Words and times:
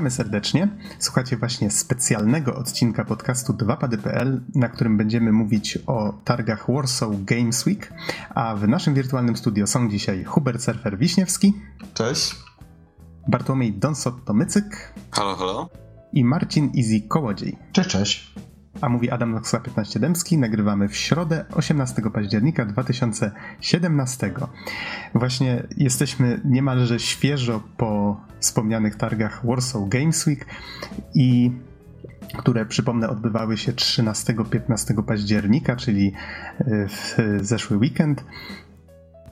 Witamy 0.00 0.10
serdecznie. 0.10 0.68
Słuchacie 0.98 1.36
właśnie 1.36 1.70
specjalnego 1.70 2.56
odcinka 2.56 3.04
podcastu 3.04 3.52
2pady.pl, 3.52 4.40
na 4.54 4.68
którym 4.68 4.96
będziemy 4.96 5.32
mówić 5.32 5.78
o 5.86 6.12
targach 6.24 6.66
Warsaw 6.68 7.24
Games 7.24 7.66
Week, 7.66 7.92
a 8.34 8.56
w 8.56 8.68
naszym 8.68 8.94
wirtualnym 8.94 9.36
studio 9.36 9.66
są 9.66 9.90
dzisiaj 9.90 10.24
Hubert 10.24 10.62
Surfer 10.62 10.98
Wiśniewski. 10.98 11.52
Cześć. 11.94 12.36
Bartłomiej 13.28 13.72
Donsot-Tomycyk. 13.72 14.94
Halo, 15.10 15.36
halo. 15.36 15.68
I 16.12 16.24
Marcin 16.24 16.70
Easy 16.76 17.08
Kołodziej. 17.08 17.58
Cześć, 17.72 17.90
cześć. 17.90 18.34
A 18.80 18.88
mówi 18.88 19.10
Adam 19.10 19.32
Noxa 19.32 19.60
15 19.60 20.00
Dębski. 20.00 20.38
Nagrywamy 20.38 20.88
w 20.88 20.96
środę 20.96 21.44
18 21.52 22.02
października 22.14 22.64
2017. 22.64 24.32
Właśnie 25.14 25.62
jesteśmy 25.76 26.40
niemalże 26.44 26.98
świeżo 26.98 27.62
po 27.76 28.20
wspomnianych 28.40 28.96
targach 28.96 29.46
Warsaw 29.46 29.88
Games 29.88 30.26
Week 30.26 30.46
i 31.14 31.52
które 32.38 32.66
przypomnę 32.66 33.08
odbywały 33.08 33.56
się 33.56 33.72
13-15 33.72 35.02
października, 35.02 35.76
czyli 35.76 36.12
w 36.66 37.16
zeszły 37.40 37.76
weekend. 37.76 38.24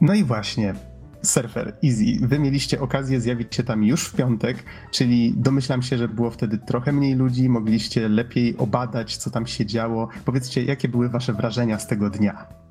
No 0.00 0.14
i 0.14 0.24
właśnie 0.24 0.74
Surfer, 1.22 1.76
easy. 1.84 2.26
Wy 2.26 2.38
mieliście 2.38 2.80
okazję 2.80 3.20
zjawić 3.20 3.54
się 3.54 3.62
tam 3.62 3.84
już 3.84 4.04
w 4.04 4.14
piątek, 4.14 4.64
czyli 4.90 5.34
domyślam 5.36 5.82
się, 5.82 5.98
że 5.98 6.08
było 6.08 6.30
wtedy 6.30 6.58
trochę 6.58 6.92
mniej 6.92 7.14
ludzi, 7.14 7.48
mogliście 7.48 8.08
lepiej 8.08 8.56
obadać, 8.56 9.16
co 9.16 9.30
tam 9.30 9.46
się 9.46 9.66
działo. 9.66 10.08
Powiedzcie, 10.24 10.64
jakie 10.64 10.88
były 10.88 11.08
wasze 11.08 11.32
wrażenia 11.32 11.78
z 11.78 11.86
tego 11.86 12.10
dnia? 12.10 12.67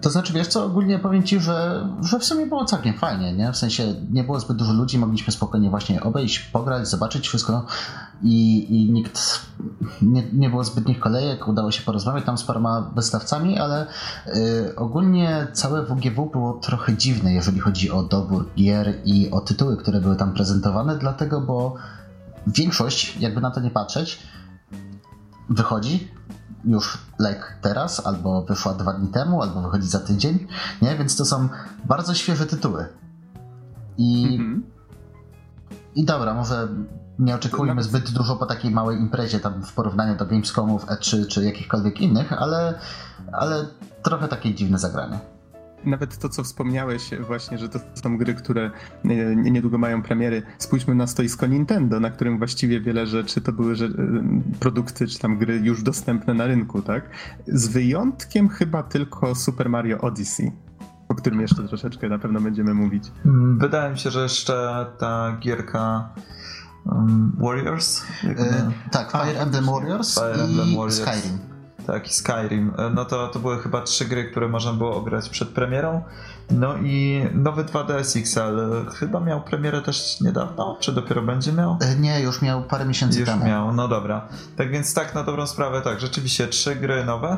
To 0.00 0.10
znaczy, 0.10 0.32
wiesz 0.32 0.46
co, 0.46 0.64
ogólnie 0.64 0.98
powiem 0.98 1.22
ci, 1.22 1.40
że, 1.40 1.88
że 2.02 2.18
w 2.18 2.24
sumie 2.24 2.46
było 2.46 2.64
całkiem 2.64 2.94
fajnie, 2.94 3.32
nie? 3.32 3.52
W 3.52 3.56
sensie 3.56 3.94
nie 4.10 4.24
było 4.24 4.40
zbyt 4.40 4.56
dużo 4.56 4.72
ludzi, 4.72 4.98
mogliśmy 4.98 5.32
spokojnie 5.32 5.70
właśnie 5.70 6.02
obejść, 6.02 6.38
pograć, 6.38 6.88
zobaczyć 6.88 7.28
wszystko 7.28 7.66
i, 8.22 8.66
i 8.76 8.92
nikt, 8.92 9.46
nie, 10.02 10.22
nie 10.32 10.50
było 10.50 10.64
zbytnich 10.64 11.00
kolejek, 11.00 11.48
udało 11.48 11.70
się 11.70 11.82
porozmawiać 11.82 12.24
tam 12.24 12.38
z 12.38 12.44
paroma 12.44 12.90
wystawcami, 12.96 13.58
ale 13.58 13.86
y, 14.26 14.76
ogólnie 14.76 15.46
całe 15.52 15.82
WGW 15.82 16.26
było 16.26 16.52
trochę 16.52 16.96
dziwne, 16.96 17.32
jeżeli 17.32 17.60
chodzi 17.60 17.90
o 17.90 18.02
dobór 18.02 18.48
gier 18.56 18.94
i 19.04 19.30
o 19.30 19.40
tytuły, 19.40 19.76
które 19.76 20.00
były 20.00 20.16
tam 20.16 20.34
prezentowane, 20.34 20.98
dlatego, 20.98 21.40
bo 21.40 21.74
większość, 22.46 23.16
jakby 23.20 23.40
na 23.40 23.50
to 23.50 23.60
nie 23.60 23.70
patrzeć, 23.70 24.18
wychodzi, 25.48 26.08
już 26.64 26.98
lek 27.18 27.56
teraz, 27.60 28.06
albo 28.06 28.42
wyszła 28.42 28.74
dwa 28.74 28.92
dni 28.92 29.08
temu, 29.08 29.42
albo 29.42 29.62
wychodzi 29.62 29.86
za 29.86 30.00
tydzień, 30.00 30.46
nie? 30.82 30.96
Więc 30.96 31.16
to 31.16 31.24
są 31.24 31.48
bardzo 31.84 32.14
świeże 32.14 32.46
tytuły. 32.46 32.86
I, 33.98 34.24
mhm. 34.24 34.62
i 35.94 36.04
dobra, 36.04 36.34
może 36.34 36.68
nie 37.18 37.34
oczekujmy 37.34 37.82
zbyt 37.82 38.10
dużo 38.10 38.36
po 38.36 38.46
takiej 38.46 38.70
małej 38.70 38.98
imprezie 38.98 39.40
tam 39.40 39.62
w 39.62 39.72
porównaniu 39.72 40.16
do 40.16 40.26
Gamescomów 40.26 40.86
E3 40.86 41.26
czy 41.26 41.44
jakichkolwiek 41.44 42.00
innych, 42.00 42.32
ale, 42.32 42.78
ale 43.32 43.66
trochę 44.02 44.28
takie 44.28 44.54
dziwne 44.54 44.78
zagranie 44.78 45.31
nawet 45.84 46.18
to, 46.18 46.28
co 46.28 46.42
wspomniałeś 46.42 47.10
właśnie, 47.26 47.58
że 47.58 47.68
to 47.68 47.78
są 47.94 48.18
gry, 48.18 48.34
które 48.34 48.70
niedługo 49.36 49.78
mają 49.78 50.02
premiery. 50.02 50.42
Spójrzmy 50.58 50.94
na 50.94 51.06
stoisko 51.06 51.46
Nintendo, 51.46 52.00
na 52.00 52.10
którym 52.10 52.38
właściwie 52.38 52.80
wiele 52.80 53.06
rzeczy 53.06 53.40
to 53.40 53.52
były 53.52 53.74
produkty, 54.60 55.06
czy 55.06 55.18
tam 55.18 55.38
gry 55.38 55.56
już 55.56 55.82
dostępne 55.82 56.34
na 56.34 56.46
rynku, 56.46 56.82
tak? 56.82 57.10
Z 57.46 57.68
wyjątkiem 57.68 58.48
chyba 58.48 58.82
tylko 58.82 59.34
Super 59.34 59.68
Mario 59.68 59.98
Odyssey 59.98 60.52
o 61.08 61.14
którym 61.14 61.40
jeszcze 61.40 61.68
troszeczkę 61.68 62.08
na 62.08 62.18
pewno 62.18 62.40
będziemy 62.40 62.74
mówić. 62.74 63.04
Wydaje 63.56 63.92
mi 63.92 63.98
się, 63.98 64.10
że 64.10 64.22
jeszcze 64.22 64.86
ta 64.98 65.36
gierka 65.40 66.08
um, 66.86 67.32
Warriors? 67.38 68.02
E, 68.24 68.70
tak, 68.90 69.10
Fire 69.10 69.40
Emblem 69.40 69.64
Warriors 69.64 70.14
Fire 70.14 70.44
Emblem 70.44 70.68
Warriors. 70.76 71.00
Skyrim. 71.00 71.51
Tak, 71.86 72.06
i 72.06 72.14
Skyrim. 72.14 72.72
E, 72.78 72.90
no 72.90 73.04
to, 73.04 73.28
to 73.28 73.38
były 73.38 73.58
chyba 73.58 73.80
trzy 73.80 74.04
gry, 74.04 74.30
które 74.30 74.48
można 74.48 74.72
było 74.72 74.96
ograć 74.96 75.28
przed 75.28 75.48
premierą. 75.48 76.02
No 76.50 76.76
i 76.76 77.26
nowy 77.34 77.64
2DS 77.64 78.20
XL 78.20 78.40
e, 78.60 78.90
chyba 78.90 79.20
miał 79.20 79.42
premierę 79.42 79.82
też 79.82 80.20
niedawno, 80.20 80.76
czy 80.80 80.92
dopiero 80.92 81.22
będzie 81.22 81.52
miał? 81.52 81.78
E, 81.80 81.96
nie, 81.96 82.20
już 82.20 82.42
miał 82.42 82.62
parę 82.62 82.84
miesięcy 82.84 83.20
już 83.20 83.28
temu. 83.28 83.40
Już 83.40 83.48
miał, 83.48 83.74
no 83.74 83.88
dobra. 83.88 84.28
Tak 84.56 84.70
więc 84.70 84.94
tak, 84.94 85.14
na 85.14 85.22
dobrą 85.22 85.46
sprawę, 85.46 85.80
tak, 85.80 86.00
rzeczywiście 86.00 86.48
trzy 86.48 86.76
gry 86.76 87.04
nowe. 87.04 87.36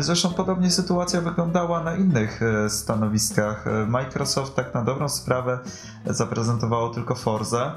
Zresztą 0.00 0.30
podobnie 0.30 0.70
sytuacja 0.70 1.20
wyglądała 1.20 1.82
na 1.82 1.96
innych 1.96 2.40
stanowiskach. 2.68 3.64
Microsoft 3.86 4.54
tak 4.54 4.74
na 4.74 4.84
dobrą 4.84 5.08
sprawę 5.08 5.58
zaprezentowało 6.06 6.88
tylko 6.88 7.14
Forza 7.14 7.74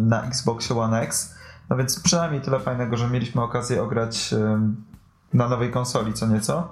na 0.00 0.22
Xbox 0.22 0.70
One 0.72 1.00
X 1.00 1.37
no 1.70 1.76
więc 1.76 2.00
przynajmniej 2.00 2.42
tyle 2.42 2.60
fajnego, 2.60 2.96
że 2.96 3.10
mieliśmy 3.10 3.42
okazję 3.42 3.82
ograć 3.82 4.34
na 5.32 5.48
nowej 5.48 5.70
konsoli 5.70 6.14
co 6.14 6.26
nieco. 6.26 6.68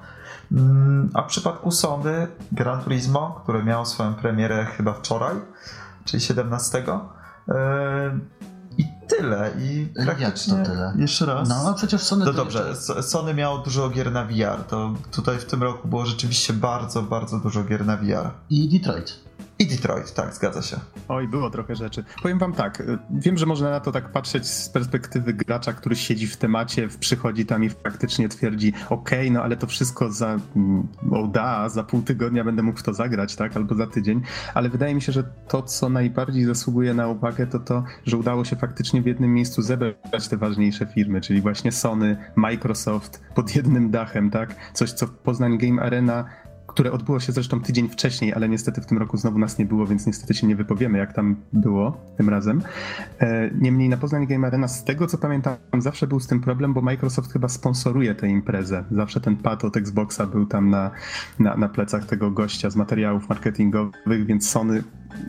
Mm, 0.52 1.10
a 1.14 1.22
w 1.22 1.26
przypadku 1.26 1.70
Sony 1.70 2.28
Gran 2.52 2.80
Turismo, 2.82 3.40
które 3.42 3.64
miało 3.64 3.86
swoją 3.86 4.14
premierę 4.14 4.64
chyba 4.64 4.92
wczoraj, 4.92 5.36
czyli 6.04 6.22
17. 6.22 6.84
I 8.78 8.84
tyle. 9.08 9.50
I 9.58 9.88
praktycznie... 10.04 10.54
Jak 10.54 10.66
to 10.66 10.72
tyle? 10.72 10.94
Jeszcze 10.96 11.26
raz. 11.26 11.48
No, 11.48 11.64
no 11.64 11.74
przecież 11.74 12.02
Sony... 12.02 12.24
No 12.24 12.32
dobrze, 12.32 12.68
jeszcze... 12.68 13.02
Sony 13.02 13.34
miało 13.34 13.58
dużo 13.58 13.90
gier 13.90 14.12
na 14.12 14.24
VR. 14.24 14.64
To 14.68 14.94
tutaj 15.10 15.38
w 15.38 15.44
tym 15.44 15.62
roku 15.62 15.88
było 15.88 16.06
rzeczywiście 16.06 16.52
bardzo, 16.52 17.02
bardzo 17.02 17.38
dużo 17.38 17.64
gier 17.64 17.86
na 17.86 17.96
VR. 17.96 18.30
I 18.50 18.78
Detroit. 18.78 19.20
I 19.58 19.66
Detroit, 19.66 20.14
tak, 20.14 20.34
zgadza 20.34 20.62
się. 20.62 20.76
Oj, 21.08 21.28
było 21.28 21.50
trochę 21.50 21.76
rzeczy. 21.76 22.04
Powiem 22.22 22.38
wam 22.38 22.52
tak, 22.52 22.80
y, 22.80 22.98
wiem, 23.10 23.38
że 23.38 23.46
można 23.46 23.70
na 23.70 23.80
to 23.80 23.92
tak 23.92 24.08
patrzeć 24.12 24.46
z 24.46 24.68
perspektywy 24.68 25.32
gracza, 25.34 25.72
który 25.72 25.96
siedzi 25.96 26.26
w 26.26 26.36
temacie, 26.36 26.88
przychodzi 27.00 27.46
tam 27.46 27.64
i 27.64 27.70
faktycznie 27.70 28.28
twierdzi, 28.28 28.72
okej, 28.90 29.20
okay, 29.20 29.30
no 29.30 29.42
ale 29.42 29.56
to 29.56 29.66
wszystko 29.66 30.12
za, 30.12 30.38
mm, 30.56 30.88
o 31.10 31.26
da, 31.26 31.68
za 31.68 31.84
pół 31.84 32.02
tygodnia 32.02 32.44
będę 32.44 32.62
mógł 32.62 32.78
w 32.78 32.82
to 32.82 32.94
zagrać, 32.94 33.36
tak, 33.36 33.56
albo 33.56 33.74
za 33.74 33.86
tydzień, 33.86 34.22
ale 34.54 34.68
wydaje 34.68 34.94
mi 34.94 35.02
się, 35.02 35.12
że 35.12 35.24
to, 35.48 35.62
co 35.62 35.88
najbardziej 35.88 36.44
zasługuje 36.44 36.94
na 36.94 37.08
uwagę, 37.08 37.46
to 37.46 37.58
to, 37.58 37.84
że 38.06 38.16
udało 38.16 38.44
się 38.44 38.56
faktycznie 38.56 39.02
w 39.02 39.06
jednym 39.06 39.34
miejscu 39.34 39.62
zebrać 39.62 40.28
te 40.30 40.36
ważniejsze 40.36 40.86
firmy, 40.86 41.20
czyli 41.20 41.40
właśnie 41.40 41.72
Sony, 41.72 42.16
Microsoft 42.36 43.22
pod 43.34 43.56
jednym 43.56 43.90
dachem, 43.90 44.30
tak, 44.30 44.72
coś, 44.72 44.92
co 44.92 45.06
Poznań 45.08 45.58
Game 45.58 45.82
Arena 45.82 46.24
które 46.76 46.92
odbyło 46.92 47.20
się 47.20 47.32
zresztą 47.32 47.60
tydzień 47.60 47.88
wcześniej, 47.88 48.34
ale 48.34 48.48
niestety 48.48 48.80
w 48.80 48.86
tym 48.86 48.98
roku 48.98 49.16
znowu 49.16 49.38
nas 49.38 49.58
nie 49.58 49.66
było, 49.66 49.86
więc 49.86 50.06
niestety 50.06 50.34
się 50.34 50.46
nie 50.46 50.56
wypowiemy, 50.56 50.98
jak 50.98 51.12
tam 51.12 51.36
było 51.52 52.00
tym 52.16 52.28
razem. 52.28 52.62
E, 53.18 53.50
niemniej 53.50 53.88
na 53.88 53.96
Poznań 53.96 54.26
Game 54.26 54.46
Arena, 54.46 54.68
z 54.68 54.84
tego 54.84 55.06
co 55.06 55.18
pamiętam, 55.18 55.56
zawsze 55.78 56.06
był 56.06 56.20
z 56.20 56.26
tym 56.26 56.40
problem, 56.40 56.74
bo 56.74 56.80
Microsoft 56.80 57.32
chyba 57.32 57.48
sponsoruje 57.48 58.14
tę 58.14 58.28
imprezę. 58.28 58.84
Zawsze 58.90 59.20
ten 59.20 59.36
pad 59.36 59.64
od 59.64 59.76
Xboxa 59.76 60.26
był 60.26 60.46
tam 60.46 60.70
na, 60.70 60.90
na, 61.38 61.56
na 61.56 61.68
plecach 61.68 62.06
tego 62.06 62.30
gościa 62.30 62.70
z 62.70 62.76
materiałów 62.76 63.28
marketingowych, 63.28 64.26
więc 64.26 64.48
Sony 64.48 64.82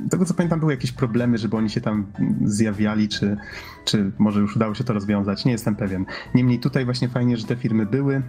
z 0.07 0.09
tego 0.09 0.25
co 0.25 0.33
pamiętam, 0.33 0.59
były 0.59 0.73
jakieś 0.73 0.91
problemy, 0.91 1.37
żeby 1.37 1.57
oni 1.57 1.69
się 1.69 1.81
tam 1.81 2.05
zjawiali, 2.45 3.07
czy, 3.07 3.37
czy 3.85 4.11
może 4.17 4.39
już 4.39 4.55
udało 4.55 4.75
się 4.75 4.83
to 4.83 4.93
rozwiązać. 4.93 5.45
Nie 5.45 5.51
jestem 5.51 5.75
pewien. 5.75 6.05
Niemniej 6.35 6.59
tutaj 6.59 6.85
właśnie 6.85 7.09
fajnie, 7.09 7.37
że 7.37 7.47
te 7.47 7.55
firmy 7.55 7.85
były. 7.85 8.21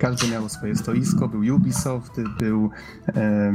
Każdy 0.00 0.28
miał 0.28 0.48
swoje 0.48 0.76
stoisko, 0.76 1.28
był 1.28 1.56
Ubisoft, 1.56 2.12
był. 2.38 2.70
E, 3.16 3.52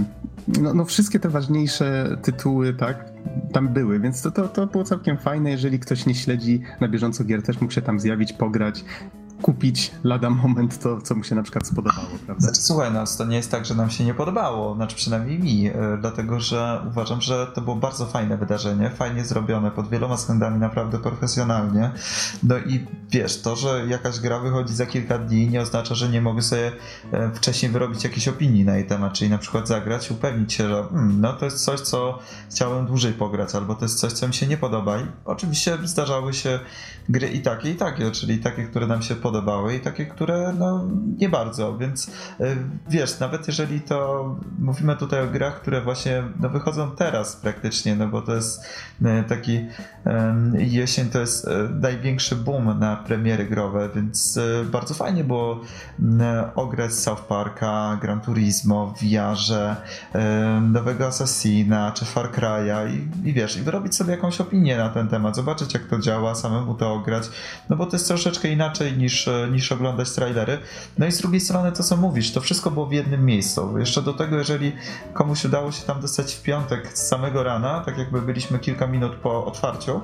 no, 0.61 0.73
no, 0.73 0.85
wszystkie 0.85 1.19
te 1.19 1.29
ważniejsze 1.29 2.17
tytuły, 2.21 2.73
tak, 2.73 3.05
tam 3.53 3.67
były, 3.67 3.99
więc 3.99 4.21
to, 4.21 4.31
to, 4.31 4.47
to 4.47 4.67
było 4.67 4.83
całkiem 4.83 5.17
fajne. 5.17 5.51
Jeżeli 5.51 5.79
ktoś 5.79 6.05
nie 6.05 6.15
śledzi 6.15 6.61
na 6.81 6.87
bieżąco 6.87 7.23
gier, 7.23 7.43
też 7.43 7.61
mógł 7.61 7.73
się 7.73 7.81
tam 7.81 7.99
zjawić, 7.99 8.33
pograć 8.33 8.85
kupić 9.45 9.91
lada 10.03 10.29
moment 10.29 10.79
to, 10.79 11.01
co 11.01 11.15
mu 11.15 11.23
się 11.23 11.35
na 11.35 11.43
przykład 11.43 11.67
spodobało, 11.67 12.07
prawda? 12.25 12.43
Znaczy, 12.43 12.61
słuchaj, 12.61 12.91
no, 12.91 13.03
to 13.17 13.25
nie 13.25 13.37
jest 13.37 13.51
tak, 13.51 13.65
że 13.65 13.75
nam 13.75 13.89
się 13.89 14.03
nie 14.03 14.13
podobało, 14.13 14.75
znaczy 14.75 14.95
przynajmniej 14.95 15.39
mi, 15.39 15.67
e, 15.67 15.73
dlatego 16.01 16.39
że 16.39 16.81
uważam, 16.87 17.21
że 17.21 17.47
to 17.47 17.61
było 17.61 17.75
bardzo 17.75 18.05
fajne 18.05 18.37
wydarzenie, 18.37 18.89
fajnie 18.89 19.25
zrobione, 19.25 19.71
pod 19.71 19.89
wieloma 19.89 20.15
względami 20.15 20.59
naprawdę 20.59 20.99
profesjonalnie. 20.99 21.91
No 22.43 22.57
i 22.57 22.85
wiesz, 23.11 23.41
to, 23.41 23.55
że 23.55 23.85
jakaś 23.87 24.19
gra 24.19 24.39
wychodzi 24.39 24.73
za 24.73 24.85
kilka 24.85 25.17
dni 25.17 25.49
nie 25.49 25.61
oznacza, 25.61 25.95
że 25.95 26.09
nie 26.09 26.21
mogę 26.21 26.41
sobie 26.41 26.71
e, 27.11 27.31
wcześniej 27.31 27.71
wyrobić 27.71 28.03
jakiejś 28.03 28.27
opinii 28.27 28.65
na 28.65 28.75
jej 28.75 28.87
temat, 28.87 29.13
czyli 29.13 29.29
na 29.29 29.37
przykład 29.37 29.67
zagrać, 29.67 30.11
upewnić 30.11 30.53
się, 30.53 30.69
że 30.69 30.83
hmm, 30.83 31.21
no 31.21 31.33
to 31.33 31.45
jest 31.45 31.63
coś, 31.65 31.79
co 31.79 32.19
chciałem 32.51 32.85
dłużej 32.85 33.13
pograć, 33.13 33.55
albo 33.55 33.75
to 33.75 33.85
jest 33.85 33.99
coś, 33.99 34.13
co 34.13 34.27
mi 34.27 34.33
się 34.33 34.47
nie 34.47 34.57
podoba. 34.57 34.97
I 34.97 35.05
oczywiście 35.25 35.77
zdarzały 35.83 36.33
się 36.33 36.59
gry 37.09 37.27
i 37.27 37.41
takie, 37.41 37.71
i 37.71 37.75
takie, 37.75 38.11
czyli 38.11 38.37
takie, 38.37 38.63
które 38.63 38.87
nam 38.87 39.01
się 39.01 39.15
podobały 39.15 39.34
podobały 39.35 39.75
i 39.75 39.79
takie, 39.79 40.05
które 40.05 40.53
no 40.59 40.85
nie 41.17 41.29
bardzo, 41.29 41.77
więc 41.77 42.11
e, 42.39 42.55
wiesz, 42.89 43.19
nawet 43.19 43.47
jeżeli 43.47 43.81
to 43.81 44.25
mówimy 44.59 44.95
tutaj 44.95 45.23
o 45.23 45.27
grach, 45.27 45.61
które 45.61 45.81
właśnie 45.81 46.23
no, 46.39 46.49
wychodzą 46.49 46.91
teraz 46.91 47.35
praktycznie, 47.35 47.95
no 47.95 48.07
bo 48.07 48.21
to 48.21 48.35
jest 48.35 48.63
e, 49.05 49.23
taki 49.23 49.65
jesień 50.57 51.09
to 51.09 51.19
jest 51.19 51.49
największy 51.81 52.35
boom 52.35 52.79
na 52.79 52.95
premiery 52.95 53.45
growe, 53.45 53.89
więc 53.95 54.39
bardzo 54.71 54.93
fajnie 54.93 55.23
było 55.23 55.61
ograć 56.55 56.93
South 56.93 57.21
Parka, 57.21 57.97
Gran 58.01 58.21
Turismo, 58.21 58.93
VR-ze, 59.01 59.75
nowego 60.61 61.07
Assassina 61.07 61.91
czy 61.91 62.05
Far 62.05 62.31
Cry'a 62.31 62.89
i, 62.89 63.29
i 63.29 63.33
wiesz, 63.33 63.57
i 63.57 63.61
wyrobić 63.61 63.95
sobie 63.95 64.11
jakąś 64.11 64.41
opinię 64.41 64.77
na 64.77 64.89
ten 64.89 65.07
temat, 65.07 65.35
zobaczyć 65.35 65.73
jak 65.73 65.83
to 65.83 65.99
działa, 65.99 66.35
samemu 66.35 66.75
to 66.75 66.93
ograć, 66.93 67.23
no 67.69 67.75
bo 67.75 67.85
to 67.85 67.95
jest 67.95 68.07
troszeczkę 68.07 68.47
inaczej 68.47 68.97
niż, 68.97 69.24
niż 69.51 69.71
oglądać 69.71 70.11
trailery. 70.11 70.57
No 70.97 71.05
i 71.05 71.11
z 71.11 71.17
drugiej 71.17 71.41
strony 71.41 71.71
to 71.71 71.83
co 71.83 71.97
mówisz, 71.97 72.31
to 72.31 72.41
wszystko 72.41 72.71
było 72.71 72.85
w 72.85 72.91
jednym 72.91 73.25
miejscu. 73.25 73.79
Jeszcze 73.79 74.01
do 74.01 74.13
tego, 74.13 74.37
jeżeli 74.37 74.75
komuś 75.13 75.45
udało 75.45 75.71
się 75.71 75.83
tam 75.83 76.01
dostać 76.01 76.33
w 76.33 76.41
piątek 76.41 76.97
z 76.97 77.07
samego 77.07 77.43
rana, 77.43 77.79
tak 77.79 77.97
jakby 77.97 78.21
byliśmy 78.21 78.59
kilka 78.59 78.87
minut 78.87 79.15
po 79.15 79.45
otwarciu, 79.45 80.01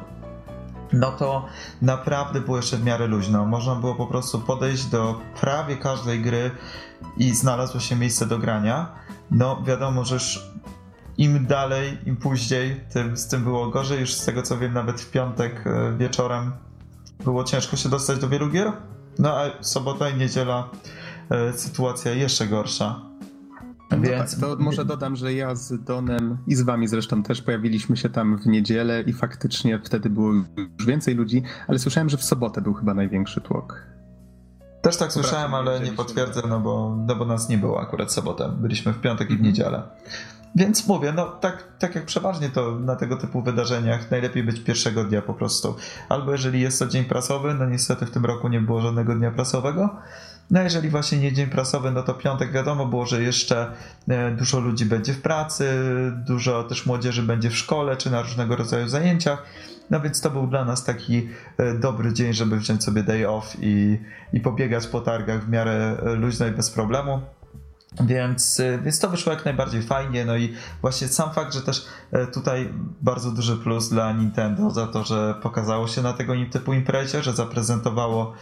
no 0.93 1.11
to 1.11 1.45
naprawdę 1.81 2.41
było 2.41 2.57
jeszcze 2.57 2.77
w 2.77 2.83
miarę 2.83 3.07
luźno. 3.07 3.45
Można 3.45 3.75
było 3.75 3.95
po 3.95 4.07
prostu 4.07 4.39
podejść 4.39 4.85
do 4.85 5.19
prawie 5.41 5.77
każdej 5.77 6.21
gry 6.21 6.51
i 7.17 7.35
znalazło 7.35 7.79
się 7.79 7.95
miejsce 7.95 8.25
do 8.25 8.39
grania. 8.39 8.91
No 9.31 9.63
wiadomo, 9.65 10.05
że 10.05 10.15
już 10.15 10.51
im 11.17 11.45
dalej, 11.45 11.97
im 12.05 12.17
później, 12.17 12.81
tym 12.93 13.17
z 13.17 13.27
tym 13.27 13.43
było 13.43 13.67
gorzej. 13.67 13.99
Już 13.99 14.13
z 14.13 14.25
tego 14.25 14.41
co 14.41 14.57
wiem, 14.57 14.73
nawet 14.73 15.01
w 15.01 15.11
piątek 15.11 15.67
e, 15.67 15.97
wieczorem 15.97 16.51
było 17.23 17.43
ciężko 17.43 17.77
się 17.77 17.89
dostać 17.89 18.19
do 18.19 18.29
wielu 18.29 18.49
gier. 18.49 18.71
No 19.21 19.37
a 19.37 19.63
sobota 19.63 20.09
i 20.09 20.17
niedziela 20.17 20.69
e, 21.29 21.53
sytuacja 21.53 22.11
jeszcze 22.11 22.47
gorsza. 22.47 23.01
No 23.91 24.01
Więc... 24.01 24.31
tak, 24.31 24.41
to 24.41 24.63
może 24.63 24.85
dodam, 24.85 25.15
że 25.15 25.33
ja 25.33 25.55
z 25.55 25.83
Donem 25.83 26.37
i 26.47 26.55
z 26.55 26.61
wami 26.61 26.87
zresztą 26.87 27.23
też 27.23 27.41
pojawiliśmy 27.41 27.97
się 27.97 28.09
tam 28.09 28.37
w 28.37 28.47
niedzielę 28.47 29.01
i 29.01 29.13
faktycznie 29.13 29.79
wtedy 29.83 30.09
było 30.09 30.33
już 30.57 30.85
więcej 30.87 31.15
ludzi, 31.15 31.43
ale 31.67 31.79
słyszałem, 31.79 32.09
że 32.09 32.17
w 32.17 32.23
sobotę 32.23 32.61
był 32.61 32.73
chyba 32.73 32.93
największy 32.93 33.41
tłok. 33.41 33.85
Też 34.81 34.97
tak 34.97 35.13
słyszałem, 35.13 35.53
ale 35.53 35.79
nie 35.79 35.91
potwierdzę, 35.91 36.41
no 36.49 36.59
bo, 36.59 36.97
no 37.07 37.15
bo 37.15 37.25
nas 37.25 37.49
nie 37.49 37.57
było 37.57 37.81
akurat 37.81 38.11
sobotę. 38.11 38.53
Byliśmy 38.57 38.93
w 38.93 39.01
piątek 39.01 39.29
i 39.29 39.33
w 39.33 39.39
mhm. 39.39 39.49
niedzielę. 39.49 39.83
Więc 40.55 40.87
mówię, 40.87 41.13
no 41.15 41.25
tak, 41.25 41.63
tak 41.79 41.95
jak 41.95 42.05
przeważnie 42.05 42.49
to 42.49 42.79
na 42.79 42.95
tego 42.95 43.17
typu 43.17 43.41
wydarzeniach, 43.41 44.11
najlepiej 44.11 44.43
być 44.43 44.63
pierwszego 44.63 45.03
dnia 45.03 45.21
po 45.21 45.33
prostu. 45.33 45.75
Albo 46.09 46.31
jeżeli 46.31 46.61
jest 46.61 46.79
to 46.79 46.87
dzień 46.87 47.05
prasowy, 47.05 47.53
no 47.53 47.65
niestety 47.65 48.05
w 48.05 48.11
tym 48.11 48.25
roku 48.25 48.47
nie 48.47 48.61
było 48.61 48.81
żadnego 48.81 49.15
dnia 49.15 49.31
prasowego. 49.31 49.89
No 50.51 50.61
jeżeli 50.61 50.89
właśnie 50.89 51.17
nie 51.17 51.33
dzień 51.33 51.47
prasowy, 51.47 51.91
no 51.91 52.03
to 52.03 52.13
piątek 52.13 52.51
wiadomo 52.51 52.85
było, 52.85 53.05
że 53.05 53.23
jeszcze 53.23 53.71
e, 54.07 54.31
dużo 54.31 54.59
ludzi 54.59 54.85
będzie 54.85 55.13
w 55.13 55.21
pracy, 55.21 55.65
dużo 56.25 56.63
też 56.63 56.85
młodzieży 56.85 57.23
będzie 57.23 57.49
w 57.49 57.57
szkole 57.57 57.97
czy 57.97 58.11
na 58.11 58.21
różnego 58.21 58.55
rodzaju 58.55 58.87
zajęciach. 58.87 59.43
No 59.89 59.99
więc 59.99 60.21
to 60.21 60.29
był 60.29 60.47
dla 60.47 60.65
nas 60.65 60.83
taki 60.83 61.29
e, 61.57 61.73
dobry 61.73 62.13
dzień, 62.13 62.33
żeby 62.33 62.57
wziąć 62.57 62.83
sobie 62.83 63.03
day 63.03 63.29
off 63.29 63.57
i, 63.61 63.99
i 64.33 64.39
pobiegać 64.39 64.87
po 64.87 65.01
targach 65.01 65.45
w 65.45 65.49
miarę 65.49 65.97
e, 66.05 66.13
luźno 66.13 66.47
i 66.47 66.51
bez 66.51 66.71
problemu. 66.71 67.21
Więc, 67.99 68.59
y, 68.59 68.79
więc 68.83 68.99
to 68.99 69.09
wyszło 69.09 69.33
jak 69.33 69.45
najbardziej 69.45 69.81
fajnie. 69.81 70.25
No 70.25 70.37
i 70.37 70.53
właśnie 70.81 71.07
sam 71.07 71.31
fakt, 71.33 71.53
że 71.53 71.61
też 71.61 71.85
e, 72.11 72.27
tutaj 72.27 72.73
bardzo 73.01 73.31
duży 73.31 73.57
plus 73.57 73.89
dla 73.89 74.13
Nintendo 74.13 74.69
za 74.69 74.87
to, 74.87 75.03
że 75.03 75.35
pokazało 75.41 75.87
się 75.87 76.01
na 76.01 76.13
tego 76.13 76.33
typu 76.51 76.73
imprezie, 76.73 77.23
że 77.23 77.33
zaprezentowało 77.33 78.33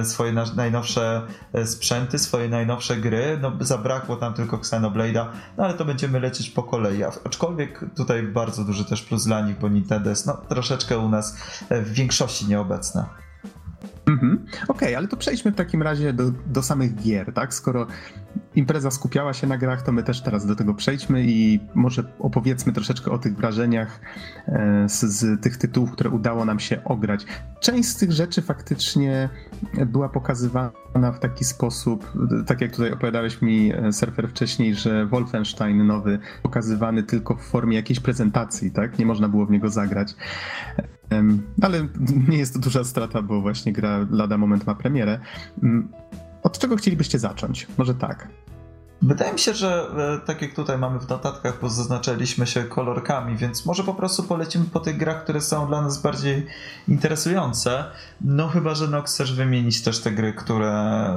e, 0.00 0.04
swoje 0.04 0.32
najnowsze 0.56 1.22
e, 1.52 1.66
sprzęty, 1.66 2.18
swoje 2.18 2.48
najnowsze 2.48 2.96
gry. 2.96 3.38
No 3.42 3.52
zabrakło 3.60 4.16
tam 4.16 4.34
tylko 4.34 4.56
Xenoblade'a, 4.56 5.26
no 5.56 5.64
ale 5.64 5.74
to 5.74 5.84
będziemy 5.84 6.20
lecieć 6.20 6.50
po 6.50 6.62
kolei. 6.62 7.04
Aczkolwiek 7.04 7.84
tutaj 7.96 8.22
bardzo 8.22 8.64
duży 8.64 8.84
też 8.84 9.02
plus 9.02 9.24
dla 9.24 9.40
nich, 9.40 9.58
bo 9.58 9.68
Nintendo 9.68 10.10
jest 10.10 10.26
no, 10.26 10.34
troszeczkę 10.48 10.98
u 10.98 11.08
nas 11.08 11.36
w 11.70 11.92
większości 11.92 12.46
nieobecne. 12.48 13.06
Mhm. 14.06 14.44
Okej, 14.44 14.68
okay, 14.68 14.96
ale 14.96 15.08
to 15.08 15.16
przejdźmy 15.16 15.52
w 15.52 15.54
takim 15.54 15.82
razie 15.82 16.12
do, 16.12 16.30
do 16.46 16.62
samych 16.62 16.94
gier, 16.94 17.32
tak? 17.32 17.54
Skoro 17.54 17.86
impreza 18.54 18.90
skupiała 18.90 19.32
się 19.32 19.46
na 19.46 19.58
grach, 19.58 19.82
to 19.82 19.92
my 19.92 20.02
też 20.02 20.22
teraz 20.22 20.46
do 20.46 20.56
tego 20.56 20.74
przejdźmy 20.74 21.24
i 21.26 21.60
może 21.74 22.04
opowiedzmy 22.18 22.72
troszeczkę 22.72 23.10
o 23.10 23.18
tych 23.18 23.36
wrażeniach 23.36 24.00
e, 24.48 24.88
z, 24.88 25.00
z, 25.00 25.40
tych 25.42 25.56
tytułów, 25.56 25.92
które 25.92 26.10
udało 26.10 26.44
nam 26.44 26.60
się 26.60 26.84
ograć. 26.84 27.26
Część 27.60 27.88
z 27.88 27.96
tych 27.96 28.12
rzeczy 28.12 28.42
faktycznie 28.42 29.28
była 29.86 30.08
pokazywana 30.08 31.12
w 31.14 31.18
taki 31.18 31.44
sposób, 31.44 32.12
tak 32.46 32.60
jak 32.60 32.70
tutaj 32.70 32.92
opowiadałeś 32.92 33.42
mi, 33.42 33.72
e, 33.74 33.92
surfer, 33.92 34.28
wcześniej, 34.28 34.74
że 34.74 35.06
Wolfenstein 35.06 35.86
nowy 35.86 36.18
pokazywany 36.42 37.02
tylko 37.02 37.34
w 37.34 37.42
formie 37.42 37.76
jakiejś 37.76 38.00
prezentacji, 38.00 38.70
tak? 38.70 38.98
Nie 38.98 39.06
można 39.06 39.28
było 39.28 39.46
w 39.46 39.50
niego 39.50 39.68
zagrać. 39.68 40.14
Ale 41.62 41.88
nie 42.28 42.38
jest 42.38 42.54
to 42.54 42.58
duża 42.58 42.84
strata, 42.84 43.22
bo 43.22 43.40
właśnie 43.40 43.72
gra 43.72 43.95
lada 44.10 44.38
moment 44.38 44.66
ma 44.66 44.74
premierę. 44.74 45.18
Mm, 45.62 45.88
od 46.42 46.58
czego 46.58 46.76
chcielibyście 46.76 47.18
zacząć? 47.18 47.66
Może 47.78 47.94
tak. 47.94 48.28
Wydaje 49.02 49.32
mi 49.32 49.38
się, 49.38 49.54
że 49.54 49.90
e, 50.22 50.26
tak 50.26 50.42
jak 50.42 50.54
tutaj 50.54 50.78
mamy 50.78 50.98
w 50.98 51.08
notatkach, 51.08 51.60
bo 51.60 51.68
zaznaczyliśmy 51.68 52.46
się 52.46 52.64
kolorkami, 52.64 53.36
więc 53.36 53.66
może 53.66 53.84
po 53.84 53.94
prostu 53.94 54.22
polecimy 54.22 54.64
po 54.64 54.80
tych 54.80 54.96
grach, 54.96 55.22
które 55.22 55.40
są 55.40 55.66
dla 55.66 55.82
nas 55.82 56.02
bardziej 56.02 56.46
interesujące. 56.88 57.84
No 58.20 58.48
chyba, 58.48 58.74
że 58.74 58.88
Nox 58.88 59.14
chcesz 59.14 59.34
wymienić 59.34 59.82
też 59.82 60.00
te 60.00 60.10
gry, 60.10 60.32
które, 60.32 61.08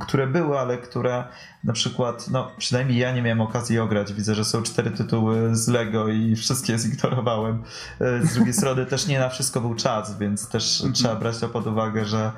które 0.00 0.26
były, 0.26 0.58
ale 0.58 0.78
które 0.78 1.24
na 1.64 1.72
przykład, 1.72 2.30
no 2.30 2.50
przynajmniej 2.58 2.98
ja 2.98 3.12
nie 3.12 3.22
miałem 3.22 3.40
okazji 3.40 3.78
ograć. 3.78 4.12
Widzę, 4.12 4.34
że 4.34 4.44
są 4.44 4.62
cztery 4.62 4.90
tytuły 4.90 5.56
z 5.56 5.68
Lego 5.68 6.08
i 6.08 6.36
wszystkie 6.36 6.78
zignorowałem. 6.88 7.62
E, 8.00 8.26
z 8.26 8.34
drugiej 8.34 8.54
strony 8.54 8.86
też 8.86 9.06
nie 9.06 9.18
na 9.18 9.28
wszystko 9.28 9.60
był 9.60 9.74
czas, 9.74 10.18
więc 10.18 10.48
też 10.48 10.80
mhm. 10.80 10.94
trzeba 10.94 11.16
brać 11.16 11.38
to 11.38 11.48
pod 11.48 11.66
uwagę, 11.66 12.04
że 12.04 12.32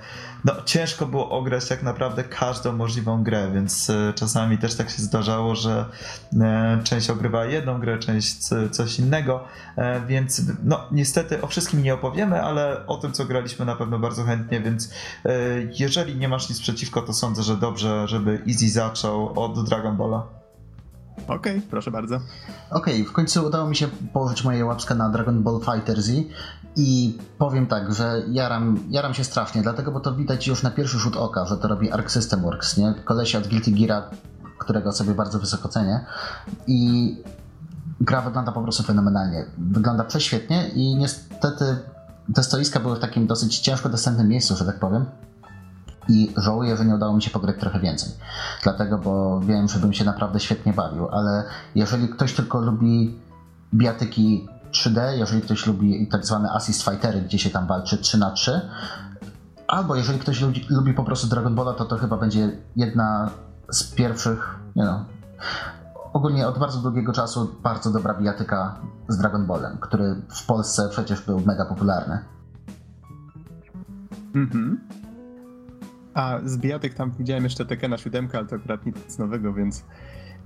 no, 0.45 0.53
ciężko 0.65 1.07
było 1.07 1.31
ograć 1.31 1.69
tak 1.69 1.83
naprawdę 1.83 2.25
każdą 2.25 2.73
możliwą 2.73 3.23
grę, 3.23 3.51
więc 3.55 3.91
e, 3.91 4.13
czasami 4.15 4.59
też 4.59 4.75
tak 4.75 4.91
się 4.91 5.03
zdarzało, 5.03 5.55
że 5.55 5.85
e, 6.41 6.81
część 6.85 7.11
ogrywała 7.11 7.45
jedną 7.45 7.81
grę, 7.81 7.99
część 7.99 8.37
coś 8.71 8.99
innego, 8.99 9.45
więc 10.09 10.43
no 10.65 10.81
niestety 10.93 11.43
o 11.43 11.47
wszystkim 11.47 11.83
nie 11.83 11.95
opowiemy, 11.95 12.43
ale 12.43 12.87
o 12.87 12.97
tym, 12.97 13.13
co 13.13 13.25
graliśmy 13.25 13.67
na 13.67 13.77
pewno 13.77 13.99
bardzo 13.99 14.25
chętnie, 14.25 14.61
więc 14.61 14.91
jeżeli 15.79 16.17
nie 16.17 16.29
masz 16.29 16.49
nic 16.49 16.61
przeciwko, 16.61 17.03
to 17.03 17.13
sądzę, 17.13 17.43
że 17.43 17.57
dobrze, 17.57 18.09
żeby 18.09 18.43
Easy 18.49 18.71
zaczął 18.71 19.12
zaczął 19.13 19.45
od 19.45 19.69
Dragon 19.69 19.97
Balla. 19.97 20.27
Okej, 21.29 21.37
okay, 21.37 21.63
proszę 21.71 21.91
bardzo. 21.91 22.17
Okej, 22.71 22.95
okay, 22.95 23.05
w 23.05 23.13
końcu 23.13 23.47
udało 23.47 23.69
mi 23.69 23.77
się 23.77 23.89
położyć 24.13 24.45
moje 24.45 24.65
łapska 24.65 24.95
na 24.95 25.09
Dragon 25.09 25.43
Ball 25.43 25.61
Fighter 25.61 26.03
Z 26.03 26.11
i 26.77 27.19
powiem 27.39 27.67
tak, 27.67 27.95
że 27.95 28.23
jaram, 28.29 28.79
jaram 28.91 29.15
się 29.15 29.25
strasznie, 29.25 29.63
dlatego, 29.63 29.93
bo 29.93 30.01
to 30.01 30.15
widać 30.15 30.47
już 30.47 30.63
na 30.63 30.71
pierwszy 30.71 30.99
rzut 30.99 31.17
oka, 31.17 31.47
że 31.47 31.57
to 31.57 31.69
robi 31.69 31.91
Arc 31.91 32.11
System 32.11 32.43
Works, 32.43 32.77
nie? 32.77 32.95
Kolesia 33.05 33.39
od 33.39 33.49
Guilty 33.49 33.71
Geara, 33.71 34.11
którego 34.59 34.93
sobie 34.93 35.15
bardzo 35.15 35.39
wysoko 35.39 35.69
cenię 35.69 36.01
i 36.67 37.17
gra 38.01 38.21
wygląda 38.21 38.53
po 38.53 38.63
prostu 38.63 38.83
fenomenalnie. 38.83 39.45
Wygląda 39.59 40.05
prześwietnie 40.05 40.69
i 40.69 40.97
niestety 40.97 41.77
te 42.35 42.43
stoiska 42.43 42.81
były 42.81 42.97
w 42.97 43.01
takim 43.01 43.27
dosyć 43.27 43.59
ciężko 43.59 43.89
dostępnym 43.89 44.29
miejscu, 44.29 44.57
że 44.57 44.65
tak 44.65 44.79
powiem 44.79 45.07
i 46.09 46.33
żałuję, 46.37 46.77
że 46.77 46.85
nie 46.85 46.95
udało 46.95 47.17
mi 47.17 47.23
się 47.23 47.31
pograć 47.31 47.57
trochę 47.61 47.81
więcej. 47.81 48.13
Dlatego, 48.63 48.99
bo 48.99 49.41
wiem, 49.41 49.69
że 49.69 49.79
bym 49.79 49.93
się 49.93 50.05
naprawdę 50.05 50.41
świetnie 50.41 50.73
bawił, 50.73 51.09
ale 51.09 51.45
jeżeli 51.75 52.09
ktoś 52.09 52.35
tylko 52.35 52.61
lubi 52.61 53.19
biatyki 53.75 54.49
3D, 54.73 55.13
jeżeli 55.17 55.43
ktoś 55.43 55.67
lubi 55.67 56.09
tak 56.09 56.27
zwane 56.27 56.51
assist 56.51 56.83
fightery, 56.83 57.23
gdzie 57.23 57.39
się 57.39 57.51
tam 57.51 57.67
walczy 57.67 57.99
3 57.99 58.19
na 58.19 58.31
3 58.31 58.61
albo 59.73 59.97
jeżeli 59.97 60.19
ktoś 60.19 60.41
lubi, 60.41 60.67
lubi 60.71 60.95
po 60.95 61.05
prostu 61.05 61.27
Dragon 61.27 61.55
Balla, 61.55 61.73
to 61.73 61.85
to 61.85 61.97
chyba 61.97 62.17
będzie 62.17 62.59
jedna 62.77 63.31
z 63.71 63.95
pierwszych, 63.95 64.59
nie 64.77 64.85
no, 64.85 65.05
ogólnie 66.13 66.49
od 66.49 66.59
bardzo 66.59 66.79
długiego 66.79 67.13
czasu 67.13 67.55
bardzo 67.63 67.91
dobra 67.91 68.15
bijatyka 68.15 68.77
z 69.09 69.19
Dragon 69.19 69.47
Ballem, 69.47 69.79
który 69.79 70.17
w 70.29 70.47
Polsce 70.47 70.89
przecież 70.91 71.21
był 71.21 71.41
mega 71.41 71.65
popularny. 71.65 72.19
Mhm. 74.35 74.81
A 76.15 76.39
z 76.45 76.57
bijatek 76.57 76.95
tam 76.95 77.11
widziałem 77.19 77.45
jeszcze 77.45 77.65
Tekena 77.65 77.99
7, 77.99 78.29
ale 78.33 78.47
to 78.47 78.57
akurat 78.57 78.87
nic 78.87 79.19
nowego, 79.19 79.53
więc... 79.53 79.85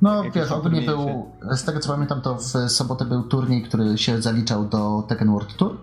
No 0.02 0.30
wiesz, 0.30 0.52
ogólnie 0.52 0.82
był, 0.82 1.32
z 1.50 1.64
tego 1.64 1.80
co 1.80 1.92
pamiętam, 1.92 2.20
to 2.20 2.34
w 2.34 2.42
sobotę 2.68 3.04
był 3.04 3.22
turniej, 3.22 3.62
który 3.62 3.98
się 3.98 4.22
zaliczał 4.22 4.64
do 4.64 5.04
Tekken 5.08 5.30
World 5.30 5.56
Tour. 5.56 5.76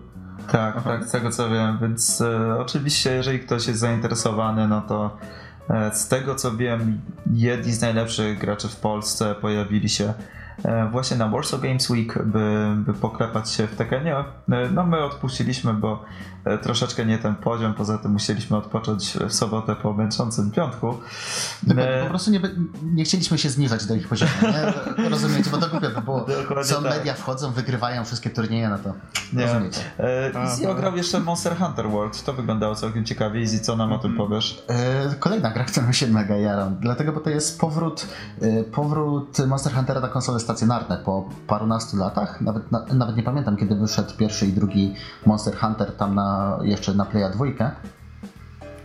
Tak, 0.52 0.74
Aha. 0.76 0.90
tak, 0.90 1.04
z 1.08 1.10
tego 1.10 1.30
co 1.30 1.50
wiem, 1.50 1.78
więc 1.80 2.20
e, 2.20 2.58
oczywiście 2.58 3.10
jeżeli 3.14 3.38
ktoś 3.38 3.66
jest 3.66 3.80
zainteresowany, 3.80 4.68
no 4.68 4.80
to 4.80 5.16
e, 5.70 5.94
z 5.94 6.08
tego 6.08 6.34
co 6.34 6.56
wiem, 6.56 7.00
jedni 7.32 7.72
z 7.72 7.80
najlepszych 7.80 8.38
graczy 8.38 8.68
w 8.68 8.76
Polsce 8.76 9.34
pojawili 9.34 9.88
się 9.88 10.14
właśnie 10.90 11.16
na 11.16 11.28
Warsaw 11.28 11.60
Games 11.60 11.90
Week, 11.90 12.24
by, 12.24 12.74
by 12.76 12.94
poklepać 12.94 13.50
się 13.50 13.66
w 13.66 13.76
Tekenie. 13.76 14.14
No 14.74 14.86
my 14.86 15.04
odpuściliśmy, 15.04 15.74
bo 15.74 16.04
E, 16.33 16.33
troszeczkę 16.62 17.06
nie 17.06 17.18
ten 17.18 17.34
poziom, 17.34 17.74
poza 17.74 17.98
tym 17.98 18.12
musieliśmy 18.12 18.56
odpocząć 18.56 19.18
w 19.28 19.32
sobotę 19.32 19.76
po 19.76 19.92
męczącym 19.92 20.50
piątku. 20.50 20.98
Dokładnie, 21.62 22.00
po 22.02 22.08
prostu 22.08 22.30
nie, 22.30 22.40
nie 22.82 23.04
chcieliśmy 23.04 23.38
się 23.38 23.50
zniżać 23.50 23.86
do 23.86 23.94
ich 23.94 24.08
poziomu, 24.08 24.32
nie? 24.42 25.08
rozumiecie, 25.08 25.50
bo 25.50 25.58
to 25.58 25.68
głupio 25.68 25.90
to 25.90 26.02
było. 26.02 26.26
Co 26.64 26.82
tak. 26.82 26.96
media 26.96 27.14
wchodzą, 27.14 27.52
wygrywają 27.52 28.04
wszystkie 28.04 28.30
turnieje, 28.30 28.68
no 28.68 28.78
to 28.78 28.92
nie. 29.32 29.46
rozumiecie. 29.46 29.80
E, 29.98 30.74
grał 30.74 30.96
jeszcze 30.96 31.20
Monster 31.20 31.56
Hunter 31.56 31.90
World, 31.90 32.24
to 32.24 32.32
wyglądało 32.32 32.74
całkiem 32.74 33.04
ciekawie. 33.04 33.40
Easy, 33.40 33.60
co 33.60 33.76
nam 33.76 33.92
o 33.92 33.98
tym 33.98 34.16
powiesz? 34.16 34.64
E, 34.68 35.14
kolejna 35.18 35.50
gra, 35.50 35.64
którą 35.64 35.92
się 35.92 36.06
mega 36.06 36.36
jaram, 36.36 36.76
dlatego, 36.80 37.12
bo 37.12 37.20
to 37.20 37.30
jest 37.30 37.60
powrót, 37.60 38.06
e, 38.40 38.64
powrót 38.64 39.46
Monster 39.46 39.72
Huntera 39.72 40.00
na 40.00 40.08
konsole 40.08 40.40
stacjonarne 40.40 40.96
po 41.04 41.28
parunastu 41.46 41.96
latach, 41.96 42.40
nawet, 42.40 42.72
na, 42.72 42.84
nawet 42.94 43.16
nie 43.16 43.22
pamiętam, 43.22 43.56
kiedy 43.56 43.74
wyszedł 43.74 44.16
pierwszy 44.16 44.46
i 44.46 44.52
drugi 44.52 44.94
Monster 45.26 45.56
Hunter 45.56 45.96
tam 45.96 46.14
na 46.14 46.33
jeszcze 46.62 46.94
na 46.94 47.04
Playa 47.04 47.30
2. 47.30 47.44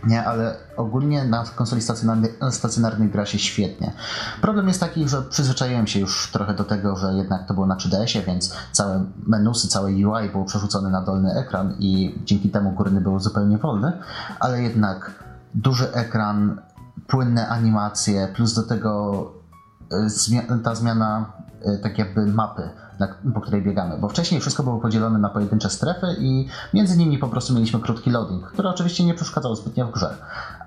Nie, 0.06 0.24
ale 0.24 0.56
ogólnie 0.76 1.24
na 1.24 1.44
konsoli 1.56 1.82
stacjonarnej, 1.82 2.30
stacjonarnej 2.50 3.08
gra 3.08 3.26
się 3.26 3.38
świetnie. 3.38 3.92
Problem 4.40 4.68
jest 4.68 4.80
taki, 4.80 5.08
że 5.08 5.22
przyzwyczaiłem 5.22 5.86
się 5.86 6.00
już 6.00 6.30
trochę 6.32 6.54
do 6.54 6.64
tego, 6.64 6.96
że 6.96 7.14
jednak 7.14 7.46
to 7.48 7.54
było 7.54 7.66
na 7.66 7.76
3DS-ie, 7.76 8.24
więc 8.24 8.54
całe 8.72 9.04
menusy, 9.26 9.68
całe 9.68 9.90
UI 9.90 10.28
było 10.32 10.44
przerzucone 10.44 10.90
na 10.90 11.02
dolny 11.02 11.34
ekran 11.34 11.74
i 11.78 12.18
dzięki 12.24 12.50
temu 12.50 12.72
górny 12.72 13.00
był 13.00 13.20
zupełnie 13.20 13.58
wolny, 13.58 13.92
ale 14.40 14.62
jednak 14.62 15.24
duży 15.54 15.92
ekran, 15.92 16.60
płynne 17.06 17.48
animacje, 17.48 18.28
plus 18.34 18.54
do 18.54 18.62
tego 18.62 19.24
e, 20.50 20.58
ta 20.64 20.74
zmiana 20.74 21.32
tak 21.82 21.98
jakby 21.98 22.26
mapy 22.26 22.70
po 23.34 23.40
której 23.40 23.62
biegamy, 23.62 23.98
bo 23.98 24.08
wcześniej 24.08 24.40
wszystko 24.40 24.62
było 24.62 24.78
podzielone 24.78 25.18
na 25.18 25.28
pojedyncze 25.28 25.70
strefy 25.70 26.06
i 26.18 26.48
między 26.74 26.96
nimi 26.96 27.18
po 27.18 27.28
prostu 27.28 27.54
mieliśmy 27.54 27.80
krótki 27.80 28.10
loading, 28.10 28.46
który 28.46 28.68
oczywiście 28.68 29.04
nie 29.04 29.14
przeszkadzał 29.14 29.56
zbytnio 29.56 29.86
w 29.86 29.90
grze, 29.90 30.16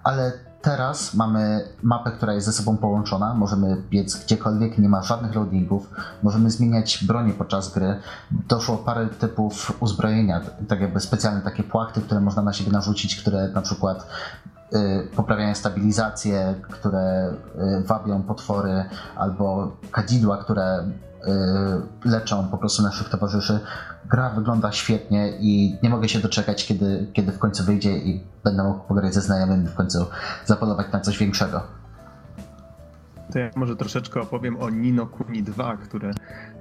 ale 0.03 0.31
teraz 0.61 1.13
mamy 1.13 1.67
mapę, 1.83 2.11
która 2.11 2.33
jest 2.33 2.45
ze 2.45 2.53
sobą 2.53 2.77
połączona, 2.77 3.33
możemy 3.33 3.81
biec 3.89 4.25
gdziekolwiek, 4.25 4.77
nie 4.77 4.89
ma 4.89 5.01
żadnych 5.01 5.35
loadingów, 5.35 5.89
możemy 6.23 6.51
zmieniać 6.51 7.03
bronię 7.05 7.33
podczas 7.33 7.73
gry, 7.73 7.99
doszło 8.31 8.77
parę 8.77 9.07
typów 9.07 9.77
uzbrojenia, 9.79 10.41
tak 10.67 10.81
jakby 10.81 10.99
specjalne 10.99 11.41
takie 11.41 11.63
płachty, 11.63 12.01
które 12.01 12.21
można 12.21 12.41
na 12.41 12.53
siebie 12.53 12.71
narzucić, 12.71 13.15
które 13.15 13.47
na 13.47 13.61
przykład 13.61 14.07
poprawiają 15.15 15.55
stabilizację, 15.55 16.55
które 16.71 17.33
y, 17.79 17.83
wabią 17.83 18.23
potwory, 18.23 18.85
albo 19.15 19.77
kadzidła, 19.91 20.37
które 20.37 20.83
Y, 21.27 22.09
leczą 22.09 22.47
po 22.47 22.57
prostu 22.57 22.83
naszych 22.83 23.09
towarzyszy. 23.09 23.59
Gra 24.11 24.29
wygląda 24.29 24.71
świetnie 24.71 25.29
i 25.39 25.77
nie 25.83 25.89
mogę 25.89 26.09
się 26.09 26.19
doczekać, 26.19 26.65
kiedy, 26.65 27.07
kiedy 27.13 27.31
w 27.31 27.39
końcu 27.39 27.63
wyjdzie 27.63 27.97
i 27.97 28.23
będę 28.43 28.63
mógł 28.63 28.87
pograć 28.87 29.13
ze 29.13 29.21
znajomymi 29.21 29.67
w 29.67 29.73
końcu 29.73 30.05
zapolować 30.45 30.87
na 30.91 30.99
coś 30.99 31.17
większego. 31.17 31.82
To 33.31 33.39
ja 33.39 33.49
może 33.55 33.75
troszeczkę 33.75 34.21
opowiem 34.21 34.57
o 34.57 34.69
Nino 34.69 35.05
Kuni 35.05 35.43
2, 35.43 35.77
które 35.77 36.11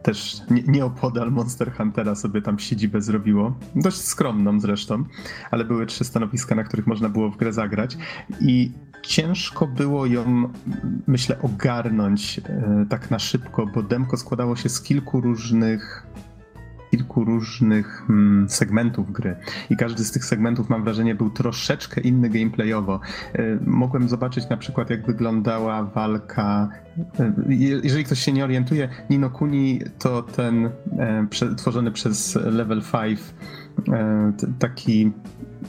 też 0.03 0.43
nie, 0.51 0.63
nieopodal 0.63 1.33
Monster 1.33 1.73
Huntera 1.73 2.15
sobie 2.15 2.43
tam 2.43 2.59
siedzibę 2.59 3.03
zrobiło. 3.03 3.55
Dość 3.77 4.01
skromną 4.01 4.61
zresztą, 4.61 5.05
ale 5.51 5.65
były 5.65 5.87
trzy 5.87 6.05
stanowiska, 6.05 6.55
na 6.55 6.65
których 6.65 6.87
można 6.87 7.09
było 7.09 7.31
w 7.31 7.37
grę 7.37 7.53
zagrać. 7.53 7.97
I 8.41 8.73
ciężko 9.03 9.67
było 9.67 10.07
ją, 10.07 10.53
myślę, 11.07 11.43
ogarnąć 11.43 12.39
e, 12.39 12.87
tak 12.89 13.11
na 13.11 13.19
szybko, 13.19 13.67
bo 13.67 13.83
demko 13.83 14.17
składało 14.17 14.57
się 14.57 14.69
z 14.69 14.83
kilku 14.83 15.21
różnych 15.21 16.07
kilku 16.93 17.25
różnych 17.25 18.03
mm, 18.11 18.49
segmentów 18.49 19.13
gry 19.13 19.37
i 19.71 19.77
każdy 19.77 20.05
z 20.05 20.13
tych 20.13 20.25
segmentów 20.25 20.69
mam 20.69 20.85
wrażenie 20.85 21.15
był 21.15 21.31
troszeczkę 21.31 22.01
inny 22.01 22.31
gameplayowo. 22.31 23.01
E, 23.35 23.59
mogłem 23.67 24.09
zobaczyć 24.09 24.49
na 24.49 24.57
przykład 24.57 24.91
jak 24.91 25.07
wyglądała 25.07 25.85
walka 25.85 26.69
e, 27.21 27.33
jeżeli 27.49 28.05
ktoś 28.05 28.19
się 28.19 28.33
nie 28.33 28.45
orientuje, 28.45 28.89
Nino 29.11 29.31
Kuni 29.31 29.81
to 29.99 30.23
ten 30.23 30.71
tworzony 31.57 31.93
przez 31.93 32.35
Level 32.35 32.83
5 32.93 33.21
taki 34.59 35.13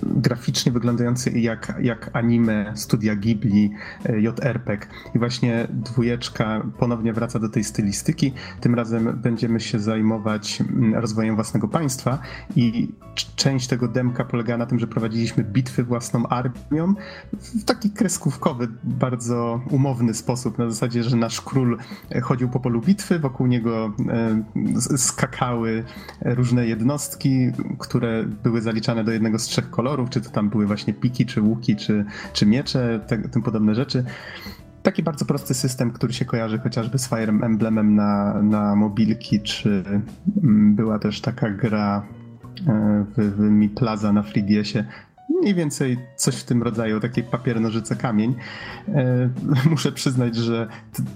graficznie 0.03 0.71
wyglądający 0.71 1.31
jak, 1.31 1.73
jak 1.81 2.09
anime 2.13 2.71
studia 2.75 3.15
Ghibli, 3.15 3.71
e, 4.05 4.19
JRPG. 4.19 4.87
I 5.15 5.19
właśnie 5.19 5.67
dwójeczka 5.69 6.61
ponownie 6.79 7.13
wraca 7.13 7.39
do 7.39 7.49
tej 7.49 7.63
stylistyki. 7.63 8.33
Tym 8.61 8.75
razem 8.75 9.19
będziemy 9.21 9.59
się 9.59 9.79
zajmować 9.79 10.61
mm, 10.61 10.95
rozwojem 10.95 11.35
własnego 11.35 11.67
państwa 11.67 12.19
i 12.55 12.89
część 13.35 13.67
tego 13.67 13.87
demka 13.87 14.25
polega 14.25 14.57
na 14.57 14.65
tym, 14.65 14.79
że 14.79 14.87
prowadziliśmy 14.87 15.43
bitwy 15.43 15.83
własną 15.83 16.27
armią 16.27 16.93
w 17.33 17.63
taki 17.63 17.91
kreskówkowy, 17.91 18.67
bardzo 18.83 19.61
umowny 19.69 20.13
sposób, 20.13 20.57
na 20.57 20.69
zasadzie, 20.69 21.03
że 21.03 21.15
nasz 21.15 21.41
król 21.41 21.77
chodził 22.21 22.49
po 22.49 22.59
polu 22.59 22.81
bitwy, 22.81 23.19
wokół 23.19 23.47
niego 23.47 23.93
e, 24.93 24.97
skakały 24.97 25.83
różne 26.21 26.67
jednostki, 26.67 27.51
które 27.79 28.23
były 28.23 28.61
zaliczane 28.61 29.03
do 29.03 29.11
jednego 29.11 29.39
z 29.39 29.43
trzech 29.43 29.69
kolorów 29.69 29.82
kolorów, 29.83 30.09
czy 30.09 30.21
to 30.21 30.29
tam 30.29 30.49
były 30.49 30.67
właśnie 30.67 30.93
piki, 30.93 31.25
czy 31.25 31.41
łuki, 31.41 31.75
czy, 31.75 32.05
czy 32.33 32.45
miecze, 32.45 32.99
te, 33.07 33.17
tym 33.17 33.41
podobne 33.41 33.75
rzeczy. 33.75 34.03
Taki 34.83 35.03
bardzo 35.03 35.25
prosty 35.25 35.53
system, 35.53 35.91
który 35.91 36.13
się 36.13 36.25
kojarzy 36.25 36.59
chociażby 36.59 36.99
z 36.99 37.09
Fire 37.09 37.33
Emblemem 37.41 37.95
na, 37.95 38.41
na 38.41 38.75
mobilki, 38.75 39.41
czy 39.41 39.83
mm, 40.43 40.75
była 40.75 40.99
też 40.99 41.21
taka 41.21 41.49
gra 41.49 42.05
e, 42.67 43.05
w, 43.17 43.35
w 43.35 43.39
Mi 43.39 43.69
Plaza 43.69 44.13
na 44.13 44.23
FreeDSie, 44.23 44.85
mniej 45.29 45.55
więcej 45.55 45.97
coś 46.15 46.35
w 46.35 46.43
tym 46.43 46.63
rodzaju, 46.63 46.99
takie 46.99 47.23
papier, 47.23 47.61
nożyce, 47.61 47.95
kamień. 47.95 48.35
E, 48.87 49.29
muszę 49.71 49.91
przyznać, 49.91 50.35
że 50.35 50.67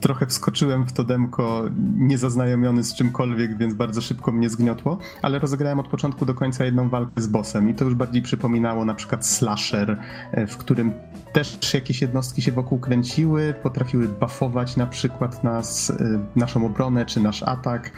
trochę 0.02 0.26
wskoczyłem 0.26 0.86
w 0.86 0.94
to 0.94 1.04
demko 1.04 1.64
niezaznajomiony 1.98 2.84
z 2.84 2.94
czymkolwiek, 2.94 3.58
więc 3.58 3.74
bardzo 3.74 4.02
szybko 4.02 4.32
mnie 4.32 4.50
zgniotło, 4.50 4.98
ale 5.22 5.40
rozegrałem 5.40 5.80
od 5.80 5.88
początku 5.88 6.26
do 6.26 6.34
końca 6.34 6.66
jedną 6.66 6.90
walkę 6.90 7.22
z 7.22 7.28
bossem 7.28 7.70
i 7.70 7.74
to 7.74 7.86
już 7.86 7.96
bardziej 7.96 8.22
przypominało 8.22 8.86
na 8.86 8.94
przykład 8.94 9.26
slasher, 9.26 9.98
e, 10.32 10.48
w 10.48 10.58
którym 10.58 10.94
też 11.34 11.74
jakieś 11.74 12.02
jednostki 12.02 12.42
się 12.42 12.52
wokół 12.52 12.80
kręciły, 12.80 13.54
potrafiły 13.64 14.08
buffować 14.08 14.76
na 14.76 14.88
przykład 14.88 15.44
nas, 15.44 15.90
e, 15.90 16.20
naszą 16.36 16.66
obronę 16.66 17.06
czy 17.06 17.20
nasz 17.20 17.44
atak. 17.44 17.92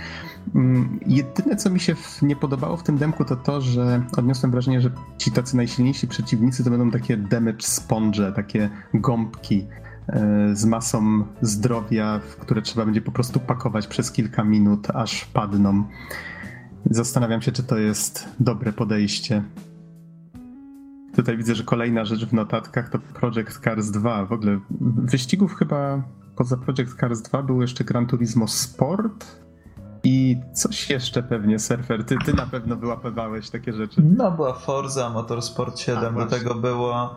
Mm, 0.55 0.99
jedyne, 1.05 1.55
co 1.55 1.69
mi 1.69 1.79
się 1.79 1.95
nie 2.21 2.35
podobało 2.35 2.77
w 2.77 2.83
tym 2.83 2.97
demku, 2.97 3.25
to 3.25 3.35
to, 3.35 3.61
że 3.61 4.05
odniosłem 4.17 4.51
wrażenie, 4.51 4.81
że 4.81 4.91
ci 5.17 5.31
tacy 5.31 5.57
najsilniejsi 5.57 5.98
przeciwnicy 6.07 6.63
to 6.63 6.69
będą 6.69 6.91
takie 6.91 7.17
damage 7.17 7.61
sponge, 7.61 8.31
takie 8.31 8.69
gąbki 8.93 9.67
e, 10.07 10.49
z 10.55 10.65
masą 10.65 11.23
zdrowia, 11.41 12.19
w 12.19 12.35
które 12.35 12.61
trzeba 12.61 12.85
będzie 12.85 13.01
po 13.01 13.11
prostu 13.11 13.39
pakować 13.39 13.87
przez 13.87 14.11
kilka 14.11 14.43
minut, 14.43 14.89
aż 14.89 15.25
padną. 15.25 15.83
Zastanawiam 16.85 17.41
się, 17.41 17.51
czy 17.51 17.63
to 17.63 17.77
jest 17.77 18.29
dobre 18.39 18.73
podejście. 18.73 19.43
Tutaj 21.15 21.37
widzę, 21.37 21.55
że 21.55 21.63
kolejna 21.63 22.05
rzecz 22.05 22.25
w 22.25 22.33
notatkach 22.33 22.89
to 22.89 22.99
Project 22.99 23.59
Cars 23.63 23.91
2. 23.91 24.25
W 24.25 24.31
ogóle 24.31 24.59
wyścigów 24.81 25.55
chyba 25.55 26.03
poza 26.35 26.57
Project 26.57 26.99
Cars 26.99 27.21
2 27.21 27.43
był 27.43 27.61
jeszcze 27.61 27.83
Gran 27.83 28.07
Turismo 28.07 28.47
Sport 28.47 29.48
i 30.03 30.37
coś 30.53 30.89
jeszcze 30.89 31.23
pewnie, 31.23 31.59
surfer, 31.59 32.05
ty, 32.05 32.17
ty 32.25 32.33
na 32.33 32.45
pewno 32.45 32.75
wyłapywałeś 32.75 33.49
takie 33.49 33.73
rzeczy. 33.73 34.01
No, 34.17 34.31
była 34.31 34.53
Forza, 34.53 35.09
Motorsport 35.09 35.79
7, 35.79 36.17
A, 36.17 36.19
do 36.19 36.25
tego 36.25 36.55
było 36.55 37.15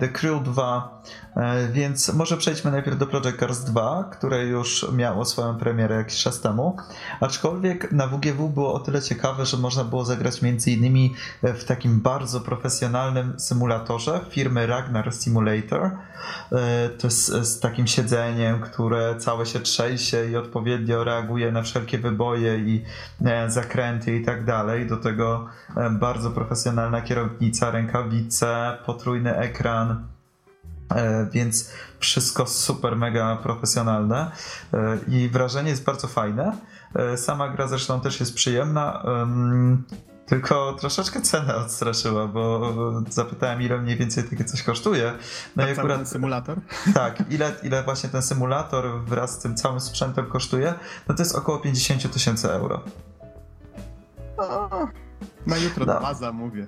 The 0.00 0.08
Crew 0.08 0.42
2, 0.42 1.02
e, 1.36 1.68
więc 1.68 2.14
może 2.14 2.36
przejdźmy 2.36 2.70
najpierw 2.70 2.98
do 2.98 3.06
Project 3.06 3.40
Cars 3.40 3.64
2, 3.64 4.10
które 4.12 4.44
już 4.44 4.86
miało 4.92 5.24
swoją 5.24 5.58
premierę 5.58 5.96
jakiś 5.96 6.22
czas 6.22 6.40
temu. 6.40 6.76
Aczkolwiek 7.20 7.92
na 7.92 8.06
WGW 8.06 8.48
było 8.48 8.74
o 8.74 8.80
tyle 8.80 9.02
ciekawe, 9.02 9.46
że 9.46 9.56
można 9.56 9.84
było 9.84 10.04
zagrać 10.04 10.42
między 10.42 10.70
innymi 10.70 11.14
w 11.42 11.64
takim 11.64 12.00
bardzo 12.00 12.40
profesjonalnym 12.40 13.40
symulatorze 13.40 14.20
firmy 14.30 14.66
Ragnar 14.66 15.12
Simulator, 15.14 15.90
E, 16.52 16.88
to 16.88 17.06
jest 17.06 17.26
z 17.26 17.60
takim 17.60 17.86
siedzeniem, 17.86 18.60
które 18.60 19.16
całe 19.18 19.46
się 19.46 19.60
trzęsie 19.60 20.30
i 20.30 20.36
odpowiednio 20.36 21.04
reaguje 21.04 21.52
na 21.52 21.62
wszelkie 21.62 21.98
wyboje 21.98 22.58
i 22.58 22.84
e, 23.24 23.50
zakręty 23.50 24.16
i 24.16 24.24
tak 24.24 24.44
dalej. 24.44 24.86
Do 24.86 24.96
tego 24.96 25.46
e, 25.76 25.90
bardzo 25.90 26.30
profesjonalna 26.30 27.00
kierownica, 27.00 27.70
rękawice, 27.70 28.78
potrójny 28.86 29.36
ekran. 29.36 29.53
Więc 31.32 31.70
wszystko 31.98 32.46
super, 32.46 32.96
mega 32.96 33.36
profesjonalne 33.36 34.30
i 35.08 35.28
wrażenie 35.28 35.70
jest 35.70 35.84
bardzo 35.84 36.08
fajne. 36.08 36.56
Sama 37.16 37.48
gra 37.48 37.68
zresztą 37.68 38.00
też 38.00 38.20
jest 38.20 38.34
przyjemna. 38.34 39.02
Tylko 40.26 40.72
troszeczkę 40.72 41.20
cenę 41.20 41.56
odstraszyła, 41.56 42.26
bo 42.26 42.72
zapytałem, 43.08 43.62
ile 43.62 43.78
mniej 43.78 43.96
więcej 43.96 44.24
takie 44.24 44.44
coś 44.44 44.62
kosztuje. 44.62 45.12
No 45.56 45.62
tak 45.62 45.76
i 45.76 45.78
akurat 45.78 45.96
ten 45.96 46.06
symulator? 46.06 46.58
Tak, 46.94 47.22
ile, 47.30 47.52
ile 47.62 47.82
właśnie 47.82 48.08
ten 48.08 48.22
symulator 48.22 49.04
wraz 49.04 49.32
z 49.32 49.38
tym 49.38 49.56
całym 49.56 49.80
sprzętem 49.80 50.26
kosztuje? 50.26 50.74
No 51.08 51.14
to 51.14 51.22
jest 51.22 51.34
około 51.34 51.58
50 51.58 52.12
tysięcy 52.12 52.52
euro. 52.52 52.80
Na 55.46 55.56
jutro 55.56 55.86
no. 55.86 56.00
baza 56.00 56.32
mówię. 56.32 56.66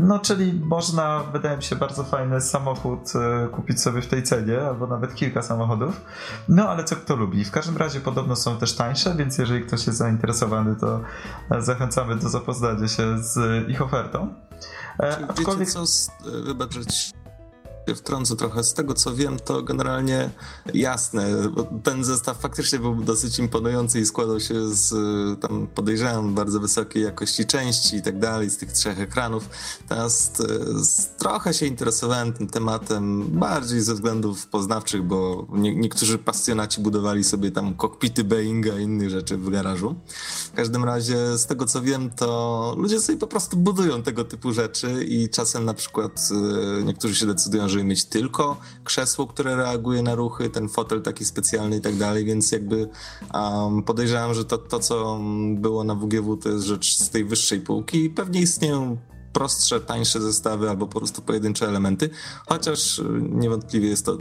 No, 0.00 0.18
czyli 0.18 0.60
można, 0.64 1.22
wydaje 1.32 1.56
mi 1.56 1.62
się, 1.62 1.76
bardzo 1.76 2.04
fajny 2.04 2.40
samochód 2.40 3.12
e, 3.16 3.48
kupić 3.48 3.80
sobie 3.80 4.02
w 4.02 4.06
tej 4.06 4.22
cenie, 4.22 4.60
albo 4.60 4.86
nawet 4.86 5.14
kilka 5.14 5.42
samochodów. 5.42 6.00
No, 6.48 6.68
ale 6.68 6.84
co 6.84 6.96
kto 6.96 7.16
lubi. 7.16 7.44
W 7.44 7.50
każdym 7.50 7.76
razie 7.76 8.00
podobno 8.00 8.36
są 8.36 8.58
też 8.58 8.76
tańsze, 8.76 9.14
więc 9.14 9.38
jeżeli 9.38 9.66
ktoś 9.66 9.86
jest 9.86 9.98
zainteresowany, 9.98 10.76
to 10.76 11.00
zachęcamy 11.58 12.16
do 12.16 12.28
zapoznania 12.28 12.88
się 12.88 13.18
z 13.18 13.68
ich 13.68 13.82
ofertą. 13.82 14.34
E, 14.98 15.16
Czy 15.16 15.24
aczkolwiek... 15.24 15.58
Wiecie 15.58 15.72
co, 15.72 15.86
z... 15.86 16.08
E, 16.08 16.42
wybaczyć 16.42 17.14
wtrącę 17.94 18.36
trochę. 18.36 18.64
Z 18.64 18.74
tego 18.74 18.94
co 18.94 19.14
wiem, 19.14 19.38
to 19.38 19.62
generalnie 19.62 20.30
jasne. 20.74 21.26
Ten 21.82 22.04
zestaw 22.04 22.40
faktycznie 22.40 22.78
był 22.78 22.94
dosyć 22.94 23.38
imponujący 23.38 24.00
i 24.00 24.06
składał 24.06 24.40
się 24.40 24.74
z, 24.74 24.94
tam 25.40 25.66
podejrzewam, 25.74 26.34
bardzo 26.34 26.60
wysokiej 26.60 27.02
jakości 27.02 27.46
części 27.46 27.96
i 27.96 28.02
tak 28.02 28.18
dalej, 28.18 28.50
z 28.50 28.56
tych 28.56 28.72
trzech 28.72 29.00
ekranów. 29.00 29.48
Teraz 29.88 30.32
z, 30.76 31.06
trochę 31.18 31.54
się 31.54 31.66
interesowałem 31.66 32.32
tym 32.32 32.46
tematem 32.46 33.24
bardziej 33.30 33.80
ze 33.80 33.94
względów 33.94 34.46
poznawczych, 34.46 35.02
bo 35.02 35.46
nie, 35.52 35.74
niektórzy 35.74 36.18
pasjonaci 36.18 36.80
budowali 36.80 37.24
sobie 37.24 37.50
tam 37.50 37.74
kokpity 37.74 38.24
Boeinga 38.24 38.78
i 38.78 38.82
innych 38.82 39.10
rzeczy 39.10 39.36
w 39.36 39.50
garażu. 39.50 39.94
W 40.52 40.56
każdym 40.56 40.84
razie, 40.84 41.38
z 41.38 41.46
tego 41.46 41.66
co 41.66 41.82
wiem, 41.82 42.10
to 42.10 42.74
ludzie 42.78 43.00
sobie 43.00 43.18
po 43.18 43.26
prostu 43.26 43.56
budują 43.56 44.02
tego 44.02 44.24
typu 44.24 44.52
rzeczy 44.52 45.04
i 45.04 45.28
czasem 45.28 45.64
na 45.64 45.74
przykład 45.74 46.28
e, 46.80 46.82
niektórzy 46.82 47.14
się 47.14 47.26
decydują, 47.26 47.68
żeby 47.74 47.84
mieć 47.84 48.04
tylko 48.04 48.56
krzesło, 48.84 49.26
które 49.26 49.56
reaguje 49.56 50.02
na 50.02 50.14
ruchy, 50.14 50.50
ten 50.50 50.68
fotel 50.68 51.02
taki 51.02 51.24
specjalny 51.24 51.76
i 51.76 51.80
tak 51.80 51.96
dalej, 51.96 52.24
więc 52.24 52.52
jakby 52.52 52.88
um, 53.34 53.82
podejrzewam, 53.82 54.34
że 54.34 54.44
to, 54.44 54.58
to, 54.58 54.78
co 54.78 55.20
było 55.54 55.84
na 55.84 55.94
WGW, 55.94 56.36
to 56.36 56.48
jest 56.48 56.64
rzecz 56.64 56.96
z 56.96 57.10
tej 57.10 57.24
wyższej 57.24 57.60
półki 57.60 58.04
i 58.04 58.10
pewnie 58.10 58.40
istnieją 58.40 58.96
prostsze, 59.32 59.80
tańsze 59.80 60.20
zestawy 60.20 60.70
albo 60.70 60.86
po 60.86 60.98
prostu 60.98 61.22
pojedyncze 61.22 61.68
elementy, 61.68 62.10
chociaż 62.46 62.98
y, 62.98 63.04
niewątpliwie 63.20 63.88
jest 63.88 64.06
to 64.06 64.18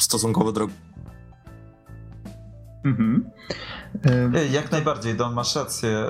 stosunkowo 0.00 0.52
drogo. 0.52 0.72
Mhm. 2.84 3.30
Jak 4.52 4.72
najbardziej, 4.72 5.14
Don, 5.14 5.34
masz 5.34 5.56
rację. 5.56 6.06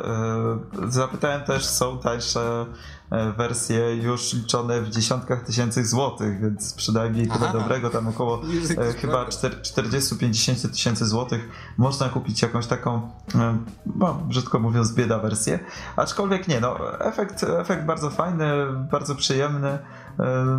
Y, 0.89 0.93
zapytałem 0.93 1.43
też, 1.43 1.65
są 1.67 1.99
tańsze 1.99 2.67
wersje 3.11 3.97
już 3.97 4.33
liczone 4.33 4.81
w 4.81 4.91
dziesiątkach 4.91 5.45
tysięcy 5.45 5.85
złotych, 5.85 6.41
więc 6.41 6.75
przynajmniej 6.75 7.29
tyle 7.29 7.53
dobrego, 7.53 7.91
tam 7.91 8.09
około 8.09 8.43
e, 8.79 8.93
chyba 8.93 9.25
40-50 9.25 10.71
tysięcy 10.71 11.07
złotych 11.07 11.49
można 11.77 12.09
kupić 12.09 12.43
jakąś 12.43 12.67
taką, 12.67 13.11
e, 13.35 13.59
no, 13.97 14.15
brzydko 14.15 14.59
mówiąc, 14.59 14.95
bieda 14.95 15.19
wersję. 15.19 15.59
Aczkolwiek 15.97 16.49
nie, 16.49 16.61
no, 16.61 17.01
efekt, 17.01 17.45
efekt 17.45 17.85
bardzo 17.85 18.11
fajny, 18.11 18.47
bardzo 18.91 19.15
przyjemny. 19.15 19.79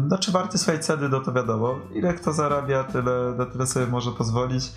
Znaczy 0.08 0.32
warty 0.32 0.58
swojej 0.58 0.80
ceny, 0.80 1.10
no 1.10 1.20
to 1.20 1.34
wiadomo. 1.34 1.75
Ile 1.94 2.13
kto 2.13 2.34
zarabia, 2.34 2.84
tyle, 2.84 3.34
na 3.38 3.46
tyle 3.46 3.68
sobie 3.68 3.88
może 3.88 4.12
pozwolić. 4.12 4.72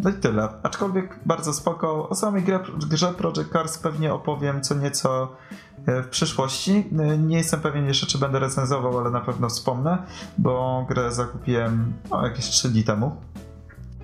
No 0.00 0.10
i 0.10 0.12
tyle. 0.12 0.48
Aczkolwiek 0.62 1.20
bardzo 1.26 1.52
spoko. 1.52 2.08
O 2.08 2.14
samej 2.14 2.42
grze, 2.42 2.60
grze 2.90 3.14
Project 3.14 3.52
Cars 3.52 3.78
pewnie 3.78 4.14
opowiem 4.14 4.62
co 4.62 4.74
nieco 4.74 5.36
E, 5.73 5.73
w 5.86 6.08
przyszłości. 6.08 6.84
E, 6.98 7.18
nie 7.18 7.36
jestem 7.36 7.60
pewien 7.60 7.86
jeszcze, 7.86 8.06
czy 8.06 8.18
będę 8.18 8.38
recenzował, 8.38 8.98
ale 8.98 9.10
na 9.10 9.20
pewno 9.20 9.48
wspomnę, 9.48 9.98
bo 10.38 10.86
grę 10.88 11.12
zakupiłem 11.12 11.92
no, 12.10 12.26
jakieś 12.26 12.44
3 12.44 12.68
dni 12.68 12.84
temu. 12.84 13.16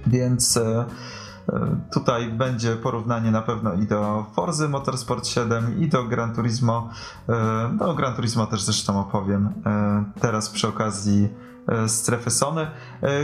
Więc 0.06 0.56
e, 0.56 0.84
tutaj 1.92 2.32
będzie 2.32 2.76
porównanie 2.76 3.30
na 3.30 3.42
pewno 3.42 3.74
i 3.74 3.86
do 3.86 4.26
Forzy 4.34 4.68
Motorsport 4.68 5.26
7 5.26 5.80
i 5.80 5.88
do 5.88 6.04
Gran 6.04 6.34
Turismo. 6.34 6.88
No, 7.78 7.94
Gran 7.94 8.14
Turismo 8.14 8.46
też 8.46 8.62
zresztą 8.62 9.00
opowiem 9.00 9.52
teraz 10.20 10.50
przy 10.50 10.68
okazji 10.68 11.28
strefy 11.86 12.30
Sony. 12.30 12.66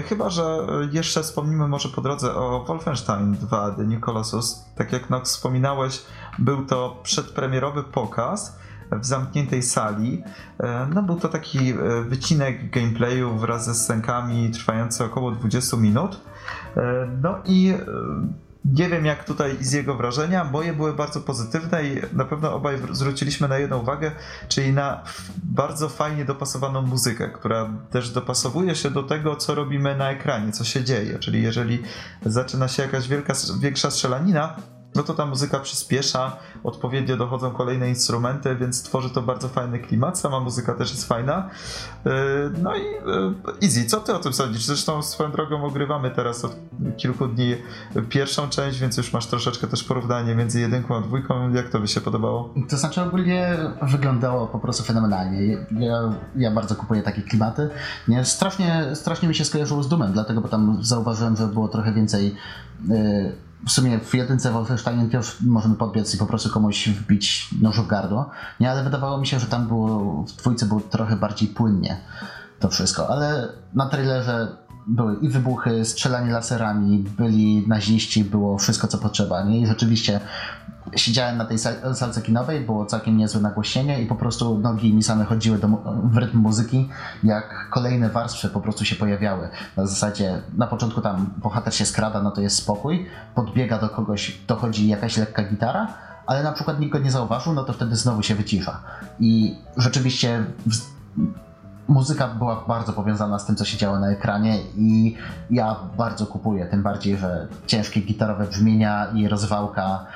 Chyba, 0.09 0.31
że 0.31 0.67
jeszcze 0.93 1.23
wspomnimy 1.23 1.69
może 1.69 1.89
po 1.89 2.01
drodze 2.01 2.35
o 2.35 2.65
Wolfenstein 2.65 3.33
2 3.33 3.71
The 3.71 3.83
New 3.83 4.01
Colossus. 4.01 4.65
Tak 4.75 4.93
jak 4.93 5.11
Nox 5.11 5.31
wspominałeś, 5.31 6.03
był 6.39 6.67
to 6.67 7.01
przedpremierowy 7.03 7.83
pokaz 7.83 8.59
w 8.93 9.05
zamkniętej 9.05 9.63
sali. 9.63 10.23
E, 10.61 10.87
no, 10.95 11.03
był 11.03 11.17
to 11.17 11.29
taki 11.29 11.71
e, 11.71 11.75
wycinek 12.09 12.71
gameplayu 12.71 13.37
wraz 13.37 13.65
ze 13.65 13.75
scenkami 13.75 14.51
trwający 14.51 15.05
około 15.05 15.31
20 15.31 15.77
minut. 15.77 16.21
E, 16.77 17.09
no 17.23 17.39
i 17.45 17.75
nie 18.73 18.89
wiem 18.89 19.05
jak 19.05 19.25
tutaj 19.25 19.57
z 19.61 19.73
jego 19.73 19.95
wrażenia. 19.95 20.45
Moje 20.45 20.73
były 20.73 20.93
bardzo 20.93 21.21
pozytywne 21.21 21.85
i 21.85 22.01
na 22.13 22.25
pewno 22.25 22.55
obaj 22.55 22.79
zwróciliśmy 22.93 23.49
na 23.49 23.59
jedną 23.59 23.79
uwagę, 23.79 24.13
czyli 24.49 24.73
na 24.73 25.03
bardzo 25.43 25.89
fajnie 25.89 26.25
dopasowaną 26.25 26.83
muzykę, 26.83 27.29
która 27.29 27.71
też 27.91 28.11
dopasowuje 28.11 28.75
się 28.75 28.91
do 28.91 29.03
tego, 29.03 29.37
co 29.37 29.55
robimy 29.55 29.97
na 29.97 30.11
ekranie, 30.11 30.53
co 30.53 30.65
się 30.65 30.85
dzieje. 30.85 31.19
Czyli 31.19 31.43
jeżeli 31.43 31.83
zaczyna 32.27 32.69
się 32.69 32.83
jakaś 32.83 33.09
wielka, 33.09 33.33
większa 33.61 33.91
strzelanina, 33.91 34.57
no 34.97 35.03
to 35.03 35.15
ta 35.15 35.27
muzyka 35.27 35.61
przyspiesza, 35.61 36.37
odpowiednio 36.65 37.17
dochodzą 37.17 37.51
kolejne 37.51 37.89
instrumenty, 37.89 38.57
więc 38.57 38.83
tworzy 38.83 39.11
to 39.11 39.23
bardzo 39.23 39.49
fajny 39.49 39.79
klimat. 39.79 40.19
Sama 40.19 40.41
muzyka 40.41 40.75
też 40.75 40.91
jest 40.91 41.09
fajna. 41.09 41.49
E, 42.07 42.11
no 42.63 42.77
i 42.77 42.81
e, 42.81 43.63
Easy, 43.63 43.85
co 43.85 44.01
ty 44.01 44.15
o 44.15 44.19
tym 44.19 44.33
sądzisz? 44.33 44.65
Zresztą 44.65 45.03
swoją 45.03 45.33
drogą 45.33 45.65
ogrywamy 45.65 46.11
teraz 46.11 46.45
od 46.45 46.57
kilku 46.97 47.27
dni 47.27 47.57
pierwszą 48.09 48.49
część, 48.49 48.79
więc 48.79 48.97
już 48.97 49.13
masz 49.13 49.27
troszeczkę 49.27 49.67
też 49.67 49.85
porównanie 49.85 50.35
między 50.35 50.61
jedynką 50.61 50.97
a 50.97 51.01
dwójką. 51.01 51.53
Jak 51.53 51.69
to 51.69 51.81
by 51.81 51.89
się 51.89 52.01
podobało? 52.01 52.55
To 52.69 52.77
znaczy 52.77 53.03
ogólnie 53.03 53.57
wyglądało 53.83 54.47
po 54.47 54.59
prostu 54.59 54.85
fenomenalnie. 54.85 55.57
Ja, 55.79 56.13
ja 56.37 56.51
bardzo 56.51 56.75
kupuję 56.75 57.03
takie 57.03 57.23
klimaty. 57.23 57.71
Nie, 58.09 58.25
strasznie, 58.25 58.87
strasznie 58.95 59.29
mi 59.29 59.35
się 59.35 59.45
skojarzyło 59.45 59.83
z 59.83 59.89
Dumem, 59.89 60.13
dlatego, 60.13 60.41
bo 60.41 60.49
tam 60.49 60.79
zauważyłem, 60.85 61.37
że 61.37 61.47
było 61.47 61.69
trochę 61.69 61.93
więcej 61.93 62.35
yy, 62.89 63.46
w 63.67 63.71
sumie 63.71 63.99
w 63.99 64.15
jedynce 64.15 64.53
Wolfenstein 64.53 65.11
też 65.11 65.37
możemy 65.41 65.75
podbiec 65.75 66.15
i 66.15 66.19
po 66.19 66.27
prostu 66.27 66.51
komuś 66.51 66.89
wbić 66.89 67.49
noż 67.61 67.81
w 67.81 67.87
gardło. 67.87 68.31
Nie, 68.61 68.71
ale 68.71 68.85
wydawało 68.85 69.19
mi 69.19 69.27
się, 69.27 69.41
że 69.41 69.47
tam 69.47 69.69
było, 69.69 70.23
w 70.23 70.33
dwójce 70.33 70.67
było 70.67 70.81
trochę 70.81 71.17
bardziej 71.17 71.49
płynnie 71.49 72.01
to 72.61 72.69
wszystko. 72.69 73.09
Ale 73.09 73.49
na 73.75 73.89
trailerze 73.89 74.57
były 74.87 75.17
i 75.17 75.29
wybuchy, 75.29 75.85
strzelanie 75.85 76.33
laserami, 76.33 76.99
byli 76.99 77.69
naziści, 77.69 78.25
było 78.25 78.59
wszystko 78.59 78.87
co 78.87 78.99
potrzeba. 78.99 79.43
Nie? 79.43 79.61
I 79.61 79.67
rzeczywiście 79.67 80.21
siedziałem 80.97 81.37
na 81.37 81.45
tej 81.45 81.59
salce 81.95 82.23
kinowej, 82.23 82.61
było 82.61 82.87
całkiem 82.87 83.17
niezłe 83.17 83.41
nagłośnienie 83.41 84.03
i 84.03 84.07
po 84.07 84.15
prostu 84.15 84.59
nogi 84.59 84.95
mi 84.95 85.03
same 85.03 85.25
chodziły 85.25 85.59
do, 85.59 85.69
w 86.05 86.17
rytm 86.17 86.39
muzyki, 86.39 86.89
jak 87.25 87.69
kolejne 87.71 88.11
warstwy 88.11 88.49
po 88.49 88.61
prostu 88.61 88.85
się 88.85 88.97
pojawiały. 88.97 89.49
Na 89.77 89.87
zasadzie 89.87 90.43
na 90.57 90.67
początku 90.67 91.01
tam 91.01 91.31
bohater 91.37 91.75
się 91.75 91.87
skrada, 91.87 92.23
no 92.23 92.31
to 92.31 92.41
jest 92.41 92.57
spokój, 92.57 93.07
podbiega 93.35 93.79
do 93.79 93.89
kogoś, 93.89 94.39
dochodzi 94.47 94.89
jakaś 94.89 95.17
lekka 95.17 95.43
gitara, 95.43 95.89
ale 96.27 96.43
na 96.43 96.53
przykład 96.53 96.81
nikt 96.81 96.93
go 96.93 96.99
nie 96.99 97.11
zauważył, 97.11 97.53
no 97.53 97.65
to 97.65 97.73
wtedy 97.73 97.97
znowu 97.97 98.23
się 98.23 98.35
wycisza. 98.35 98.81
I 99.21 99.57
rzeczywiście 99.77 100.45
muzyka 101.89 102.29
była 102.29 102.65
bardzo 102.69 102.93
powiązana 102.93 103.39
z 103.39 103.47
tym, 103.47 103.57
co 103.57 103.65
się 103.65 103.79
działo 103.79 103.99
na 103.99 104.11
ekranie 104.11 104.59
i 104.77 105.17
ja 105.51 105.77
bardzo 105.97 106.27
kupuję, 106.27 106.67
tym 106.67 106.83
bardziej, 106.83 107.17
że 107.17 107.49
ciężkie 107.67 108.01
gitarowe 108.01 108.47
brzmienia 108.47 109.07
i 109.15 109.29
rozwałka 109.29 110.07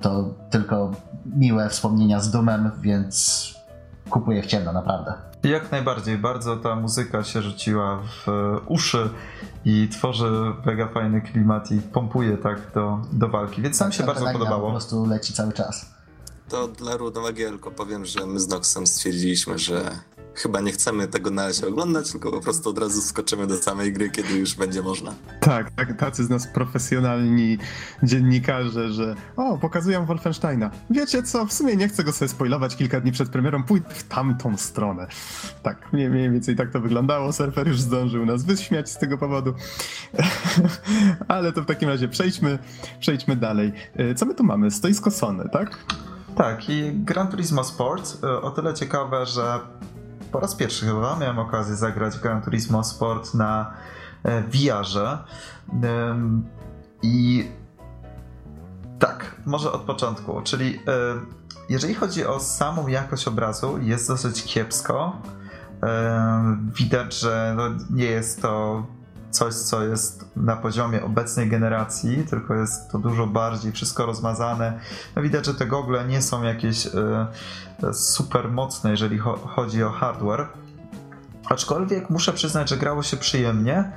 to 0.00 0.34
tylko 0.50 0.90
miłe 1.26 1.68
wspomnienia 1.68 2.20
z 2.20 2.30
Dumem, 2.30 2.70
więc 2.80 3.46
kupuję 4.10 4.42
w 4.42 4.46
ciemno, 4.46 4.72
naprawdę. 4.72 5.14
Jak 5.42 5.70
najbardziej, 5.72 6.18
bardzo 6.18 6.56
ta 6.56 6.76
muzyka 6.76 7.24
się 7.24 7.42
rzuciła 7.42 7.98
w 7.98 8.26
uszy 8.66 9.10
i 9.64 9.88
tworzy 9.88 10.30
mega 10.66 10.88
fajny 10.88 11.20
klimat 11.20 11.70
i 11.72 11.80
pompuje 11.80 12.36
tak 12.36 12.72
do, 12.74 12.98
do 13.12 13.28
walki, 13.28 13.62
więc 13.62 13.80
nam 13.80 13.92
się 13.92 14.04
bardzo 14.04 14.26
podobało. 14.32 14.66
po 14.66 14.70
prostu 14.70 15.06
leci 15.06 15.32
cały 15.32 15.52
czas. 15.52 15.94
To 16.48 16.68
dla 16.68 16.96
równowagi 16.96 17.42
tylko 17.42 17.70
powiem, 17.70 18.04
że 18.04 18.26
my 18.26 18.40
z 18.40 18.48
Noxem 18.48 18.86
stwierdziliśmy, 18.86 19.58
że 19.58 19.90
chyba 20.34 20.60
nie 20.60 20.72
chcemy 20.72 21.08
tego 21.08 21.30
na 21.30 21.46
razie 21.46 21.68
oglądać, 21.68 22.12
tylko 22.12 22.30
po 22.30 22.40
prostu 22.40 22.70
od 22.70 22.78
razu 22.78 23.02
skoczymy 23.02 23.46
do 23.46 23.56
samej 23.56 23.92
gry, 23.92 24.10
kiedy 24.10 24.38
już 24.38 24.54
będzie 24.54 24.82
można. 24.82 25.14
Tak, 25.40 25.70
tak 25.70 25.98
tacy 25.98 26.24
z 26.24 26.30
nas 26.30 26.46
profesjonalni 26.46 27.58
dziennikarze, 28.02 28.92
że 28.92 29.14
o, 29.36 29.58
pokazują 29.58 30.06
Wolfensteina. 30.06 30.70
Wiecie 30.90 31.22
co, 31.22 31.46
w 31.46 31.52
sumie 31.52 31.76
nie 31.76 31.88
chcę 31.88 32.04
go 32.04 32.12
sobie 32.12 32.28
spoilować 32.28 32.76
kilka 32.76 33.00
dni 33.00 33.12
przed 33.12 33.28
premierą, 33.28 33.62
pójdę 33.62 33.94
w 33.94 34.02
tamtą 34.02 34.56
stronę. 34.56 35.06
Tak, 35.62 35.92
mniej 35.92 36.10
więcej 36.30 36.56
tak 36.56 36.70
to 36.70 36.80
wyglądało. 36.80 37.32
Surfer 37.32 37.68
już 37.68 37.80
zdążył 37.80 38.26
nas 38.26 38.44
wyśmiać 38.44 38.90
z 38.90 38.98
tego 38.98 39.18
powodu. 39.18 39.54
Ale 41.28 41.52
to 41.52 41.62
w 41.62 41.66
takim 41.66 41.88
razie 41.88 42.08
przejdźmy, 42.08 42.58
przejdźmy 43.00 43.36
dalej. 43.36 43.72
E, 43.96 44.14
co 44.14 44.26
my 44.26 44.34
tu 44.34 44.44
mamy? 44.44 44.70
Stoisko 44.70 45.10
Sony, 45.10 45.48
tak? 45.52 45.78
Tak, 46.36 46.68
i 46.70 46.92
Gran 46.94 47.28
Turismo 47.28 47.64
Sport 47.64 48.24
o 48.42 48.50
tyle 48.50 48.74
ciekawe, 48.74 49.26
że 49.26 49.60
po 50.32 50.40
raz 50.40 50.54
pierwszy 50.54 50.86
chyba 50.86 51.16
miałem 51.16 51.38
okazję 51.38 51.76
zagrać 51.76 52.18
Gran 52.18 52.42
Turismo 52.42 52.84
Sport 52.84 53.34
na 53.34 53.70
VR-ze. 54.24 55.18
I 57.02 57.48
tak, 58.98 59.36
może 59.46 59.72
od 59.72 59.80
początku, 59.80 60.42
czyli 60.42 60.80
jeżeli 61.68 61.94
chodzi 61.94 62.26
o 62.26 62.40
samą 62.40 62.86
jakość 62.86 63.28
obrazu, 63.28 63.78
jest 63.78 64.08
dosyć 64.08 64.44
kiepsko. 64.44 65.16
Widać, 66.62 67.18
że 67.18 67.54
no 67.56 67.62
nie 67.90 68.04
jest 68.04 68.42
to 68.42 68.82
coś, 69.32 69.54
co 69.54 69.82
jest 69.82 70.24
na 70.36 70.56
poziomie 70.56 71.04
obecnej 71.04 71.48
generacji, 71.48 72.24
tylko 72.30 72.54
jest 72.54 72.90
to 72.90 72.98
dużo 72.98 73.26
bardziej 73.26 73.72
wszystko 73.72 74.06
rozmazane. 74.06 74.80
No 75.16 75.22
widać, 75.22 75.46
że 75.46 75.54
te 75.54 75.66
gogle 75.66 76.06
nie 76.06 76.22
są 76.22 76.42
jakieś 76.42 76.86
e, 76.86 77.26
super 77.92 78.50
mocne, 78.50 78.90
jeżeli 78.90 79.18
chodzi 79.56 79.84
o 79.84 79.90
hardware. 79.90 80.48
Aczkolwiek 81.44 82.10
muszę 82.10 82.32
przyznać, 82.32 82.68
że 82.68 82.76
grało 82.76 83.02
się 83.02 83.16
przyjemnie 83.16 83.92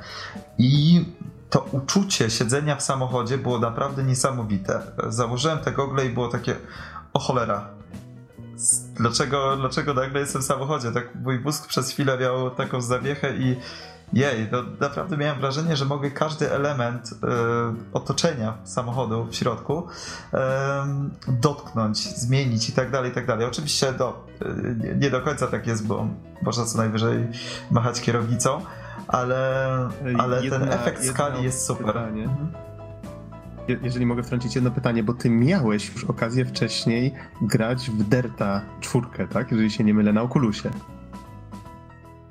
i 0.57 1.05
to 1.49 1.65
uczucie 1.71 2.29
siedzenia 2.29 2.75
w 2.75 2.81
samochodzie 2.81 3.37
było 3.37 3.59
naprawdę 3.59 4.03
niesamowite. 4.03 4.81
Założyłem 5.07 5.59
te 5.59 5.71
gogle 5.71 6.05
i 6.05 6.09
było 6.09 6.27
takie, 6.27 6.55
o 7.13 7.19
cholera, 7.19 7.69
dlaczego, 8.95 9.57
dlaczego 9.57 9.93
nagle 9.93 10.19
jestem 10.19 10.41
w 10.41 10.45
samochodzie? 10.45 10.91
Tak 10.91 11.15
mój 11.15 11.39
mózg 11.39 11.67
przez 11.67 11.89
chwilę 11.89 12.17
miał 12.17 12.51
taką 12.51 12.81
zawiechę 12.81 13.37
i 13.37 13.55
jej, 14.13 14.47
no 14.51 14.63
naprawdę 14.79 15.17
miałem 15.17 15.39
wrażenie, 15.39 15.75
że 15.75 15.85
mogę 15.85 16.11
każdy 16.11 16.51
element 16.51 17.11
y, 17.11 17.15
otoczenia 17.93 18.57
samochodu 18.63 19.25
w 19.25 19.35
środku 19.35 19.87
y, 20.33 20.37
dotknąć, 21.27 21.97
zmienić 21.97 22.69
i 22.69 22.73
tak 22.73 22.91
dalej, 22.91 23.11
i 23.11 23.13
tak 23.13 23.25
dalej. 23.25 23.45
Oczywiście 23.45 23.93
do, 23.93 24.25
y, 24.41 24.97
nie 24.99 25.09
do 25.09 25.21
końca 25.21 25.47
tak 25.47 25.67
jest, 25.67 25.87
bo 25.87 26.07
można 26.41 26.65
co 26.65 26.77
najwyżej 26.77 27.27
machać 27.71 28.01
kierownicą, 28.01 28.61
ale, 29.07 29.69
ale 30.17 30.43
jedna, 30.43 30.59
ten 30.59 30.69
efekt 30.69 31.05
skali 31.05 31.43
jest 31.43 31.65
super. 31.65 31.85
Pytanie. 31.85 32.29
Jeżeli 33.83 34.05
mogę 34.05 34.23
wtrącić 34.23 34.55
jedno 34.55 34.71
pytanie, 34.71 35.03
bo 35.03 35.13
ty 35.13 35.29
miałeś 35.29 35.89
już 35.93 36.03
okazję 36.03 36.45
wcześniej 36.45 37.13
grać 37.41 37.89
w 37.89 38.03
Derta 38.03 38.61
czwórkę, 38.81 39.27
tak? 39.27 39.51
Jeżeli 39.51 39.71
się 39.71 39.83
nie 39.83 39.93
mylę, 39.93 40.13
na 40.13 40.21
Oculusie. 40.21 40.71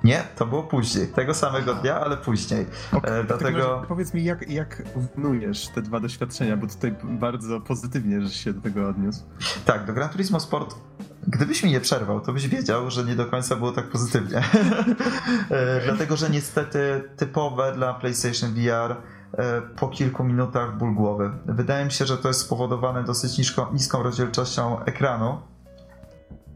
Nie, 0.05 0.23
to 0.35 0.45
było 0.45 0.63
później. 0.63 1.07
Tego 1.07 1.33
samego 1.33 1.73
dnia, 1.73 1.99
ale 1.99 2.17
później. 2.17 2.65
Okay, 2.91 3.11
e, 3.11 3.23
Dlatego... 3.23 3.85
Powiedz 3.87 4.13
mi, 4.13 4.23
jak, 4.23 4.49
jak 4.49 4.83
wnujesz 5.15 5.67
te 5.67 5.81
dwa 5.81 5.99
doświadczenia, 5.99 6.57
bo 6.57 6.67
tutaj 6.67 6.95
bardzo 7.03 7.61
pozytywnie 7.61 8.21
żeś 8.21 8.43
się 8.43 8.53
do 8.53 8.61
tego 8.61 8.89
odniósł. 8.89 9.21
Tak, 9.65 9.85
do 9.85 9.93
Gran 9.93 10.09
Turismo 10.09 10.39
Sport 10.39 10.75
Gdybyś 11.27 11.63
mi 11.63 11.71
nie 11.71 11.81
przerwał, 11.81 12.21
to 12.21 12.33
byś 12.33 12.47
wiedział, 12.47 12.91
że 12.91 13.03
nie 13.03 13.15
do 13.15 13.25
końca 13.25 13.55
było 13.55 13.71
tak 13.71 13.85
pozytywnie. 13.89 14.43
E, 15.49 15.81
dlatego, 15.85 16.17
że 16.17 16.29
niestety 16.29 17.03
typowe 17.17 17.73
dla 17.75 17.93
PlayStation 17.93 18.53
VR 18.53 18.95
e, 19.37 19.61
po 19.61 19.87
kilku 19.87 20.23
minutach 20.23 20.77
ból 20.77 20.95
głowy. 20.95 21.31
Wydaje 21.45 21.85
mi 21.85 21.91
się, 21.91 22.05
że 22.05 22.17
to 22.17 22.27
jest 22.27 22.39
spowodowane 22.39 23.03
dosyć 23.03 23.37
niską, 23.37 23.73
niską 23.73 24.03
rozdzielczością 24.03 24.83
ekranu, 24.83 25.37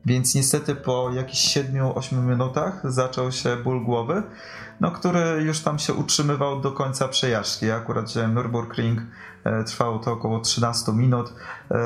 więc 0.06 0.36
niestety 0.36 0.76
po 0.76 1.12
jakichś 1.14 1.58
7-8 1.58 2.24
minutach 2.24 2.82
zaczął 2.92 3.32
się 3.32 3.58
ból 3.58 3.86
głowy, 3.86 4.24
no, 4.80 4.92
który 4.92 5.44
już 5.44 5.60
tam 5.60 5.80
się 5.80 5.94
utrzymywał 5.94 6.62
do 6.62 6.72
końca 6.72 7.08
przejażdżki. 7.08 7.66
Ja 7.66 7.76
akurat 7.76 8.06
wziąłem 8.06 8.36
Nürburgring, 8.36 9.02
e, 9.44 9.64
trwało 9.64 10.00
to 10.00 10.12
około 10.12 10.40
13 10.40 10.92
minut. 10.92 11.34
E, 11.72 11.78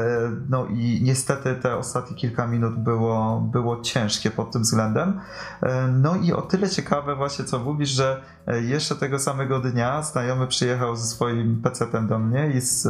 no 0.49 0.65
i 0.65 0.99
niestety 1.03 1.55
te 1.55 1.77
ostatnie 1.77 2.17
kilka 2.17 2.47
minut 2.47 2.75
było, 2.75 3.41
było 3.51 3.81
ciężkie 3.81 4.31
pod 4.31 4.51
tym 4.51 4.61
względem. 4.61 5.21
E, 5.63 5.87
no 5.87 6.15
i 6.15 6.33
o 6.33 6.41
tyle 6.41 6.69
ciekawe 6.69 7.15
właśnie 7.15 7.45
co 7.45 7.59
mówisz, 7.59 7.89
że 7.89 8.21
jeszcze 8.61 8.95
tego 8.95 9.19
samego 9.19 9.59
dnia 9.59 10.03
znajomy 10.03 10.47
przyjechał 10.47 10.95
ze 10.95 11.07
swoim 11.07 11.61
PC-tem 11.61 12.07
do 12.07 12.19
mnie 12.19 12.51
i 12.55 12.61
z 12.61 12.87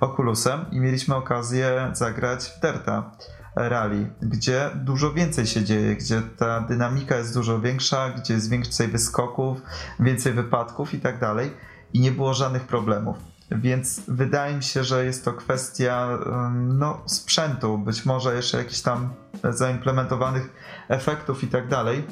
Oculusem 0.00 0.64
i 0.70 0.80
mieliśmy 0.80 1.14
okazję 1.14 1.90
zagrać 1.92 2.44
w 2.44 2.60
Derta 2.60 3.10
rally, 3.56 4.10
gdzie 4.22 4.70
dużo 4.74 5.12
więcej 5.12 5.46
się 5.46 5.64
dzieje, 5.64 5.96
gdzie 5.96 6.22
ta 6.36 6.60
dynamika 6.60 7.16
jest 7.16 7.34
dużo 7.34 7.60
większa, 7.60 8.10
gdzie 8.10 8.34
jest 8.34 8.50
więcej 8.50 8.88
wyskoków, 8.88 9.62
więcej 10.00 10.32
wypadków 10.32 10.94
i 10.94 11.00
tak 11.00 11.20
dalej 11.20 11.50
i 11.92 12.00
nie 12.00 12.12
było 12.12 12.34
żadnych 12.34 12.66
problemów. 12.66 13.16
Więc 13.50 14.02
wydaje 14.08 14.56
mi 14.56 14.62
się, 14.62 14.84
że 14.84 15.04
jest 15.04 15.24
to 15.24 15.32
kwestia 15.32 16.18
no, 16.52 17.02
sprzętu, 17.06 17.78
być 17.78 18.06
może 18.06 18.34
jeszcze 18.34 18.58
jakichś 18.58 18.80
tam 18.80 19.14
zaimplementowanych 19.50 20.50
efektów 20.88 21.44
i 21.44 21.46
tak 21.46 21.68
dalej. 21.68 22.06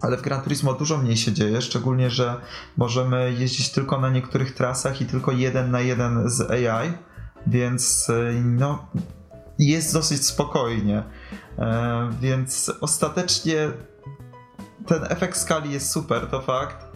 Ale 0.00 0.16
w 0.16 0.22
Gran 0.22 0.42
Turismo 0.42 0.72
dużo 0.72 0.98
mniej 0.98 1.16
się 1.16 1.32
dzieje, 1.32 1.62
szczególnie, 1.62 2.10
że 2.10 2.40
możemy 2.76 3.32
jeździć 3.32 3.72
tylko 3.72 4.00
na 4.00 4.10
niektórych 4.10 4.54
trasach 4.54 5.00
i 5.00 5.06
tylko 5.06 5.32
jeden 5.32 5.70
na 5.70 5.80
jeden 5.80 6.30
z 6.30 6.50
AI, 6.50 6.92
więc 7.46 8.12
no, 8.44 8.86
jest 9.58 9.92
dosyć 9.92 10.26
spokojnie. 10.26 11.02
E, 11.58 12.10
więc 12.20 12.72
ostatecznie 12.80 13.68
ten 14.86 15.04
efekt 15.04 15.36
skali 15.36 15.72
jest 15.72 15.90
super, 15.90 16.26
to 16.26 16.42
fakt, 16.42 16.86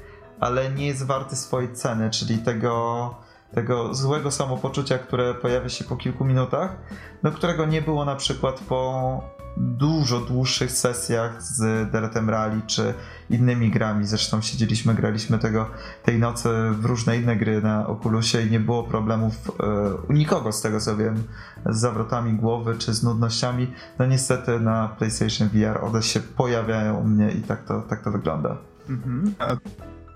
ale 0.40 0.70
nie 0.70 0.86
jest 0.86 1.06
warty 1.06 1.36
swojej 1.36 1.72
ceny, 1.72 2.10
czyli 2.10 2.38
tego, 2.38 3.14
tego 3.54 3.94
złego 3.94 4.30
samopoczucia, 4.30 4.98
które 4.98 5.34
pojawia 5.34 5.68
się 5.68 5.84
po 5.84 5.96
kilku 5.96 6.24
minutach, 6.24 6.76
no 7.22 7.30
którego 7.30 7.66
nie 7.66 7.82
było 7.82 8.04
na 8.04 8.16
przykład 8.16 8.60
po 8.60 9.20
dużo 9.56 10.20
dłuższych 10.20 10.72
sesjach 10.72 11.42
z 11.42 11.90
Deretem 11.90 12.30
Rally 12.30 12.60
czy 12.66 12.94
innymi 13.30 13.70
grami. 13.70 14.06
Zresztą 14.06 14.42
siedzieliśmy, 14.42 14.94
graliśmy 14.94 15.38
tego 15.38 15.70
tej 16.02 16.18
nocy 16.18 16.48
w 16.70 16.84
różne 16.84 17.16
inne 17.16 17.36
gry 17.36 17.62
na 17.62 17.86
Oculusie 17.86 18.42
i 18.42 18.50
nie 18.50 18.60
było 18.60 18.82
problemów 18.82 19.34
e, 19.60 19.94
u 19.94 20.12
nikogo 20.12 20.52
z 20.52 20.62
tego 20.62 20.80
co 20.80 20.96
wiem 20.96 21.22
z 21.66 21.76
zawrotami 21.76 22.32
głowy 22.32 22.74
czy 22.78 22.94
z 22.94 23.02
nudnościami. 23.02 23.72
No 23.98 24.06
niestety 24.06 24.60
na 24.60 24.88
PlayStation 24.88 25.48
VR 25.48 25.84
one 25.84 26.02
się 26.02 26.20
pojawiają 26.20 26.96
u 26.96 27.04
mnie 27.04 27.30
i 27.30 27.42
tak 27.42 27.64
to, 27.64 27.82
tak 27.82 28.02
to 28.02 28.10
wygląda. 28.10 28.56
Mhm. 28.88 29.34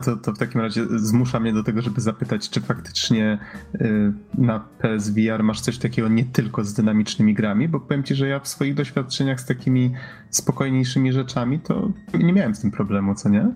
To, 0.05 0.17
to 0.17 0.33
w 0.33 0.39
takim 0.39 0.61
razie 0.61 0.87
zmusza 0.99 1.41
mnie 1.41 1.53
do 1.53 1.63
tego, 1.63 1.83
żeby 1.83 2.01
zapytać, 2.01 2.51
czy 2.51 2.61
faktycznie 2.61 3.39
y, 3.75 4.13
na 4.39 4.61
PSVR 4.61 5.43
masz 5.43 5.61
coś 5.61 5.79
takiego 5.79 6.09
nie 6.09 6.25
tylko 6.25 6.65
z 6.65 6.75
dynamicznymi 6.75 7.35
grami, 7.35 7.69
bo 7.69 7.81
powiem 7.81 8.05
ci, 8.05 8.15
że 8.15 8.29
ja 8.29 8.41
w 8.41 8.49
swoich 8.49 8.75
doświadczeniach 8.75 9.41
z 9.41 9.47
takimi 9.47 9.95
spokojniejszymi 10.31 11.13
rzeczami 11.13 11.61
to 11.61 11.91
nie 12.15 12.33
miałem 12.33 12.55
z 12.55 12.61
tym 12.61 12.71
problemu, 12.71 13.15
co 13.15 13.29
nie? 13.29 13.49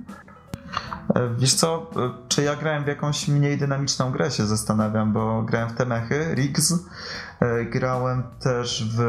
E, 1.14 1.34
wiesz 1.38 1.54
co, 1.54 1.90
e, 1.96 2.10
czy 2.28 2.42
ja 2.42 2.56
grałem 2.56 2.84
w 2.84 2.86
jakąś 2.86 3.28
mniej 3.28 3.58
dynamiczną 3.58 4.10
grę, 4.10 4.30
się 4.30 4.46
zastanawiam, 4.46 5.12
bo 5.12 5.42
grałem 5.42 5.68
w 5.68 5.72
te 5.72 5.86
mechy, 5.86 6.34
Riggs, 6.34 6.74
grałem 7.70 8.22
też 8.40 8.84
w 8.96 9.02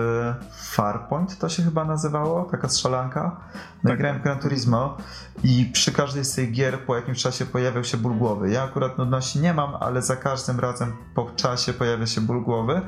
Farpoint, 0.52 1.40
to 1.40 1.50
się 1.50 1.64
chyba 1.64 1.86
nazywało, 1.86 2.44
taka 2.44 2.70
strzelanka. 2.70 3.42
No 3.84 3.90
tak. 3.90 4.00
grałem 4.00 4.20
w 4.20 4.24
Gran 4.24 4.40
Turismo 4.40 4.98
i 5.44 5.70
przy 5.74 5.92
każdej 5.92 6.26
z 6.26 6.36
tych 6.36 6.52
gier 6.52 6.80
po 6.80 6.96
jakimś 6.96 7.22
czasie 7.22 7.46
pojawiał 7.46 7.84
się 7.84 7.98
ból 7.98 8.16
głowy. 8.16 8.50
Ja 8.50 8.64
akurat 8.64 8.98
nudności 8.98 9.40
nie 9.40 9.54
mam, 9.54 9.76
ale 9.76 10.02
za 10.02 10.16
każdym 10.16 10.60
razem 10.60 10.94
po 11.16 11.32
czasie 11.36 11.74
pojawia 11.74 12.06
się 12.06 12.22
ból 12.22 12.44
głowy. 12.44 12.82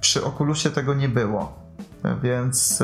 Przy 0.00 0.24
Oculusie 0.24 0.70
tego 0.70 0.94
nie 0.94 1.08
było, 1.08 1.58
więc 2.22 2.82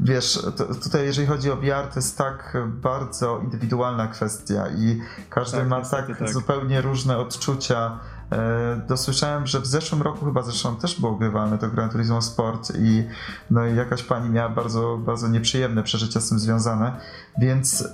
wiesz, 0.00 0.42
to, 0.56 0.74
tutaj 0.74 1.04
jeżeli 1.04 1.26
chodzi 1.26 1.50
o 1.50 1.56
VR, 1.56 1.88
to 1.88 1.96
jest 1.96 2.18
tak 2.18 2.56
bardzo 2.66 3.38
indywidualna 3.38 4.06
kwestia 4.06 4.68
i 4.68 5.00
każdy 5.30 5.58
tak, 5.58 5.68
ma 5.68 5.80
tak, 5.80 6.18
tak, 6.18 6.30
zupełnie 6.30 6.80
różne 6.80 7.18
odczucia. 7.18 7.98
E, 8.32 8.80
dosłyszałem, 8.88 9.46
że 9.46 9.60
w 9.60 9.66
zeszłym 9.66 10.02
roku 10.02 10.24
chyba 10.24 10.42
zresztą 10.42 10.76
też 10.76 11.00
było 11.00 11.16
grywalne 11.16 11.58
to 11.58 11.68
Gran 11.68 11.90
Turismo 11.90 12.22
Sport 12.22 12.72
i 12.78 13.04
no 13.50 13.66
i 13.66 13.76
jakaś 13.76 14.02
pani 14.02 14.30
miała 14.30 14.48
bardzo, 14.48 14.98
bardzo 14.98 15.28
nieprzyjemne 15.28 15.82
przeżycia 15.82 16.20
z 16.20 16.28
tym 16.28 16.38
związane, 16.38 16.96
więc 17.38 17.88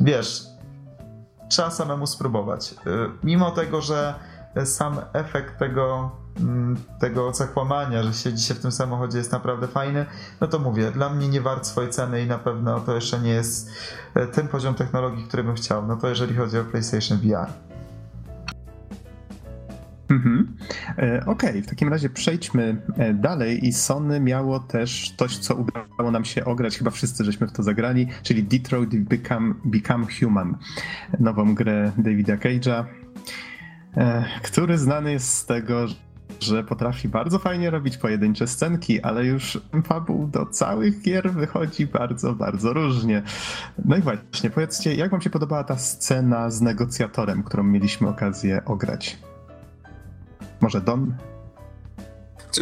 wiesz, 0.00 0.46
trzeba 1.48 1.70
samemu 1.70 2.06
spróbować. 2.06 2.72
E, 2.72 2.76
mimo 3.22 3.50
tego, 3.50 3.80
że 3.80 4.14
sam 4.64 5.00
efekt 5.12 5.58
tego 5.58 6.10
Mm, 6.40 6.76
tego 7.00 7.32
zakłamania, 7.32 8.02
że 8.02 8.12
siedzi 8.12 8.44
się 8.44 8.54
w 8.54 8.60
tym 8.60 8.72
samochodzie 8.72 9.18
jest 9.18 9.32
naprawdę 9.32 9.68
fajny, 9.68 10.06
no 10.40 10.46
to 10.46 10.58
mówię, 10.58 10.90
dla 10.90 11.08
mnie 11.08 11.28
nie 11.28 11.40
wart 11.40 11.66
swojej 11.66 11.90
ceny 11.90 12.22
i 12.22 12.26
na 12.26 12.38
pewno 12.38 12.80
to 12.80 12.94
jeszcze 12.94 13.18
nie 13.18 13.30
jest 13.30 13.70
e, 14.14 14.26
ten 14.26 14.48
poziom 14.48 14.74
technologii, 14.74 15.24
który 15.24 15.44
bym 15.44 15.54
chciał. 15.54 15.86
No 15.86 15.96
to 15.96 16.08
jeżeli 16.08 16.36
chodzi 16.36 16.58
o 16.58 16.64
PlayStation 16.64 17.18
VR. 17.18 17.73
Mhm. 20.08 20.56
E, 20.98 21.26
okej, 21.26 21.50
okay, 21.50 21.62
w 21.62 21.66
takim 21.66 21.88
razie 21.88 22.08
przejdźmy 22.08 22.82
e, 22.96 23.14
dalej 23.14 23.66
i 23.66 23.72
Sony 23.72 24.20
miało 24.20 24.60
też 24.60 25.14
coś, 25.16 25.38
co 25.38 25.54
udało 25.54 26.10
nam 26.10 26.24
się 26.24 26.44
ograć, 26.44 26.78
chyba 26.78 26.90
wszyscy 26.90 27.24
żeśmy 27.24 27.46
w 27.46 27.52
to 27.52 27.62
zagrali, 27.62 28.08
czyli 28.22 28.42
Detroit 28.42 28.96
Become, 28.96 29.54
Become 29.64 30.06
Human, 30.20 30.56
nową 31.20 31.54
grę 31.54 31.92
Davida 31.98 32.36
Cage'a, 32.36 32.84
który 34.42 34.78
znany 34.78 35.12
jest 35.12 35.28
z 35.28 35.46
tego, 35.46 35.86
że 36.40 36.64
potrafi 36.64 37.08
bardzo 37.08 37.38
fajnie 37.38 37.70
robić 37.70 37.96
pojedyncze 37.96 38.46
scenki, 38.46 39.02
ale 39.02 39.24
już 39.24 39.60
fabuł 39.84 40.26
do 40.26 40.46
całych 40.46 41.02
gier 41.02 41.32
wychodzi 41.32 41.86
bardzo, 41.86 42.34
bardzo 42.34 42.72
różnie. 42.72 43.22
No 43.84 43.96
i 43.96 44.00
właśnie, 44.00 44.50
powiedzcie, 44.50 44.94
jak 44.94 45.10
wam 45.10 45.20
się 45.20 45.30
podobała 45.30 45.64
ta 45.64 45.78
scena 45.78 46.50
z 46.50 46.60
negocjatorem, 46.60 47.42
którą 47.42 47.62
mieliśmy 47.62 48.08
okazję 48.08 48.64
ograć? 48.64 49.18
Może 50.64 50.80
Don? 50.80 51.14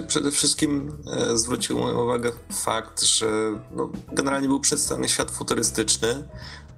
Przede 0.07 0.31
wszystkim 0.31 0.99
e, 1.07 1.39
zwrócił 1.39 1.79
moją 1.79 2.03
uwagę 2.03 2.33
fakt, 2.53 3.03
że 3.03 3.27
no, 3.71 3.91
generalnie 4.13 4.49
był 4.49 4.61
przedstawiony 4.61 5.09
świat 5.09 5.31
futurystyczny, 5.31 6.29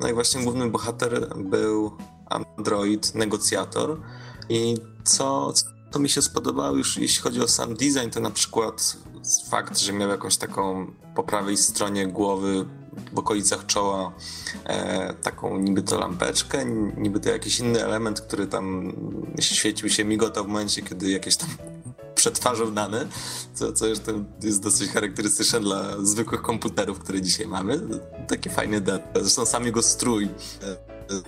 no 0.01 0.09
i 0.09 0.13
właśnie 0.13 0.43
główny 0.43 0.71
bohater 0.71 1.37
był 1.37 1.97
android, 2.27 3.15
negocjator. 3.15 4.01
I 4.49 4.77
co, 5.05 5.53
co 5.91 5.99
mi 5.99 6.09
się 6.09 6.23
spodobało 6.23 6.77
już 6.77 6.97
jeśli 6.97 7.23
chodzi 7.23 7.41
o 7.41 7.49
sam 7.49 7.75
design, 7.75 8.11
to 8.13 8.21
na 8.21 8.31
przykład 8.31 8.97
fakt, 9.51 9.79
że 9.79 9.93
miał 9.93 10.09
jakąś 10.09 10.37
taką 10.37 10.87
po 11.15 11.23
prawej 11.23 11.57
stronie 11.57 12.07
głowy 12.07 12.67
w 13.13 13.19
okolicach 13.19 13.67
czoła 13.67 14.13
e, 14.65 15.15
taką 15.15 15.59
niby 15.59 15.83
to 15.83 15.99
lampeczkę, 15.99 16.65
niby 16.97 17.21
to 17.21 17.29
jakiś 17.29 17.61
inny 17.61 17.85
element, 17.85 18.21
który 18.21 18.47
tam 18.47 18.93
świecił 19.41 19.89
się, 19.89 20.05
migotał 20.05 20.45
w 20.45 20.49
momencie, 20.49 20.83
kiedy 20.83 21.11
jakieś 21.11 21.37
tam 21.37 21.49
przetwarzał 22.15 22.71
dane, 22.71 23.07
co, 23.55 23.73
co 23.73 23.87
jest 24.43 24.63
dosyć 24.63 24.91
charakterystyczne 24.91 25.61
dla 25.61 26.03
zwykłych 26.03 26.43
komputerów, 26.43 26.99
które 26.99 27.23
dzisiaj 27.23 27.47
mamy. 27.47 27.81
Takie 28.29 28.51
fajne 28.51 28.81
dane. 28.81 29.03
Zresztą 29.21 29.47
sam 29.47 29.65
jego 29.65 29.83
strój 29.83 30.29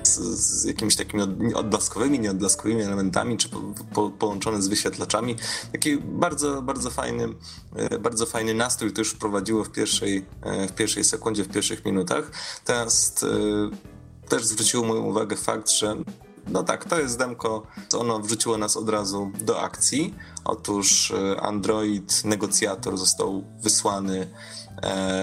z, 0.03 0.19
z 0.19 0.65
jakimiś 0.65 0.97
takimi 0.97 1.23
odblaskowymi, 1.55 2.21
nieodblaskowymi 2.21 2.83
elementami, 2.83 3.37
czy 3.37 3.49
po, 3.49 3.61
po, 3.95 4.11
połączone 4.11 4.63
z 4.63 4.69
wyświetlaczami. 4.69 5.37
Taki 5.73 5.97
bardzo, 5.99 6.63
bardzo 6.63 6.91
fajny, 6.91 7.29
e, 7.77 7.99
bardzo 7.99 8.27
fajny 8.27 8.55
nastrój 8.55 8.93
to 8.93 9.01
już 9.01 9.11
wprowadziło 9.11 9.65
w 9.65 9.71
pierwszej, 9.71 10.27
e, 10.43 10.69
w 10.69 10.73
pierwszej 10.73 11.05
sekundzie, 11.05 11.45
w 11.45 11.49
pierwszych 11.49 11.85
minutach. 11.85 12.31
Teraz 12.65 13.23
e, 13.23 14.29
też 14.29 14.47
zwróciło 14.47 14.85
moją 14.85 15.03
uwagę 15.03 15.37
fakt, 15.37 15.71
że 15.71 15.97
no 16.49 16.63
tak, 16.63 16.85
to 16.85 17.01
jest 17.01 17.19
demko. 17.19 17.63
Ono 17.99 18.21
wrzuciło 18.21 18.59
nas 18.59 18.77
od 18.77 18.89
razu 18.89 19.31
do 19.41 19.61
akcji. 19.61 20.15
Otóż 20.45 21.13
Android 21.41 22.25
negocjator 22.25 22.99
został 22.99 23.45
wysłany 23.63 24.29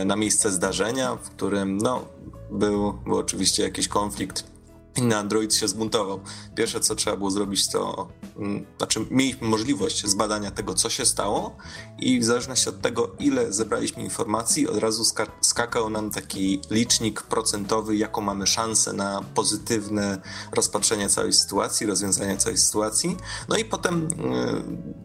na 0.06 0.16
miejsce 0.16 0.52
zdarzenia, 0.52 1.16
w 1.16 1.30
którym 1.30 1.78
no, 1.78 2.06
był, 2.54 2.94
był 2.94 3.18
oczywiście 3.18 3.63
jakiś 3.63 3.88
konflikt 3.88 4.54
inny 4.98 5.18
Android 5.18 5.56
się 5.56 5.68
zbuntował. 5.68 6.20
Pierwsze, 6.56 6.80
co 6.80 6.96
trzeba 6.96 7.18
było 7.18 7.32
zrobić, 7.32 7.72
to 7.72 8.08
mm, 8.38 8.66
znaczy 8.78 9.06
mieliśmy 9.12 9.48
możliwość 9.48 10.08
zbadania 10.08 10.52
tego, 10.52 10.74
co 10.74 10.89
się 10.89 11.06
stało 11.06 11.58
i 12.00 12.20
w 12.20 12.24
zależności 12.24 12.70
od 12.70 12.82
tego, 12.82 13.16
ile 13.20 13.54
zebraliśmy 13.54 14.04
informacji, 14.04 14.68
od 14.68 14.78
razu 14.78 15.06
ska 15.06 15.28
skakał 15.42 15.89
nam 15.89 16.12
taki 16.12 16.62
licznik 16.72 17.22
procentowy, 17.22 17.96
jaką 17.96 18.22
mamy 18.22 18.48
szansę 18.48 18.94
na 18.94 19.22
pozytywne 19.36 20.22
rozpatrzenie 20.52 21.10
całej 21.10 21.34
sytuacji, 21.34 21.88
rozwiązanie 21.88 22.38
całej 22.38 22.58
sytuacji. 22.58 23.18
No 23.50 23.58
i 23.58 23.66
potem 23.66 24.08
y, 24.08 24.10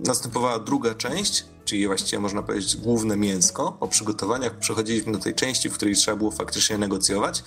następowała 0.07 0.59
druga 0.59 0.95
część, 0.95 1.45
czyli 1.69 1.87
właściwie 1.87 2.21
można 2.21 2.43
powiedzieć 2.43 2.77
główne 2.77 3.17
mięsko. 3.17 3.73
Po 3.73 3.89
przygotowaniach 3.89 4.59
przechodziliśmy 4.59 5.13
do 5.13 5.19
tej 5.19 5.35
części, 5.35 5.69
w 5.69 5.75
której 5.75 5.95
trzeba 5.95 6.17
było 6.17 6.31
faktycznie 6.31 6.79
negocjować. 6.79 7.45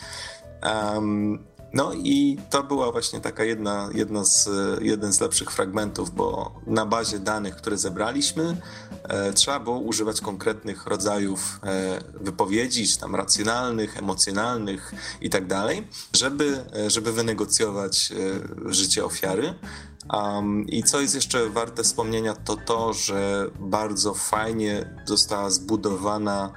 Um, 0.64 1.52
no 1.74 1.94
i 1.94 2.38
to 2.50 2.64
była 2.64 2.92
właśnie 2.92 3.20
taka 3.22 3.44
jedna, 3.44 3.90
jedna 3.94 4.26
z, 4.26 4.50
jeden 4.82 5.14
z 5.14 5.22
lepszych 5.22 5.52
fragmentów, 5.52 6.16
bo 6.16 6.56
na 6.68 6.86
bazie 6.86 7.20
danych, 7.20 7.56
które 7.56 7.78
zebraliśmy, 7.78 8.58
e, 9.04 9.34
trzeba 9.34 9.60
było 9.60 9.80
używać 9.80 10.22
konkretnych 10.22 10.86
rodzajów 10.86 11.60
e, 11.64 12.00
wypowiedzi, 12.14 12.88
czy 12.88 13.00
tam 13.00 13.16
racjonalnych, 13.16 13.98
emocjonalnych 13.98 14.94
i 15.22 15.30
tak 15.30 15.48
dalej, 15.48 15.88
żeby, 16.16 16.64
e, 16.76 16.90
żeby 16.90 17.12
wynegocjować 17.12 18.12
e, 18.12 18.74
życie 18.74 19.06
ofiary. 19.06 19.54
Um, 20.14 20.66
I 20.68 20.84
co 20.84 21.02
jest 21.02 21.16
jeszcze 21.16 21.50
warte 21.50 21.84
wspomnienia, 21.84 22.34
to 22.34 22.56
to, 22.56 22.94
że 22.94 23.48
bardzo 23.60 24.14
fajnie 24.14 24.96
została 25.06 25.50
zbudowana 25.50 26.52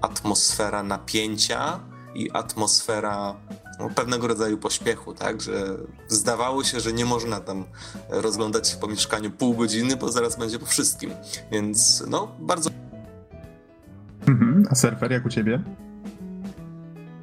atmosfera 0.00 0.82
napięcia 0.82 1.80
i 2.14 2.30
atmosfera 2.30 3.34
no, 3.80 3.90
pewnego 3.94 4.28
rodzaju 4.28 4.58
pośpiechu, 4.58 5.14
tak, 5.14 5.42
że 5.42 5.76
zdawało 6.08 6.64
się, 6.64 6.80
że 6.80 6.92
nie 6.92 7.04
można 7.04 7.40
tam 7.40 7.64
rozglądać 8.08 8.68
się 8.68 8.76
po 8.76 8.86
mieszkaniu 8.86 9.30
pół 9.30 9.54
godziny, 9.54 9.96
bo 9.96 10.12
zaraz 10.12 10.38
będzie 10.38 10.58
po 10.58 10.66
wszystkim, 10.66 11.10
więc 11.52 12.04
no, 12.08 12.28
bardzo... 12.40 12.70
Mhm. 14.26 14.64
A 14.70 14.74
surfer 14.74 15.12
jak 15.12 15.26
u 15.26 15.28
ciebie? 15.28 15.62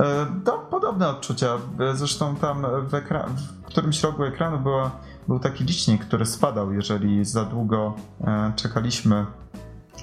E, 0.01 0.25
to 0.45 0.67
podobne 0.71 1.09
odczucia, 1.09 1.57
zresztą 1.93 2.35
tam 2.35 2.65
w, 2.87 2.93
ekran, 2.93 3.35
w 3.63 3.65
którymś 3.65 4.03
rogu 4.03 4.23
ekranu 4.23 4.59
była, 4.59 4.91
był 5.27 5.39
taki 5.39 5.63
licznik, 5.63 6.05
który 6.05 6.25
spadał, 6.25 6.73
jeżeli 6.73 7.25
za 7.25 7.45
długo 7.45 7.93
e, 8.21 8.53
czekaliśmy 8.55 9.25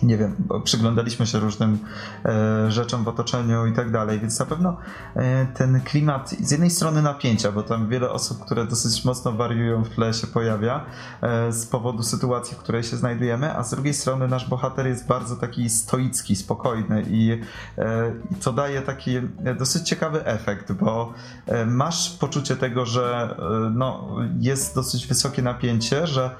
nie 0.02 0.16
wiem, 0.16 0.36
przyglądaliśmy 0.64 1.26
się 1.26 1.38
różnym 1.38 1.78
e, 2.24 2.70
rzeczom 2.70 3.04
w 3.04 3.08
otoczeniu 3.08 3.66
i 3.66 3.72
tak 3.72 3.90
dalej, 3.90 4.20
więc 4.20 4.38
na 4.38 4.46
pewno 4.46 4.76
e, 5.16 5.46
ten 5.46 5.80
klimat 5.80 6.30
z 6.30 6.50
jednej 6.50 6.70
strony 6.70 7.02
napięcia, 7.02 7.52
bo 7.52 7.62
tam 7.62 7.88
wiele 7.88 8.10
osób, 8.10 8.44
które 8.44 8.66
dosyć 8.66 9.04
mocno 9.04 9.32
wariują 9.32 9.84
w 9.84 9.88
tle 9.88 10.14
się 10.14 10.26
pojawia 10.26 10.84
e, 11.22 11.52
z 11.52 11.66
powodu 11.66 12.02
sytuacji, 12.02 12.56
w 12.56 12.58
której 12.58 12.82
się 12.82 12.96
znajdujemy, 12.96 13.56
a 13.56 13.62
z 13.64 13.70
drugiej 13.70 13.94
strony 13.94 14.28
nasz 14.28 14.48
bohater 14.48 14.86
jest 14.86 15.06
bardzo 15.06 15.36
taki 15.36 15.70
stoicki, 15.70 16.36
spokojny 16.36 17.04
i, 17.10 17.40
e, 17.78 18.12
i 18.30 18.34
to 18.34 18.52
daje 18.52 18.82
taki 18.82 19.20
dosyć 19.58 19.88
ciekawy 19.88 20.24
efekt, 20.24 20.72
bo 20.72 21.12
e, 21.46 21.66
masz 21.66 22.10
poczucie 22.10 22.56
tego, 22.56 22.86
że 22.86 23.36
e, 23.38 23.70
no, 23.70 24.16
jest 24.40 24.74
dosyć 24.74 25.06
wysokie 25.06 25.42
napięcie, 25.42 26.06
że 26.06 26.30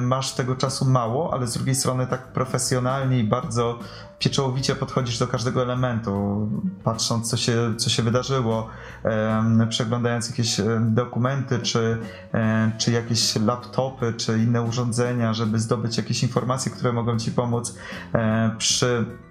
masz 0.00 0.32
tego 0.32 0.56
czasu 0.56 0.84
mało, 0.84 1.32
ale 1.32 1.46
z 1.46 1.54
drugiej 1.54 1.74
strony 1.74 2.06
tak 2.06 2.32
profesjonalnie 2.32 2.79
i 3.20 3.24
bardzo 3.24 3.78
pieczołowicie 4.18 4.74
podchodzisz 4.76 5.18
do 5.18 5.26
każdego 5.26 5.62
elementu, 5.62 6.48
patrząc 6.84 7.30
co 7.30 7.36
się, 7.36 7.74
co 7.76 7.90
się 7.90 8.02
wydarzyło, 8.02 8.68
przeglądając 9.68 10.30
jakieś 10.30 10.60
dokumenty, 10.80 11.58
czy, 11.58 11.98
czy 12.78 12.92
jakieś 12.92 13.36
laptopy, 13.36 14.14
czy 14.16 14.38
inne 14.38 14.62
urządzenia, 14.62 15.34
żeby 15.34 15.58
zdobyć 15.58 15.96
jakieś 15.96 16.22
informacje, 16.22 16.72
które 16.72 16.92
mogą 16.92 17.18
ci 17.18 17.32
pomóc 17.32 17.78
przy 18.58 18.86
Mm, 18.86 19.29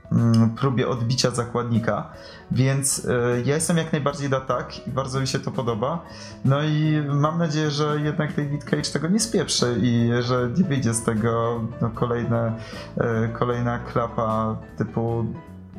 próbie 0.56 0.88
odbicia 0.88 1.32
zakładnika, 1.32 2.10
więc 2.52 3.06
e, 3.06 3.42
ja 3.42 3.56
jestem 3.56 3.78
jak 3.78 3.92
najbardziej 3.92 4.30
na 4.30 4.40
tak 4.40 4.88
i 4.88 4.92
bardzo 4.92 5.22
mi 5.22 5.28
się 5.28 5.40
to 5.40 5.52
podoba. 5.52 6.06
No 6.46 6.64
i 6.64 7.04
mam 7.08 7.38
nadzieję, 7.38 7.72
że 7.72 8.00
jednak 8.04 8.36
David 8.36 8.64
Cage 8.64 8.92
tego 8.94 9.08
nie 9.08 9.20
spieprzy 9.20 9.76
i 9.82 10.10
że 10.20 10.50
nie 10.58 10.64
wyjdzie 10.64 10.94
z 10.94 11.04
tego 11.04 11.62
no, 11.82 11.90
kolejne, 11.90 12.54
e, 12.98 13.28
kolejna 13.28 13.80
klapa 13.80 14.58
typu 14.78 15.26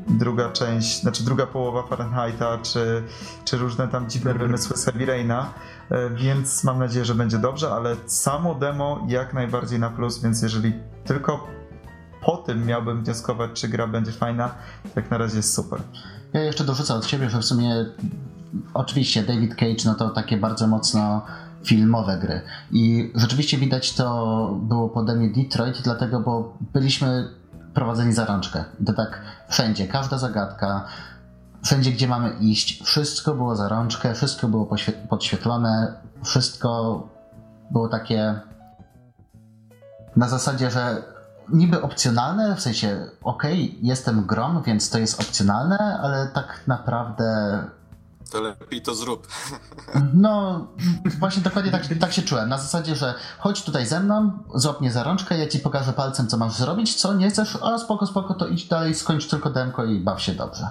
druga 0.08 0.52
część, 0.52 1.00
znaczy 1.00 1.24
druga 1.24 1.46
połowa 1.46 1.82
Fahrenheita, 1.82 2.58
czy, 2.58 3.02
czy 3.44 3.56
różne 3.56 3.88
tam 3.88 4.10
dziwne 4.10 4.34
wymysły 4.34 4.76
Heavy 4.76 5.06
Raina, 5.06 5.52
e, 5.90 6.10
więc 6.10 6.64
mam 6.64 6.78
nadzieję, 6.78 7.04
że 7.04 7.14
będzie 7.14 7.38
dobrze, 7.38 7.70
ale 7.70 7.96
samo 8.06 8.54
demo 8.54 9.06
jak 9.08 9.34
najbardziej 9.34 9.78
na 9.78 9.90
plus, 9.90 10.22
więc 10.22 10.42
jeżeli 10.42 10.72
tylko 11.04 11.59
po 12.20 12.37
tym 12.37 12.66
miałbym 12.66 13.04
wnioskować, 13.04 13.50
czy 13.54 13.68
gra 13.68 13.87
będzie 13.87 14.12
fajna, 14.12 14.54
tak 14.94 15.11
na 15.11 15.18
razie 15.18 15.37
jest 15.37 15.54
super. 15.54 15.80
Ja 16.33 16.40
jeszcze 16.40 16.64
dorzucę 16.64 16.94
od 16.94 17.06
siebie, 17.06 17.30
że 17.30 17.38
w 17.38 17.44
sumie 17.44 17.85
oczywiście 18.74 19.22
David 19.22 19.54
Cage, 19.54 19.85
no 19.85 19.94
to 19.94 20.11
takie 20.11 20.37
bardzo 20.37 20.66
mocno 20.66 21.22
filmowe 21.64 22.18
gry. 22.18 22.40
I 22.70 23.12
rzeczywiście 23.14 23.59
widać 23.59 23.92
to 23.92 24.59
było 24.62 24.88
po 24.88 25.02
demie 25.02 25.30
Detroit, 25.30 25.83
dlatego, 25.83 26.20
bo 26.20 26.56
byliśmy 26.72 27.28
prowadzeni 27.74 28.12
za 28.12 28.24
rączkę. 28.24 28.64
To 28.87 28.92
tak 28.92 29.20
wszędzie, 29.48 29.88
każda 29.88 30.18
zagadka, 30.18 30.85
wszędzie 31.62 31.92
gdzie 31.92 32.09
mamy 32.09 32.30
iść, 32.40 32.83
wszystko 32.83 33.35
było 33.35 33.56
za 33.56 33.68
rączkę, 33.68 34.14
wszystko 34.14 34.48
było 34.48 34.68
podświetlone, 35.09 35.94
wszystko 36.24 37.02
było 37.70 37.88
takie 37.88 38.40
na 40.16 40.28
zasadzie, 40.28 40.70
że 40.70 41.02
niby 41.52 41.82
opcjonalne, 41.82 42.56
w 42.56 42.60
sensie 42.60 43.10
okej, 43.22 43.68
okay, 43.68 43.78
jestem 43.82 44.26
grom, 44.26 44.62
więc 44.62 44.90
to 44.90 44.98
jest 44.98 45.20
opcjonalne, 45.20 45.98
ale 46.02 46.28
tak 46.34 46.60
naprawdę 46.66 47.64
to 48.30 48.40
lepiej 48.40 48.82
to 48.82 48.94
zrób. 48.94 49.26
No, 50.14 50.66
właśnie 51.18 51.42
dokładnie 51.42 51.72
tak, 51.72 51.82
tak 52.00 52.12
się 52.12 52.22
czułem. 52.22 52.48
Na 52.48 52.58
zasadzie, 52.58 52.96
że 52.96 53.14
chodź 53.38 53.64
tutaj 53.64 53.86
ze 53.86 54.00
mną, 54.00 54.32
złap 54.54 54.80
mnie 54.80 54.92
za 54.92 55.02
rączkę, 55.02 55.38
ja 55.38 55.48
ci 55.48 55.58
pokażę 55.58 55.92
palcem, 55.92 56.26
co 56.26 56.36
masz 56.36 56.52
zrobić, 56.52 56.94
co 56.94 57.14
nie 57.14 57.30
chcesz, 57.30 57.58
a 57.62 57.78
spoko, 57.78 58.06
spoko, 58.06 58.34
to 58.34 58.48
idź 58.48 58.68
dalej, 58.68 58.94
skończ 58.94 59.28
tylko 59.28 59.50
demko 59.50 59.84
i 59.84 60.00
baw 60.00 60.22
się 60.22 60.32
dobrze. 60.32 60.66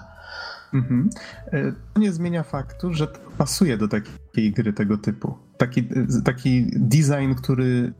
Mhm. 0.74 1.10
E, 1.46 1.72
to 1.94 2.00
nie 2.00 2.12
zmienia 2.12 2.44
faktu, 2.44 2.94
że 2.94 3.08
to 3.08 3.20
pasuje 3.38 3.78
do 3.78 3.88
takiej 3.88 4.52
gry 4.52 4.74
tego 4.74 4.98
typu. 4.98 5.38
Taki, 5.58 5.89
taki 6.26 6.72
design, 6.76 7.34
który 7.34 7.94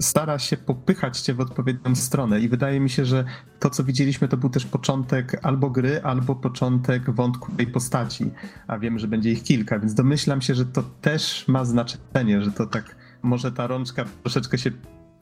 stara 0.00 0.38
się 0.38 0.56
popychać 0.56 1.20
cię 1.20 1.34
w 1.34 1.40
odpowiednią 1.40 1.94
stronę 1.94 2.40
i 2.40 2.48
wydaje 2.48 2.80
mi 2.80 2.90
się, 2.90 3.04
że 3.04 3.24
to, 3.60 3.70
co 3.70 3.84
widzieliśmy, 3.84 4.28
to 4.28 4.36
był 4.36 4.50
też 4.50 4.66
początek 4.66 5.40
albo 5.42 5.70
gry, 5.70 6.02
albo 6.02 6.34
początek 6.34 7.10
wątku 7.10 7.52
tej 7.52 7.66
postaci, 7.66 8.30
a 8.66 8.78
wiemy, 8.78 8.98
że 8.98 9.08
będzie 9.08 9.30
ich 9.30 9.42
kilka, 9.42 9.78
więc 9.78 9.94
domyślam 9.94 10.42
się, 10.42 10.54
że 10.54 10.66
to 10.66 10.82
też 11.00 11.48
ma 11.48 11.64
znaczenie, 11.64 12.42
że 12.42 12.52
to 12.52 12.66
tak 12.66 12.96
może 13.22 13.52
ta 13.52 13.66
rączka 13.66 14.04
troszeczkę 14.22 14.58
się 14.58 14.70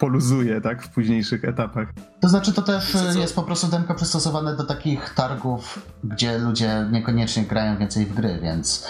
poluzuje, 0.03 0.61
tak, 0.61 0.83
w 0.83 0.89
późniejszych 0.89 1.45
etapach. 1.45 1.89
To 2.21 2.29
znaczy, 2.29 2.53
to 2.53 2.63
też 2.63 2.97
jest 3.17 3.35
po 3.35 3.43
prostu 3.43 3.67
demko 3.67 3.95
przystosowane 3.95 4.57
do 4.57 4.65
takich 4.65 5.15
targów, 5.15 5.87
gdzie 6.05 6.39
ludzie 6.39 6.89
niekoniecznie 6.93 7.43
grają 7.43 7.79
więcej 7.79 8.07
w 8.07 8.15
gry, 8.15 8.39
więc 8.43 8.89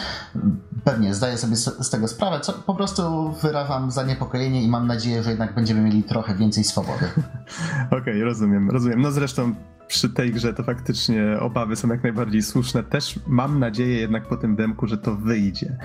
pewnie 0.84 1.14
zdaję 1.14 1.38
sobie 1.38 1.56
z, 1.56 1.90
tego 1.90 2.08
sprawę, 2.08 2.40
co 2.40 2.52
po 2.52 2.74
prostu 2.74 3.32
wyrażam 3.42 3.90
zaniepokojenie 3.90 4.62
i 4.62 4.68
mam 4.68 4.86
nadzieję, 4.86 5.22
że 5.22 5.30
jednak 5.30 5.54
będziemy 5.54 5.80
mieli 5.80 6.02
trochę 6.02 6.34
więcej 6.34 6.64
swobody. 6.64 7.06
Okej, 7.86 7.98
okay, 7.98 8.24
rozumiem, 8.24 8.70
rozumiem. 8.70 9.00
No 9.00 9.10
zresztą 9.10 9.54
przy 9.88 10.10
tej 10.10 10.32
grze 10.32 10.54
to 10.54 10.62
faktycznie 10.62 11.40
obawy 11.40 11.76
są 11.76 11.88
jak 11.88 12.02
najbardziej 12.02 12.42
słuszne. 12.42 12.84
Też 12.84 13.18
mam 13.26 13.58
nadzieję 13.58 14.00
jednak 14.00 14.28
po 14.28 14.36
tym 14.36 14.56
demku, 14.56 14.86
że 14.86 14.98
to 14.98 15.14
wyjdzie. 15.14 15.78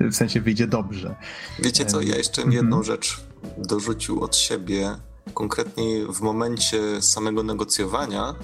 W 0.00 0.14
sensie 0.14 0.40
wyjdzie 0.40 0.66
dobrze. 0.66 1.14
Wiecie 1.62 1.84
co, 1.84 2.00
ja 2.00 2.16
jeszcze 2.16 2.42
jedną 2.42 2.58
mm 2.60 2.80
-hmm. 2.80 2.86
rzecz 2.86 3.31
dorzucił 3.58 4.24
od 4.24 4.36
siebie, 4.36 4.96
konkretnie 5.34 6.06
w 6.06 6.20
momencie 6.20 7.02
samego 7.02 7.42
negocjowania. 7.42 8.34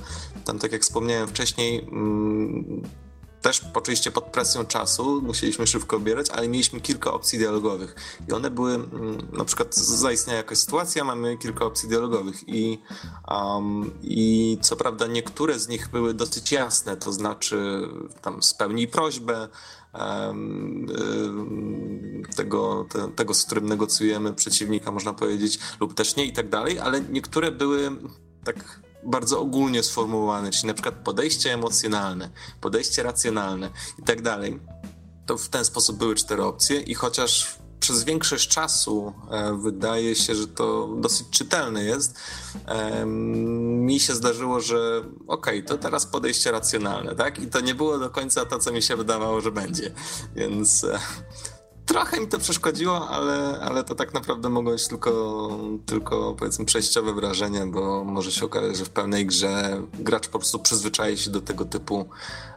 Tam, 0.45 0.59
tak 0.59 0.73
jak 0.73 0.83
wspomniałem 0.83 1.29
wcześniej, 1.29 1.81
mm, 1.81 2.83
też 3.43 3.63
oczywiście 3.75 4.11
pod 4.11 4.25
presją 4.25 4.65
czasu 4.65 5.23
musieliśmy 5.23 5.67
szybko 5.67 5.97
obierać, 5.97 6.31
ale 6.31 6.49
mieliśmy 6.49 6.81
kilka 6.81 7.13
opcji 7.13 7.39
dialogowych. 7.39 7.97
I 8.29 8.33
one 8.33 8.51
były, 8.51 8.75
mm, 8.75 9.29
na 9.33 9.45
przykład 9.45 9.75
zaistniała 9.75 10.37
jakaś 10.37 10.59
sytuacja, 10.59 11.05
mamy 11.05 11.37
kilka 11.37 11.65
opcji 11.65 11.89
dialogowych. 11.89 12.49
I, 12.49 12.79
um, 13.31 13.91
i 14.03 14.59
co 14.61 14.77
prawda 14.77 15.07
niektóre 15.07 15.59
z 15.59 15.69
nich 15.69 15.89
były 15.89 16.15
dosyć 16.15 16.53
jasne, 16.53 16.97
to 16.97 17.13
znaczy 17.13 17.89
tam 18.23 18.43
spełnij 18.43 18.89
prośbę, 18.89 19.49
tego, 22.37 22.87
te, 22.91 23.09
tego, 23.09 23.35
z 23.35 23.45
którym 23.45 23.67
negocjujemy 23.67 24.35
przeciwnika, 24.35 24.93
można 24.93 25.13
powiedzieć, 25.13 25.59
lub 25.81 25.95
też 25.95 26.17
nie 26.17 26.25
i 26.25 26.33
tak 26.33 26.49
dalej, 26.49 26.79
ale 26.79 27.01
niektóre 27.01 27.53
były 27.53 27.91
tak 28.45 28.81
bardzo 29.05 29.41
ogólnie 29.41 29.83
sformułowane, 29.83 30.51
czyli 30.51 30.67
na 30.67 30.75
przykład 30.75 30.95
podejście 30.95 31.55
emocjonalne, 31.55 32.31
podejście 32.61 33.03
racjonalne 33.03 33.71
i 33.99 34.03
tak 34.03 34.23
dalej. 34.23 34.61
To 35.27 35.39
w 35.39 35.49
ten 35.49 35.65
sposób 35.65 35.99
były 35.99 36.15
cztery 36.15 36.43
opcje 36.43 36.81
i 36.81 36.95
chociaż 36.95 37.59
przez 37.81 38.05
większość 38.05 38.49
czasu 38.49 39.13
e, 39.31 39.55
wydaje 39.55 40.15
się, 40.15 40.35
że 40.35 40.47
to 40.47 40.89
dosyć 41.01 41.31
czytelne 41.31 41.85
jest. 41.85 42.19
Mi 43.87 44.01
się 44.01 44.15
zdarzyło, 44.15 44.61
że 44.61 44.99
okej, 45.27 45.59
okay, 45.59 45.63
to 45.63 45.79
teraz 45.79 46.07
podejście 46.07 46.51
racjonalne, 46.51 47.15
tak? 47.15 47.39
I 47.39 47.47
to 47.47 47.61
nie 47.61 47.75
było 47.75 47.99
do 47.99 48.11
końca 48.11 48.45
to, 48.45 48.59
co 48.59 48.73
mi 48.73 48.83
się 48.83 48.97
wydawało, 48.97 49.41
że 49.41 49.53
będzie. 49.53 49.91
Więc 50.37 50.85
e, 50.85 50.99
trochę 51.89 52.21
mi 52.21 52.27
to 52.27 52.39
przeszkodziło, 52.39 53.09
ale, 53.09 53.61
ale 53.61 53.85
to 53.85 53.95
tak 53.95 54.15
naprawdę 54.15 54.49
mogło 54.49 54.73
być 54.73 54.89
tylko, 54.89 55.51
tylko 55.87 56.35
powiedzmy 56.39 56.65
przejściowe 56.65 57.13
wrażenie, 57.13 57.67
bo 57.67 58.05
może 58.05 58.33
się 58.33 58.45
okazać, 58.45 58.77
że 58.77 58.85
w 58.85 58.91
pełnej 58.91 59.27
grze 59.27 59.83
gracz 59.95 60.29
po 60.29 60.39
prostu 60.39 60.59
przyzwyczai 60.59 61.17
się 61.17 61.31
do 61.31 61.41
tego 61.41 61.65
typu 61.65 62.09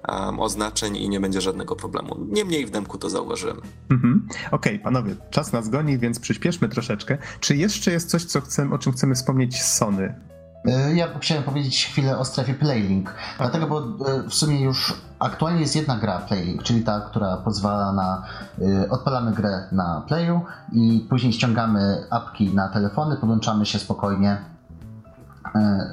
um, 0.07 0.39
oznaczeń 0.39 0.97
i 0.97 1.09
nie 1.09 1.19
będzie 1.19 1.41
żadnego 1.41 1.75
problemu. 1.75 2.17
Niemniej 2.29 2.65
w 2.65 2.69
demku 2.69 2.97
to 2.97 3.09
zauważyłem. 3.09 3.61
Mhm. 3.89 4.27
Okej, 4.27 4.73
okay, 4.73 4.79
panowie, 4.79 5.15
czas 5.29 5.53
nas 5.53 5.69
goni, 5.69 5.97
więc 5.97 6.19
przyspieszmy 6.19 6.69
troszeczkę. 6.69 7.17
Czy 7.39 7.55
jeszcze 7.55 7.91
jest 7.91 8.09
coś, 8.09 8.25
co 8.25 8.41
chcemy, 8.41 8.75
o 8.75 8.77
czym 8.77 8.93
chcemy 8.93 9.15
wspomnieć 9.15 9.61
z 9.61 9.77
Sony? 9.77 10.30
E, 10.65 10.95
ja 10.95 11.07
chciałem 11.19 11.43
powiedzieć 11.43 11.85
chwilę 11.85 12.17
o 12.17 12.25
strefie 12.25 12.53
Playlink, 12.53 13.13
dlatego, 13.37 13.67
bo 13.67 13.79
e, 13.79 14.23
w 14.29 14.33
sumie 14.33 14.61
już 14.61 14.93
aktualnie 15.19 15.61
jest 15.61 15.75
jedna 15.75 15.97
gra 15.97 16.19
Playlink, 16.19 16.63
czyli 16.63 16.83
ta, 16.83 16.99
która 16.99 17.37
pozwala 17.37 17.93
na 17.93 18.23
e, 18.61 18.89
odpalamy 18.89 19.31
grę 19.31 19.67
na 19.71 20.03
Playu 20.07 20.41
i 20.71 21.07
później 21.09 21.33
ściągamy 21.33 22.05
apki 22.09 22.55
na 22.55 22.69
telefony, 22.69 23.17
podłączamy 23.17 23.65
się 23.65 23.79
spokojnie 23.79 24.37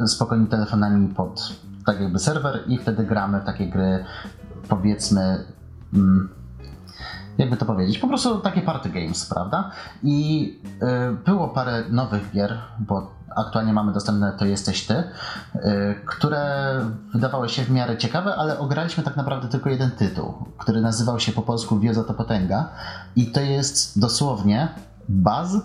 spokojnie 0.06 0.46
telefonami 0.46 1.08
pod 1.08 1.52
tak 1.86 2.00
jakby 2.00 2.18
serwer 2.18 2.60
i 2.66 2.78
wtedy 2.78 3.04
gramy 3.04 3.40
w 3.40 3.44
takie 3.44 3.66
gry 3.66 4.04
powiedzmy 4.68 5.44
mm, 5.94 6.28
jakby 7.38 7.56
to 7.56 7.66
powiedzieć, 7.66 7.98
po 7.98 8.08
prostu 8.08 8.38
takie 8.40 8.62
party 8.62 8.88
games, 8.88 9.26
prawda? 9.26 9.70
I 10.02 10.60
było 11.24 11.48
parę 11.48 11.84
nowych 11.90 12.30
gier, 12.32 12.58
bo 12.78 13.17
aktualnie 13.46 13.72
mamy 13.72 13.92
dostępne 13.92 14.32
To 14.32 14.44
Jesteś 14.44 14.86
Ty, 14.86 14.94
y, 14.94 15.04
które 16.06 16.74
wydawały 17.12 17.48
się 17.48 17.62
w 17.62 17.70
miarę 17.70 17.96
ciekawe, 17.96 18.36
ale 18.36 18.58
ograliśmy 18.58 19.04
tak 19.04 19.16
naprawdę 19.16 19.48
tylko 19.48 19.70
jeden 19.70 19.90
tytuł, 19.90 20.34
który 20.58 20.80
nazywał 20.80 21.20
się 21.20 21.32
po 21.32 21.42
polsku 21.42 21.78
Wioza 21.78 22.04
to 22.04 22.14
Potęga 22.14 22.68
i 23.16 23.32
to 23.32 23.40
jest 23.40 24.00
dosłownie 24.00 24.68
baz, 25.08 25.56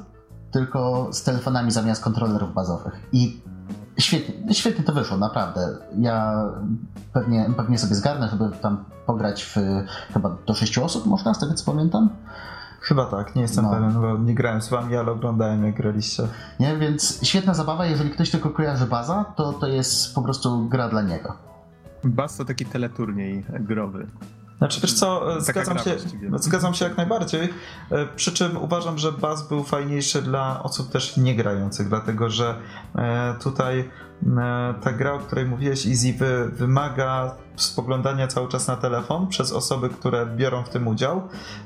tylko 0.51 1.09
z 1.11 1.23
telefonami 1.23 1.71
zamiast 1.71 2.03
kontrolerów 2.03 2.53
bazowych. 2.53 3.09
I 3.11 3.41
świetnie, 3.97 4.53
świetnie 4.53 4.83
to 4.83 4.93
wyszło, 4.93 5.17
naprawdę. 5.17 5.77
Ja 5.97 6.45
pewnie, 7.13 7.49
pewnie 7.57 7.77
sobie 7.77 7.95
zgarnę, 7.95 8.29
żeby 8.29 8.49
tam 8.61 8.85
pograć 9.05 9.43
w 9.43 9.55
chyba 10.13 10.35
do 10.47 10.53
sześciu 10.53 10.85
osób 10.85 11.05
można, 11.05 11.33
z 11.33 11.39
tego 11.39 11.53
co 11.53 11.71
pamiętam. 11.71 12.09
Chyba 12.83 13.05
tak, 13.05 13.35
nie 13.35 13.41
jestem 13.41 13.65
no. 13.65 13.71
pewien, 13.71 13.93
bo 14.01 14.17
nie 14.17 14.35
grałem 14.35 14.61
z 14.61 14.69
wami, 14.69 14.95
ale 14.95 15.11
oglądałem 15.11 15.65
jak 15.65 15.75
graliście. 15.75 16.23
Nie, 16.59 16.77
więc 16.77 17.19
świetna 17.23 17.53
zabawa, 17.53 17.85
jeżeli 17.85 18.09
ktoś 18.09 18.29
tylko 18.29 18.49
kojarzy 18.49 18.85
baza, 18.85 19.25
to 19.35 19.53
to 19.53 19.67
jest 19.67 20.15
po 20.15 20.21
prostu 20.21 20.67
gra 20.69 20.89
dla 20.89 21.01
niego. 21.01 21.37
Baz 22.03 22.37
to 22.37 22.45
taki 22.45 22.65
teleturniej 22.65 23.45
growy. 23.59 24.07
Znaczy 24.57 24.81
wiesz 24.81 24.93
co, 24.93 25.41
zgadzam 25.41 25.79
się, 25.79 25.95
zgadzam 26.35 26.73
się 26.73 26.85
jak 26.85 26.97
najbardziej, 26.97 27.53
e, 27.91 28.05
przy 28.15 28.31
czym 28.31 28.57
uważam, 28.57 28.97
że 28.97 29.11
baz 29.11 29.47
był 29.47 29.63
fajniejszy 29.63 30.21
dla 30.21 30.63
osób 30.63 30.91
też 30.91 31.17
niegrających, 31.17 31.89
dlatego 31.89 32.29
że 32.29 32.55
e, 32.95 33.35
tutaj 33.43 33.89
ta 34.81 34.91
gra, 34.93 35.13
o 35.13 35.19
której 35.19 35.45
mówiłeś, 35.45 35.87
Easy, 35.87 36.13
wy, 36.13 36.49
wymaga 36.49 37.35
spoglądania 37.55 38.27
cały 38.27 38.47
czas 38.49 38.67
na 38.67 38.75
telefon 38.75 39.27
przez 39.27 39.51
osoby, 39.51 39.89
które 39.89 40.25
biorą 40.25 40.63
w 40.63 40.69
tym 40.69 40.87
udział, 40.87 41.21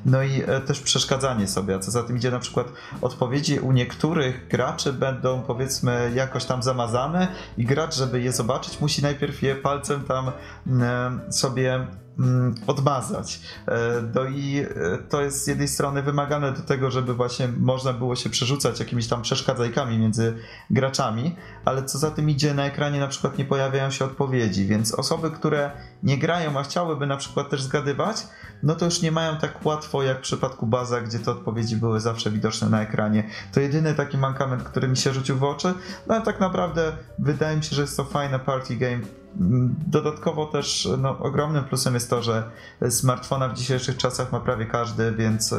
no 0.06 0.24
i 0.24 0.42
e, 0.48 0.62
też 0.62 0.80
przeszkadzanie 0.80 1.48
sobie, 1.48 1.76
a 1.76 1.80
co 1.80 1.92
za 1.92 2.04
tym 2.04 2.18
idzie 2.18 2.32
na 2.32 2.40
przykład 2.40 2.68
odpowiedzi 3.02 3.60
u 3.60 3.72
niektórych 3.72 4.48
graczy 4.48 4.94
będą 4.94 5.42
powiedzmy 5.42 6.12
jakoś 6.16 6.46
tam 6.46 6.64
zamazane 6.64 7.28
i 7.58 7.66
gracz, 7.66 7.96
żeby 7.96 8.22
je 8.22 8.32
zobaczyć, 8.32 8.82
musi 8.82 9.02
najpierw 9.02 9.42
je 9.42 9.56
palcem 9.56 10.04
tam 10.04 10.32
e, 10.82 11.32
sobie 11.32 11.88
Mm, 12.20 12.56
odmazać. 12.68 13.40
E, 13.68 13.78
no 14.16 14.26
i 14.26 14.58
e, 14.60 14.98
to 15.10 15.22
jest 15.22 15.44
z 15.44 15.48
jednej 15.48 15.68
strony 15.68 16.04
wymagane 16.04 16.52
do 16.52 16.62
tego, 16.62 16.92
żeby 16.92 17.14
właśnie 17.14 17.48
można 17.48 17.94
było 17.94 18.16
się 18.16 18.30
przerzucać 18.30 18.80
jakimiś 18.80 19.08
tam 19.08 19.22
przeszkadzajkami 19.22 19.98
między 19.98 20.38
graczami, 20.70 21.36
ale 21.66 21.84
co 21.84 21.98
za 21.98 22.12
tym 22.12 22.30
idzie, 22.30 22.47
na 22.54 22.66
ekranie 22.66 23.00
na 23.00 23.08
przykład 23.08 23.38
nie 23.38 23.46
pojawiają 23.46 23.92
się 23.92 24.06
odpowiedzi, 24.06 24.66
więc 24.66 24.94
osoby, 24.94 25.32
które 25.32 25.72
nie 26.04 26.18
grają, 26.18 26.60
a 26.60 26.64
chciałyby 26.64 27.08
na 27.08 27.18
przykład 27.18 27.50
też 27.50 27.62
zgadywać, 27.62 28.28
no 28.64 28.76
to 28.76 28.86
już 28.86 29.02
nie 29.02 29.12
mają 29.12 29.38
tak 29.38 29.66
łatwo 29.66 30.04
jak 30.04 30.18
w 30.18 30.22
przypadku 30.22 30.68
Baza, 30.68 31.02
gdzie 31.02 31.20
te 31.20 31.32
odpowiedzi 31.32 31.76
były 31.76 32.00
zawsze 32.00 32.32
widoczne 32.32 32.70
na 32.70 32.82
ekranie. 32.82 33.24
To 33.54 33.60
jedyny 33.60 33.94
taki 33.94 34.18
mankament, 34.18 34.64
który 34.64 34.88
mi 34.88 34.98
się 34.98 35.14
rzucił 35.14 35.38
w 35.38 35.44
oczy, 35.44 35.74
no 36.08 36.16
ale 36.16 36.26
tak 36.26 36.40
naprawdę 36.40 36.92
wydaje 37.20 37.58
mi 37.58 37.64
się, 37.64 37.76
że 37.76 37.82
jest 37.82 37.98
to 37.98 38.04
fajne 38.04 38.40
party 38.40 38.76
game, 38.76 39.00
Dodatkowo 39.88 40.46
też 40.46 40.90
no, 40.98 41.20
ogromnym 41.20 41.64
plusem 41.64 41.94
jest 41.94 42.10
to, 42.10 42.22
że 42.22 42.52
smartfona 42.90 43.50
w 43.50 43.54
dzisiejszych 43.54 43.98
czasach 43.98 44.32
ma 44.32 44.40
prawie 44.40 44.66
każdy, 44.66 45.12
więc 45.12 45.56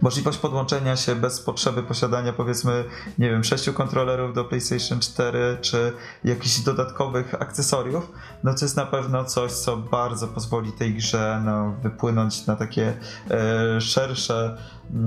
możliwość 0.00 0.38
podłączenia 0.38 0.96
się 0.96 1.14
bez 1.14 1.40
potrzeby 1.40 1.82
posiadania 1.82 2.32
powiedzmy, 2.32 2.84
nie 3.18 3.30
wiem, 3.30 3.44
sześciu 3.44 3.72
kontrolerów 3.72 4.34
do 4.34 4.44
PlayStation 4.44 5.00
4 5.00 5.58
czy 5.60 5.92
jakichś 6.24 6.58
dodatkowych 6.58 7.34
akcesoriów, 7.34 8.12
no 8.44 8.54
to 8.54 8.64
jest 8.64 8.76
na 8.76 8.86
pewno 8.86 9.24
coś, 9.24 9.52
co 9.52 9.76
bardzo 9.76 10.28
pozwoli 10.28 10.72
tej 10.72 10.94
grze 10.94 11.42
no, 11.44 11.74
wypłynąć 11.82 12.46
na 12.46 12.56
takie 12.56 12.96
e, 13.30 13.80
szersze, 13.80 14.56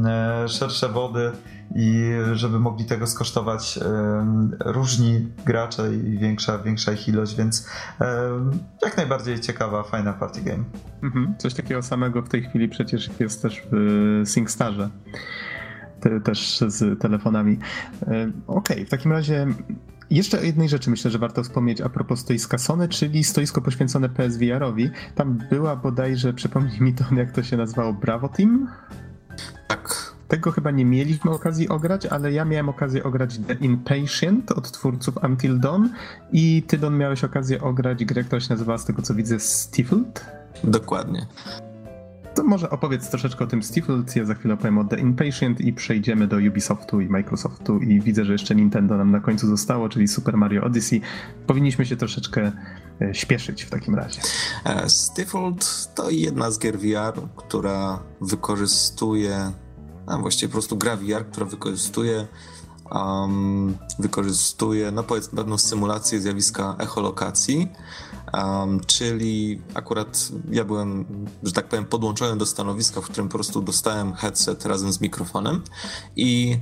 e, 0.05 0.49
szersze 0.49 0.89
wody 0.89 1.31
i 1.75 2.11
żeby 2.33 2.59
mogli 2.59 2.85
tego 2.85 3.07
skosztować 3.07 3.79
różni 4.65 5.27
gracze 5.45 5.95
i 5.95 6.17
większa, 6.17 6.57
większa 6.57 6.91
ich 6.91 7.07
ilość, 7.07 7.35
więc 7.35 7.69
jak 8.81 8.97
najbardziej 8.97 9.39
ciekawa, 9.39 9.83
fajna 9.83 10.13
party 10.13 10.41
game. 10.41 10.63
Mhm. 11.03 11.35
Coś 11.37 11.53
takiego 11.53 11.81
samego 11.81 12.21
w 12.21 12.29
tej 12.29 12.43
chwili 12.43 12.69
przecież 12.69 13.09
jest 13.19 13.41
też 13.41 13.63
w 13.71 14.21
SingStarze. 14.25 14.89
Te, 15.99 16.21
też 16.21 16.63
z 16.67 17.01
telefonami. 17.01 17.59
Okej, 18.47 18.75
okay, 18.75 18.85
w 18.85 18.89
takim 18.89 19.11
razie 19.11 19.47
jeszcze 20.09 20.39
o 20.39 20.43
jednej 20.43 20.69
rzeczy 20.69 20.89
myślę, 20.89 21.11
że 21.11 21.19
warto 21.19 21.43
wspomnieć 21.43 21.81
a 21.81 21.89
propos 21.89 22.19
stoiska 22.19 22.57
Sony, 22.57 22.87
czyli 22.87 23.23
stoisko 23.23 23.61
poświęcone 23.61 24.09
PSVR-owi. 24.09 24.89
Tam 25.15 25.39
była 25.49 25.75
bodajże, 25.75 26.33
przypomnij 26.33 26.81
mi 26.81 26.93
to, 26.93 27.05
jak 27.15 27.31
to 27.31 27.43
się 27.43 27.57
nazywało, 27.57 27.93
Bravo 27.93 28.29
Team? 28.29 28.67
Tak, 29.67 30.13
tego 30.29 30.51
chyba 30.51 30.71
nie 30.71 30.85
mieliśmy 30.85 31.31
okazji 31.31 31.69
ograć, 31.69 32.05
ale 32.05 32.31
ja 32.31 32.45
miałem 32.45 32.69
okazję 32.69 33.03
ograć 33.03 33.37
The 33.37 33.53
Impatient 33.53 34.51
od 34.51 34.71
twórców 34.71 35.17
Until 35.23 35.59
Dawn 35.59 35.87
i 36.31 36.63
ty, 36.67 36.77
Don, 36.77 36.97
miałeś 36.97 37.23
okazję 37.23 37.61
ograć 37.61 38.05
grę, 38.05 38.23
która 38.23 38.39
się 38.39 38.49
nazywała 38.49 38.77
z 38.77 38.85
tego 38.85 39.01
co 39.01 39.15
widzę 39.15 39.39
Stifled? 39.39 40.25
Dokładnie. 40.63 41.27
To 42.35 42.43
może 42.43 42.69
opowiedz 42.69 43.09
troszeczkę 43.09 43.43
o 43.43 43.47
tym 43.47 43.63
Stifled, 43.63 44.15
ja 44.15 44.25
za 44.25 44.35
chwilę 44.35 44.53
opowiem 44.53 44.77
o 44.77 44.83
The 44.83 44.99
Impatient 44.99 45.61
i 45.61 45.73
przejdziemy 45.73 46.27
do 46.27 46.37
Ubisoftu 46.37 47.01
i 47.01 47.09
Microsoftu 47.09 47.79
i 47.79 48.01
widzę, 48.01 48.25
że 48.25 48.33
jeszcze 48.33 48.55
Nintendo 48.55 48.97
nam 48.97 49.11
na 49.11 49.19
końcu 49.19 49.47
zostało, 49.47 49.89
czyli 49.89 50.07
Super 50.07 50.37
Mario 50.37 50.63
Odyssey. 50.63 51.01
Powinniśmy 51.47 51.85
się 51.85 51.95
troszeczkę 51.95 52.51
e, 53.01 53.15
śpieszyć 53.15 53.63
w 53.63 53.69
takim 53.69 53.95
razie. 53.95 54.21
E, 54.65 54.89
Stifled 54.89 55.89
to 55.95 56.09
jedna 56.09 56.51
z 56.51 56.59
gier 56.59 56.77
VR, 56.79 57.21
która 57.35 57.99
wykorzystuje, 58.21 59.51
a 60.09 60.17
właściwie 60.17 60.49
po 60.49 60.53
prostu 60.53 60.77
gra 60.77 60.95
VR, 60.95 61.25
która 61.31 61.45
wykorzystuje 61.45 62.27
um, 62.91 63.77
wykorzystuje, 63.99 64.91
no 64.91 65.03
powiedzmy, 65.03 65.37
pewną 65.37 65.57
symulację 65.57 66.21
zjawiska 66.21 66.75
echolokacji, 66.79 67.67
Um, 68.33 68.79
czyli 68.79 69.61
akurat 69.73 70.29
ja 70.51 70.65
byłem, 70.65 71.05
że 71.43 71.51
tak 71.51 71.67
powiem, 71.67 71.85
podłączony 71.85 72.37
do 72.37 72.45
stanowiska, 72.45 73.01
w 73.01 73.05
którym 73.05 73.27
po 73.27 73.33
prostu 73.33 73.61
dostałem 73.61 74.13
headset 74.13 74.65
razem 74.65 74.93
z 74.93 75.01
mikrofonem 75.01 75.61
i 76.15 76.57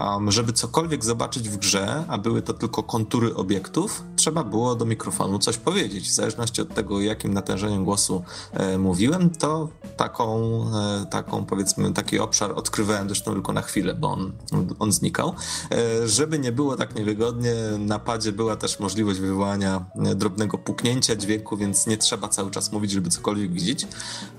Um, 0.00 0.30
żeby 0.30 0.52
cokolwiek 0.52 1.04
zobaczyć 1.04 1.48
w 1.48 1.56
grze, 1.56 2.04
a 2.08 2.18
były 2.18 2.42
to 2.42 2.54
tylko 2.54 2.82
kontury 2.82 3.34
obiektów, 3.34 4.02
trzeba 4.16 4.44
było 4.44 4.74
do 4.74 4.84
mikrofonu 4.84 5.38
coś 5.38 5.56
powiedzieć. 5.56 6.08
W 6.08 6.14
zależności 6.14 6.62
od 6.62 6.74
tego, 6.74 7.00
jakim 7.00 7.34
natężeniem 7.34 7.84
głosu 7.84 8.22
e, 8.52 8.78
mówiłem, 8.78 9.30
to 9.30 9.68
taką, 9.96 10.62
e, 11.02 11.06
taką, 11.10 11.44
powiedzmy, 11.44 11.92
taki 11.92 12.18
obszar 12.18 12.52
odkrywałem 12.52 13.08
zresztą 13.08 13.32
tylko 13.32 13.52
na 13.52 13.62
chwilę, 13.62 13.94
bo 13.94 14.08
on, 14.10 14.32
on 14.78 14.92
znikał. 14.92 15.34
E, 15.72 16.08
żeby 16.08 16.38
nie 16.38 16.52
było 16.52 16.76
tak 16.76 16.94
niewygodnie, 16.94 17.54
na 17.78 17.98
padzie 17.98 18.32
była 18.32 18.56
też 18.56 18.80
możliwość 18.80 19.20
wywołania 19.20 19.84
e, 20.04 20.14
drobnego 20.14 20.58
puknięcia 20.58 21.16
dźwięku, 21.16 21.56
więc 21.56 21.86
nie 21.86 21.96
trzeba 21.96 22.28
cały 22.28 22.50
czas 22.50 22.72
mówić, 22.72 22.90
żeby 22.90 23.10
cokolwiek 23.10 23.52
widzieć, 23.52 23.86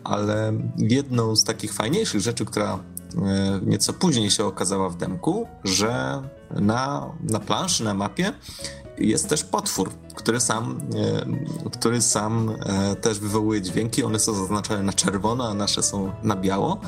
ale 0.03 0.53
jedną 0.77 1.35
z 1.35 1.43
takich 1.43 1.73
fajniejszych 1.73 2.21
rzeczy, 2.21 2.45
która 2.45 2.79
nieco 3.61 3.93
później 3.93 4.31
się 4.31 4.45
okazała 4.45 4.89
w 4.89 4.97
demku, 4.97 5.47
że 5.63 6.21
na, 6.51 7.11
na 7.23 7.39
planszy, 7.39 7.83
na 7.83 7.93
mapie 7.93 8.33
jest 8.97 9.29
też 9.29 9.43
potwór, 9.43 9.89
który 10.15 10.39
sam, 10.39 10.81
e, 11.65 11.69
który 11.71 12.01
sam 12.01 12.55
e, 12.65 12.95
też 12.95 13.19
wywołuje 13.19 13.61
dźwięki. 13.61 14.03
One 14.03 14.19
są 14.19 14.33
zaznaczone 14.33 14.83
na 14.83 14.93
czerwono, 14.93 15.49
a 15.49 15.53
nasze 15.53 15.83
są 15.83 16.11
na 16.23 16.35
biało. 16.35 16.79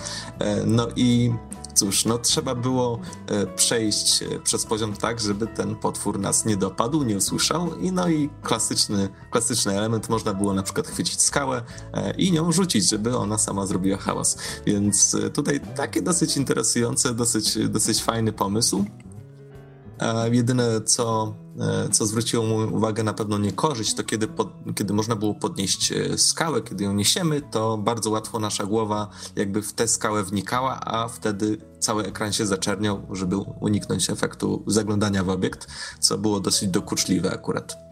No 0.65 0.87
i 0.95 1.33
cóż, 1.73 2.05
no 2.05 2.17
trzeba 2.17 2.55
było 2.55 2.99
e, 3.27 3.47
przejść 3.47 4.23
e, 4.23 4.39
przez 4.39 4.65
poziom 4.65 4.93
tak, 4.93 5.19
żeby 5.19 5.47
ten 5.47 5.75
potwór 5.75 6.19
nas 6.19 6.45
nie 6.45 6.57
dopadł, 6.57 7.03
nie 7.03 7.17
usłyszał 7.17 7.77
i 7.79 7.91
no 7.91 8.09
i 8.09 8.29
klasyczny, 8.43 9.09
klasyczny 9.31 9.77
element 9.77 10.09
można 10.09 10.33
było 10.33 10.53
na 10.53 10.63
przykład 10.63 10.87
chwycić 10.87 11.21
skałę 11.21 11.61
e, 11.93 12.11
i 12.11 12.31
nią 12.31 12.51
rzucić, 12.51 12.89
żeby 12.89 13.17
ona 13.17 13.37
sama 13.37 13.65
zrobiła 13.65 13.97
hałas. 13.97 14.37
Więc 14.65 15.17
tutaj 15.33 15.59
takie 15.75 16.01
dosyć 16.01 16.37
interesujące, 16.37 17.13
dosyć, 17.13 17.57
dosyć 17.69 18.03
fajny 18.03 18.33
pomysł. 18.33 18.85
Jedyne, 20.31 20.81
co, 20.81 21.35
e, 21.59 21.89
co 21.89 22.05
zwróciło 22.05 22.45
mu 22.45 22.75
uwagę 22.75 23.03
na 23.03 23.13
pewno 23.13 23.37
niekorzyść, 23.37 23.93
to 23.93 24.03
kiedy, 24.03 24.27
pod, 24.27 24.53
kiedy 24.75 24.93
można 24.93 25.15
było 25.15 25.33
podnieść 25.33 25.91
e, 25.91 26.17
skałę, 26.17 26.61
kiedy 26.61 26.83
ją 26.83 26.93
niesiemy, 26.93 27.41
to 27.51 27.77
bardzo 27.77 28.09
łatwo 28.09 28.39
nasza 28.39 28.65
głowa 28.65 29.09
jakby 29.35 29.61
w 29.61 29.73
tę 29.73 29.87
skałę 29.87 30.23
wnikała, 30.23 30.79
a 30.85 31.07
wtedy 31.07 31.57
cały 31.79 32.05
ekran 32.05 32.33
się 32.33 32.45
zaczerniał, 32.45 33.01
żeby 33.11 33.37
uniknąć 33.37 34.09
efektu 34.09 34.63
zaglądania 34.67 35.23
w 35.23 35.29
obiekt, 35.29 35.67
co 35.99 36.17
było 36.17 36.39
dosyć 36.39 36.69
dokuczliwe 36.69 37.31
akurat. 37.33 37.90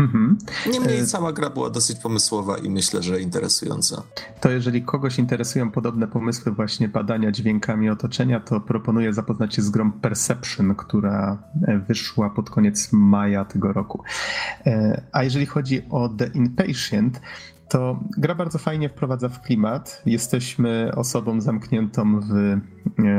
Mhm. 0.00 0.38
Niemniej 0.72 0.98
e, 0.98 1.06
cała 1.06 1.32
gra 1.32 1.50
była 1.50 1.70
dosyć 1.70 1.98
pomysłowa 1.98 2.58
i 2.58 2.70
myślę, 2.70 3.02
że 3.02 3.20
interesująca. 3.20 4.02
To 4.40 4.50
jeżeli 4.50 4.82
kogoś 4.82 5.18
interesują 5.18 5.70
podobne 5.70 6.08
pomysły 6.08 6.52
właśnie 6.52 6.88
badania 6.88 7.32
dźwiękami 7.32 7.90
otoczenia, 7.90 8.40
to 8.40 8.60
proponuję 8.60 9.12
zapoznać 9.12 9.54
się 9.54 9.62
z 9.62 9.70
grą 9.70 9.92
Perception, 9.92 10.74
która 10.74 11.38
e, 11.66 11.78
wyszła 11.78 12.30
pod 12.30 12.50
koniec 12.50 12.88
maja 12.92 13.44
tego 13.44 13.72
roku. 13.72 14.02
E, 14.66 15.02
a 15.12 15.22
jeżeli 15.22 15.46
chodzi 15.46 15.82
o 15.90 16.08
The 16.08 16.26
Impatient, 16.26 17.20
to 17.68 18.00
gra 18.18 18.34
bardzo 18.34 18.58
fajnie 18.58 18.88
wprowadza 18.88 19.28
w 19.28 19.42
klimat. 19.42 20.02
Jesteśmy 20.06 20.92
osobą 20.96 21.40
zamkniętą 21.40 22.20
w 22.20 22.58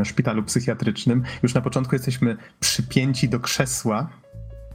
szpitalu 0.03 0.43
psychiatrycznym. 0.43 1.23
Już 1.43 1.53
na 1.53 1.61
początku 1.61 1.95
jesteśmy 1.95 2.37
przypięci 2.59 3.29
do 3.29 3.39
krzesła, 3.39 4.09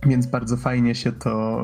więc 0.07 0.27
bardzo 0.27 0.57
fajnie 0.57 0.95
się 0.95 1.13
to 1.13 1.63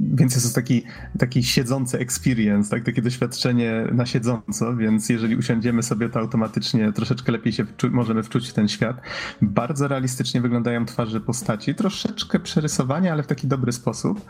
więc 0.00 0.34
jest 0.34 0.48
to 0.48 0.54
taki, 0.54 0.82
taki 1.18 1.42
siedzący 1.42 1.98
experience, 1.98 2.70
tak? 2.70 2.84
takie 2.84 3.02
doświadczenie 3.02 3.86
na 3.92 4.06
siedząco, 4.06 4.76
więc 4.76 5.08
jeżeli 5.08 5.36
usiądziemy 5.36 5.82
sobie, 5.82 6.08
to 6.08 6.20
automatycznie 6.20 6.92
troszeczkę 6.92 7.32
lepiej 7.32 7.52
się 7.52 7.64
wczu- 7.64 7.90
możemy 7.90 8.22
wczuć 8.22 8.50
w 8.50 8.52
ten 8.52 8.68
świat. 8.68 9.00
Bardzo 9.42 9.88
realistycznie 9.88 10.40
wyglądają 10.40 10.86
twarze 10.86 11.20
postaci, 11.20 11.74
troszeczkę 11.74 12.40
przerysowanie, 12.40 13.12
ale 13.12 13.22
w 13.22 13.26
taki 13.26 13.46
dobry 13.46 13.72
sposób. 13.72 14.26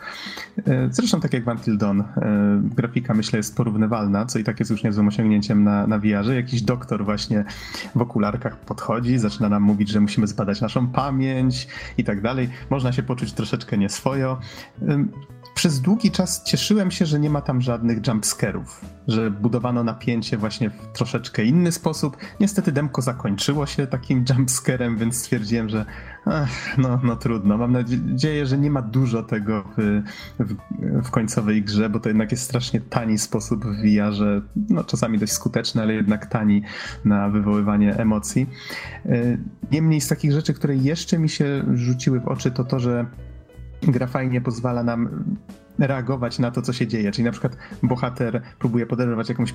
E, 0.67 0.87
zresztą 0.91 1.19
tak 1.19 1.33
jak 1.33 1.45
w 1.45 1.47
Until 1.47 1.77
Dawn, 1.77 2.01
e, 2.01 2.05
grafika 2.63 3.13
myślę 3.13 3.37
jest 3.37 3.57
porównywalna, 3.57 4.25
co 4.25 4.39
i 4.39 4.43
tak 4.43 4.59
jest 4.59 4.71
już 4.71 4.83
niezłym 4.83 5.07
osiągnięciem 5.07 5.63
na, 5.63 5.87
na 5.87 5.99
VR-ze. 5.99 6.35
Jakiś 6.35 6.61
doktor 6.61 7.05
właśnie 7.05 7.45
w 7.95 8.01
okularkach 8.01 8.59
podchodzi, 8.59 9.17
zaczyna 9.17 9.49
nam 9.49 9.63
mówić, 9.63 9.89
że 9.89 9.99
musimy 9.99 10.27
zbadać 10.27 10.61
naszą 10.61 10.87
pamięć 10.87 11.67
i 11.97 12.03
tak 12.03 12.21
dalej. 12.21 12.49
Można 12.69 12.91
się 12.91 13.03
poczuć 13.03 13.33
troszeczkę 13.33 13.77
nieswojo 13.77 14.39
przez 15.55 15.81
długi 15.81 16.11
czas 16.11 16.43
cieszyłem 16.43 16.91
się, 16.91 17.05
że 17.05 17.19
nie 17.19 17.29
ma 17.29 17.41
tam 17.41 17.61
żadnych 17.61 18.07
jumpscarów, 18.07 18.81
że 19.07 19.31
budowano 19.31 19.83
napięcie 19.83 20.37
właśnie 20.37 20.69
w 20.69 20.87
troszeczkę 20.93 21.43
inny 21.43 21.71
sposób. 21.71 22.17
Niestety 22.39 22.71
demko 22.71 23.01
zakończyło 23.01 23.65
się 23.65 23.87
takim 23.87 24.25
jumpscarem, 24.29 24.97
więc 24.97 25.15
stwierdziłem, 25.15 25.69
że 25.69 25.85
ach, 26.25 26.77
no, 26.77 26.99
no 27.03 27.15
trudno. 27.15 27.57
Mam 27.57 27.71
nadzieję, 27.71 28.45
że 28.45 28.57
nie 28.57 28.71
ma 28.71 28.81
dużo 28.81 29.23
tego 29.23 29.63
w, 29.77 30.03
w, 30.39 30.55
w 31.07 31.11
końcowej 31.11 31.63
grze, 31.63 31.89
bo 31.89 31.99
to 31.99 32.09
jednak 32.09 32.31
jest 32.31 32.43
strasznie 32.43 32.81
tani 32.81 33.17
sposób 33.17 33.65
w 33.65 33.81
VR-ze, 33.81 34.41
no 34.69 34.83
czasami 34.83 35.19
dość 35.19 35.31
skuteczny, 35.31 35.81
ale 35.81 35.93
jednak 35.93 36.25
tani 36.25 36.61
na 37.05 37.29
wywoływanie 37.29 37.95
emocji. 37.95 38.49
E, 39.05 39.37
niemniej 39.71 40.01
z 40.01 40.07
takich 40.07 40.31
rzeczy, 40.31 40.53
które 40.53 40.75
jeszcze 40.75 41.19
mi 41.19 41.29
się 41.29 41.63
rzuciły 41.73 42.19
w 42.19 42.27
oczy, 42.27 42.51
to 42.51 42.63
to, 42.63 42.79
że 42.79 43.05
gra 43.87 44.07
fajnie 44.07 44.41
pozwala 44.41 44.83
nam 44.83 45.23
reagować 45.79 46.39
na 46.39 46.51
to, 46.51 46.61
co 46.61 46.73
się 46.73 46.87
dzieje. 46.87 47.11
Czyli 47.11 47.25
na 47.25 47.31
przykład 47.31 47.57
bohater 47.83 48.41
próbuje 48.59 48.85
podejrzewać 48.85 49.29
jakąś 49.29 49.53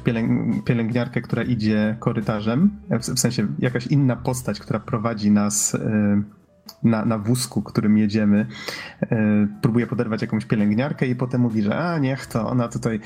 pielęgniarkę, 0.65 1.21
która 1.23 1.43
idzie 1.43 1.97
korytarzem, 2.01 2.71
w 2.91 3.21
sensie 3.21 3.47
jakaś 3.59 3.87
inna 3.87 4.17
postać, 4.17 4.61
która 4.61 4.81
prowadzi 4.81 5.31
nas 5.31 5.75
y, 5.75 5.79
na, 6.83 7.05
na 7.05 7.19
wózku, 7.19 7.63
którym 7.63 7.99
jedziemy, 7.99 8.47
y, 9.03 9.07
próbuje 9.63 9.87
poderwać 9.87 10.23
jakąś 10.23 10.45
pielęgniarkę 10.45 11.07
i 11.07 11.17
potem 11.17 11.41
mówi, 11.41 11.63
że 11.63 11.79
a 11.79 11.99
niech 11.99 12.27
to, 12.27 12.51
ona 12.51 12.69
tutaj 12.69 13.01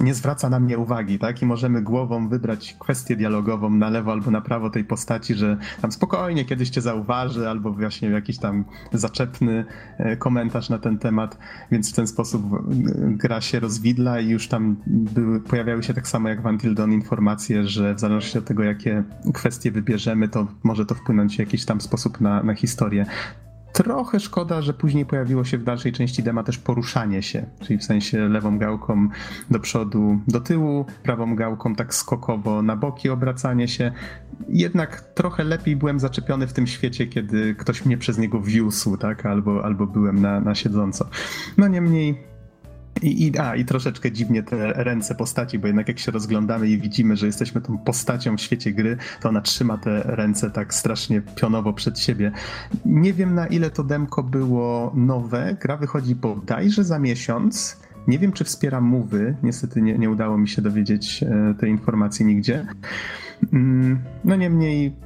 nie 0.00 0.14
zwraca 0.14 0.50
na 0.50 0.60
mnie 0.60 0.78
uwagi, 0.78 1.18
tak? 1.18 1.42
I 1.42 1.46
możemy 1.46 1.82
głową 1.82 2.28
wybrać 2.28 2.76
kwestię 2.78 3.16
dialogową 3.16 3.70
na 3.70 3.90
lewo 3.90 4.12
albo 4.12 4.30
na 4.30 4.40
prawo 4.40 4.70
tej 4.70 4.84
postaci, 4.84 5.34
że 5.34 5.56
tam 5.80 5.92
spokojnie 5.92 6.44
kiedyś 6.44 6.70
cię 6.70 6.80
zauważy, 6.80 7.48
albo 7.48 7.72
właśnie 7.72 8.08
jakiś 8.08 8.38
tam 8.38 8.64
zaczepny 8.92 9.64
e, 9.98 10.16
komentarz 10.16 10.68
na 10.68 10.78
ten 10.78 10.98
temat, 10.98 11.38
więc 11.70 11.92
w 11.92 11.94
ten 11.94 12.06
sposób 12.06 12.42
e, 12.52 12.58
gra 13.00 13.40
się 13.40 13.60
rozwidla 13.60 14.20
i 14.20 14.28
już 14.28 14.48
tam 14.48 14.76
były, 14.86 15.40
pojawiały 15.40 15.82
się 15.82 15.94
tak 15.94 16.08
samo 16.08 16.28
jak 16.28 16.42
w 16.42 16.46
Until 16.46 16.74
Dawn 16.74 16.92
informacje, 16.92 17.68
że 17.68 17.94
w 17.94 18.00
zależności 18.00 18.38
od 18.38 18.44
tego, 18.44 18.62
jakie 18.62 19.04
kwestie 19.34 19.70
wybierzemy, 19.70 20.28
to 20.28 20.46
może 20.62 20.86
to 20.86 20.94
wpłynąć 20.94 21.36
w 21.36 21.38
jakiś 21.38 21.64
tam 21.64 21.80
sposób 21.80 22.20
na, 22.20 22.42
na 22.42 22.54
historię. 22.54 23.06
Trochę 23.72 24.20
szkoda, 24.20 24.62
że 24.62 24.74
później 24.74 25.06
pojawiło 25.06 25.44
się 25.44 25.58
w 25.58 25.64
dalszej 25.64 25.92
części 25.92 26.22
dema 26.22 26.42
też 26.42 26.58
poruszanie 26.58 27.22
się, 27.22 27.46
czyli 27.60 27.78
w 27.78 27.84
sensie 27.84 28.28
lewą 28.28 28.58
gałką 28.58 29.08
do 29.50 29.60
przodu, 29.60 30.20
do 30.28 30.40
tyłu, 30.40 30.86
prawą 31.02 31.36
gałką 31.36 31.74
tak 31.74 31.94
skokowo 31.94 32.62
na 32.62 32.76
boki 32.76 33.08
obracanie 33.08 33.68
się. 33.68 33.92
Jednak 34.48 35.00
trochę 35.00 35.44
lepiej 35.44 35.76
byłem 35.76 36.00
zaczepiony 36.00 36.46
w 36.46 36.52
tym 36.52 36.66
świecie, 36.66 37.06
kiedy 37.06 37.54
ktoś 37.54 37.84
mnie 37.84 37.98
przez 37.98 38.18
niego 38.18 38.40
wiózł, 38.40 38.96
tak, 38.96 39.26
albo, 39.26 39.64
albo 39.64 39.86
byłem 39.86 40.20
na, 40.20 40.40
na 40.40 40.54
siedząco. 40.54 41.08
No 41.58 41.68
niemniej 41.68 42.31
i, 43.02 43.26
i, 43.26 43.38
a, 43.38 43.56
I 43.56 43.64
troszeczkę 43.64 44.12
dziwnie 44.12 44.42
te 44.42 44.72
ręce 44.72 45.14
postaci, 45.14 45.58
bo 45.58 45.66
jednak 45.66 45.88
jak 45.88 45.98
się 45.98 46.12
rozglądamy 46.12 46.68
i 46.68 46.78
widzimy, 46.78 47.16
że 47.16 47.26
jesteśmy 47.26 47.60
tą 47.60 47.78
postacią 47.78 48.36
w 48.36 48.40
świecie 48.40 48.72
gry, 48.72 48.96
to 49.20 49.28
ona 49.28 49.40
trzyma 49.40 49.78
te 49.78 50.02
ręce 50.02 50.50
tak 50.50 50.74
strasznie 50.74 51.22
pionowo 51.36 51.72
przed 51.72 51.98
siebie. 51.98 52.32
Nie 52.84 53.12
wiem 53.12 53.34
na 53.34 53.46
ile 53.46 53.70
to 53.70 53.84
demko 53.84 54.22
było 54.22 54.92
nowe. 54.94 55.56
Gra 55.60 55.76
wychodzi 55.76 56.14
bodajże 56.14 56.84
za 56.84 56.98
miesiąc. 56.98 57.82
Nie 58.06 58.18
wiem, 58.18 58.32
czy 58.32 58.44
wspiera 58.44 58.80
mowy. 58.80 59.36
Niestety 59.42 59.82
nie, 59.82 59.98
nie 59.98 60.10
udało 60.10 60.38
mi 60.38 60.48
się 60.48 60.62
dowiedzieć 60.62 61.22
e, 61.22 61.54
tej 61.60 61.70
informacji 61.70 62.26
nigdzie. 62.26 62.66
Mm, 63.52 63.98
no 64.24 64.36
niemniej 64.36 64.96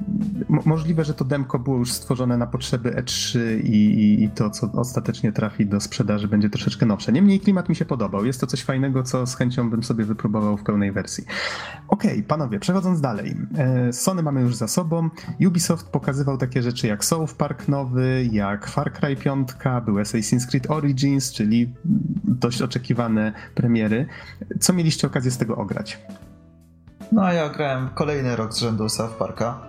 możliwe, 0.65 1.05
że 1.05 1.13
to 1.13 1.25
demko 1.25 1.59
było 1.59 1.77
już 1.77 1.91
stworzone 1.91 2.37
na 2.37 2.47
potrzeby 2.47 2.91
E3 2.91 3.39
i, 3.63 3.69
i, 3.69 4.23
i, 4.23 4.29
to, 4.29 4.49
co 4.49 4.71
ostatecznie 4.71 5.31
trafi 5.31 5.65
do 5.65 5.81
sprzedaży, 5.81 6.27
będzie 6.27 6.49
troszeczkę 6.49 6.85
nowsze. 6.85 7.11
Niemniej 7.11 7.39
klimat 7.39 7.69
mi 7.69 7.75
się 7.75 7.85
podobał. 7.85 8.25
Jest 8.25 8.41
to 8.41 8.47
coś 8.47 8.63
fajnego, 8.63 9.03
co 9.03 9.27
z 9.27 9.35
chęcią 9.35 9.69
bym 9.69 9.83
sobie 9.83 10.05
wypróbował 10.05 10.57
w 10.57 10.63
pełnej 10.63 10.91
wersji. 10.91 11.25
Okej, 11.87 12.11
okay, 12.11 12.23
panowie, 12.23 12.59
przechodząc 12.59 13.01
dalej. 13.01 13.37
E, 13.57 13.93
Sony 13.93 14.23
mamy 14.23 14.41
już 14.41 14.55
za 14.55 14.67
sobą. 14.67 15.09
Ubisoft 15.47 15.87
pokazywał 15.87 16.37
takie 16.37 16.61
rzeczy 16.61 16.87
jak 16.87 17.05
South 17.05 17.33
Park 17.33 17.67
nowy, 17.67 18.29
jak 18.31 18.67
Far 18.67 18.93
Cry 18.93 19.15
5, 19.15 19.49
był 19.85 19.95
Assassin's 19.95 20.47
Creed 20.49 20.71
Origins, 20.71 21.31
czyli 21.31 21.73
dość 22.23 22.61
oczekiwane 22.61 23.33
premiery. 23.55 24.05
Co 24.59 24.73
mieliście 24.73 25.07
okazję 25.07 25.31
z 25.31 25.37
tego 25.37 25.55
ograć? 25.55 25.99
No, 27.11 27.33
ja 27.33 27.49
grałem 27.49 27.89
kolejny 27.89 28.35
rok 28.35 28.53
z 28.53 28.57
rzędu 28.57 28.89
South 28.89 29.13
Parka. 29.13 29.59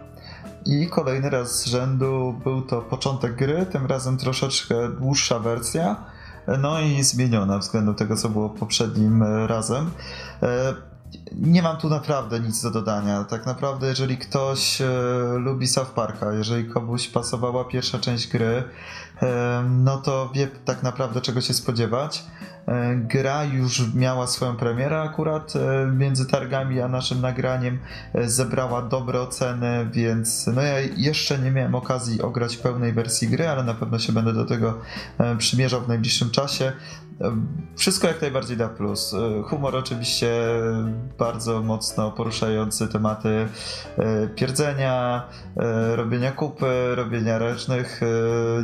I 0.67 0.89
kolejny 0.89 1.31
raz 1.31 1.61
z 1.61 1.67
rzędu 1.67 2.41
był 2.45 2.63
to 2.63 2.83
początek 2.83 3.35
gry, 3.37 3.67
tym 3.67 3.87
razem 3.87 4.19
troszeczkę 4.19 4.89
dłuższa 4.89 5.39
wersja, 5.39 5.97
no 6.59 6.81
i 6.81 7.03
zmieniona 7.03 7.59
względem 7.59 7.95
tego, 7.95 8.17
co 8.17 8.29
było 8.29 8.51
poprzednim 8.51 9.23
razem. 9.47 9.91
E, 10.43 10.75
nie 11.33 11.63
mam 11.63 11.77
tu 11.77 11.89
naprawdę 11.89 12.41
nic 12.41 12.63
do 12.63 12.71
dodania. 12.71 13.25
Tak 13.25 13.47
naprawdę, 13.47 13.87
jeżeli 13.87 14.19
ktoś 14.19 14.81
e, 14.81 14.87
lubi 15.39 15.69
South 15.69 15.91
Parka, 15.91 16.33
jeżeli 16.33 16.69
komuś 16.69 17.09
pasowała 17.09 17.65
pierwsza 17.65 17.99
część 17.99 18.29
gry, 18.29 18.65
e, 19.23 19.65
no 19.69 19.97
to 19.99 20.31
wie 20.35 20.47
tak 20.65 20.83
naprawdę 20.83 21.21
czego 21.21 21.41
się 21.41 21.55
spodziewać. 21.55 22.25
E, 22.69 22.97
gra 22.97 23.45
już 23.45 23.95
miała 23.95 24.27
swoją 24.27 24.57
premierę 24.57 25.01
akurat 25.01 25.55
e, 25.57 25.87
między 25.93 26.27
targami 26.27 26.81
a 26.81 26.89
naszym 26.89 27.21
nagraniem. 27.21 27.79
E, 28.15 28.29
zebrała 28.29 28.83
dobre 28.83 29.21
oceny, 29.21 29.89
więc 29.93 30.47
no 30.47 30.63
ja 30.63 30.81
jeszcze 30.97 31.39
nie 31.39 31.51
miałem 31.51 31.75
okazji 31.75 32.23
ograć 32.23 32.57
pełnej 32.57 32.93
wersji 32.93 33.29
gry, 33.29 33.49
ale 33.49 33.65
na 33.65 33.75
pewno 33.75 33.99
się 33.99 34.13
będę 34.13 34.33
do 34.33 34.45
tego 34.45 34.79
przymierzał 35.39 35.81
w 35.81 35.89
najbliższym 35.89 36.31
czasie. 36.31 36.73
Wszystko 37.77 38.09
jak 38.09 38.23
najbardziej 38.23 38.57
da 38.57 38.69
plus. 38.69 39.15
Humor 39.45 39.77
oczywiście 39.77 40.31
bardzo 41.19 41.63
mocno 41.63 42.13
poruszający 42.13 42.89
tematy 42.89 43.49
pierdzenia, 44.35 45.23
robienia 45.95 46.33
kupy, 46.33 46.95
robienia 46.95 47.39
różnych 47.39 48.01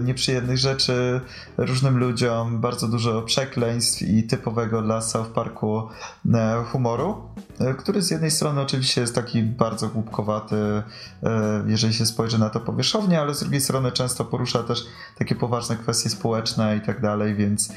nieprzyjemnych 0.05 0.59
rzeczy 0.59 1.20
różnym 1.57 1.98
ludziom, 1.98 2.61
bardzo 2.61 2.88
dużo 2.88 3.22
przekleństw 3.22 3.93
i 4.03 4.22
typowego 4.22 4.82
dla 4.82 5.01
South 5.01 5.30
Parku 5.30 5.88
e, 6.34 6.64
humoru, 6.72 7.22
e, 7.61 7.74
który 7.74 8.03
z 8.03 8.11
jednej 8.11 8.30
strony 8.30 8.61
oczywiście 8.61 9.01
jest 9.01 9.14
taki 9.14 9.42
bardzo 9.42 9.88
głupkowaty, 9.88 10.57
e, 10.57 10.82
jeżeli 11.66 11.95
się 11.95 12.07
spojrzy 12.07 12.38
na 12.38 12.51
to 12.51 12.61
powierzchownie, 12.61 13.20
ale 13.20 13.34
z 13.34 13.40
drugiej 13.40 13.61
strony 13.61 13.92
często 13.92 14.24
porusza 14.24 14.62
też 14.62 14.86
takie 15.18 15.34
poważne 15.34 15.76
kwestie 15.76 16.11
społeczne 16.11 16.76
i 16.76 16.80
tak 16.80 17.01
dalej, 17.01 17.34
więc 17.34 17.72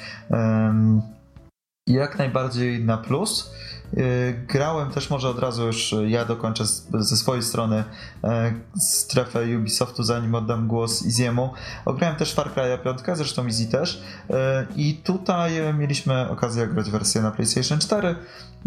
jak 1.88 2.18
najbardziej 2.18 2.86
na 2.86 2.98
plus. 2.98 3.52
Y, 3.94 4.46
grałem 4.48 4.92
też 4.92 5.10
może 5.10 5.30
od 5.30 5.40
razu 5.40 5.66
już 5.66 5.96
ja 6.08 6.26
dokończę 6.26 6.66
ze 7.00 7.18
swojej 7.18 7.44
strony 7.44 7.84
e, 8.24 8.54
strefę 8.80 9.40
Ubisoftu, 9.58 10.04
zanim 10.04 10.36
oddam 10.36 10.68
głos 10.68 11.06
Iziemu. 11.06 11.54
Ograłem 11.86 12.16
też 12.16 12.34
Far 12.34 12.54
Cry 12.54 12.78
5, 12.84 13.00
zresztą 13.14 13.46
Easy 13.46 13.68
też. 13.68 14.02
I 14.76 14.96
tutaj 15.04 15.74
mieliśmy 15.74 16.30
okazję 16.30 16.68
grać 16.68 16.92
wersję 16.92 17.22
na 17.22 17.32
PlayStation 17.32 17.80
4. 17.80 18.16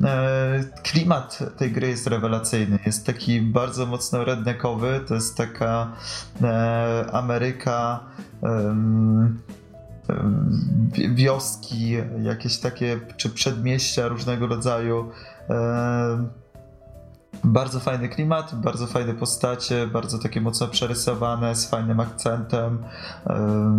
E, 0.04 0.64
klimat 0.82 1.38
tej 1.56 1.72
gry 1.72 1.88
jest 1.88 2.06
rewelacyjny. 2.06 2.78
Jest 2.86 3.06
taki 3.06 3.40
bardzo 3.40 3.86
mocno 3.86 4.24
redneckowy. 4.24 5.00
To 5.08 5.14
jest 5.14 5.36
taka 5.36 5.92
Ameryka 7.12 8.00
wioski, 11.14 11.96
jakieś 12.22 12.58
takie, 12.58 13.00
czy 13.16 13.30
przedmieścia 13.30 14.08
różnego 14.08 14.46
rodzaju. 14.46 15.10
Bardzo 17.44 17.80
fajny 17.80 18.08
klimat, 18.08 18.54
bardzo 18.54 18.86
fajne 18.86 19.14
postacie, 19.14 19.86
bardzo 19.86 20.18
takie 20.18 20.40
mocno 20.40 20.68
przerysowane, 20.68 21.54
z 21.54 21.66
fajnym 21.66 22.00
akcentem. 22.00 22.84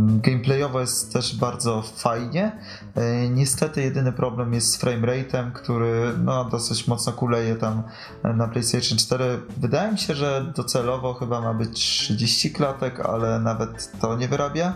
Gameplayowo 0.07 0.79
jest 0.79 1.13
też 1.13 1.35
bardzo 1.35 1.81
fajnie. 1.81 2.51
E, 2.95 3.29
niestety 3.29 3.81
jedyny 3.81 4.11
problem 4.11 4.53
jest 4.53 4.71
z 4.71 4.83
framerate'em, 4.83 5.51
który 5.51 6.13
no, 6.23 6.45
dosyć 6.45 6.87
mocno 6.87 7.13
kuleje 7.13 7.55
tam 7.55 7.83
na 8.23 8.47
PlayStation 8.47 8.97
4. 8.97 9.39
Wydaje 9.57 9.91
mi 9.91 9.97
się, 9.97 10.15
że 10.15 10.51
docelowo 10.55 11.13
chyba 11.13 11.41
ma 11.41 11.53
być 11.53 11.79
30 11.79 12.51
klatek, 12.51 12.99
ale 12.99 13.39
nawet 13.39 13.99
to 13.99 14.17
nie 14.17 14.27
wyrabia. 14.27 14.73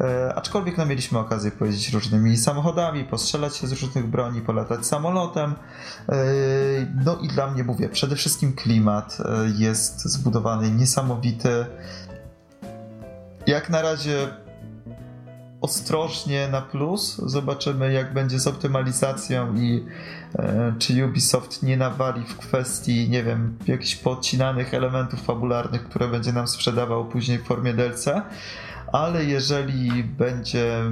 E, 0.00 0.34
aczkolwiek 0.34 0.76
no, 0.76 0.86
mieliśmy 0.86 1.18
okazję 1.18 1.50
pojeździć 1.50 1.94
różnymi 1.94 2.36
samochodami, 2.36 3.04
postrzelać 3.04 3.56
się 3.56 3.66
z 3.66 3.82
różnych 3.82 4.06
broni, 4.06 4.40
polatać 4.40 4.86
samolotem. 4.86 5.54
E, 6.08 6.14
no 7.04 7.16
i 7.16 7.28
dla 7.28 7.50
mnie 7.50 7.64
mówię, 7.64 7.88
przede 7.88 8.16
wszystkim 8.16 8.52
klimat 8.52 9.18
e, 9.20 9.24
jest 9.56 10.04
zbudowany 10.04 10.70
niesamowity. 10.70 11.66
Jak 13.46 13.70
na 13.70 13.82
razie 13.82 14.28
ostrożnie 15.60 16.48
na 16.48 16.62
plus. 16.62 17.16
Zobaczymy, 17.16 17.92
jak 17.92 18.14
będzie 18.14 18.40
z 18.40 18.46
optymalizacją 18.46 19.54
i 19.54 19.84
czy 20.78 21.06
Ubisoft 21.06 21.62
nie 21.62 21.76
nawali 21.76 22.24
w 22.24 22.36
kwestii, 22.36 23.10
nie 23.10 23.22
wiem, 23.22 23.58
jakichś 23.66 23.96
podcinanych 23.96 24.74
elementów 24.74 25.22
fabularnych, 25.22 25.84
które 25.88 26.08
będzie 26.08 26.32
nam 26.32 26.48
sprzedawał 26.48 27.04
później 27.04 27.38
w 27.38 27.44
formie 27.44 27.74
DLC 27.74 28.06
ale 28.92 29.24
jeżeli 29.24 30.04
będzie 30.04 30.82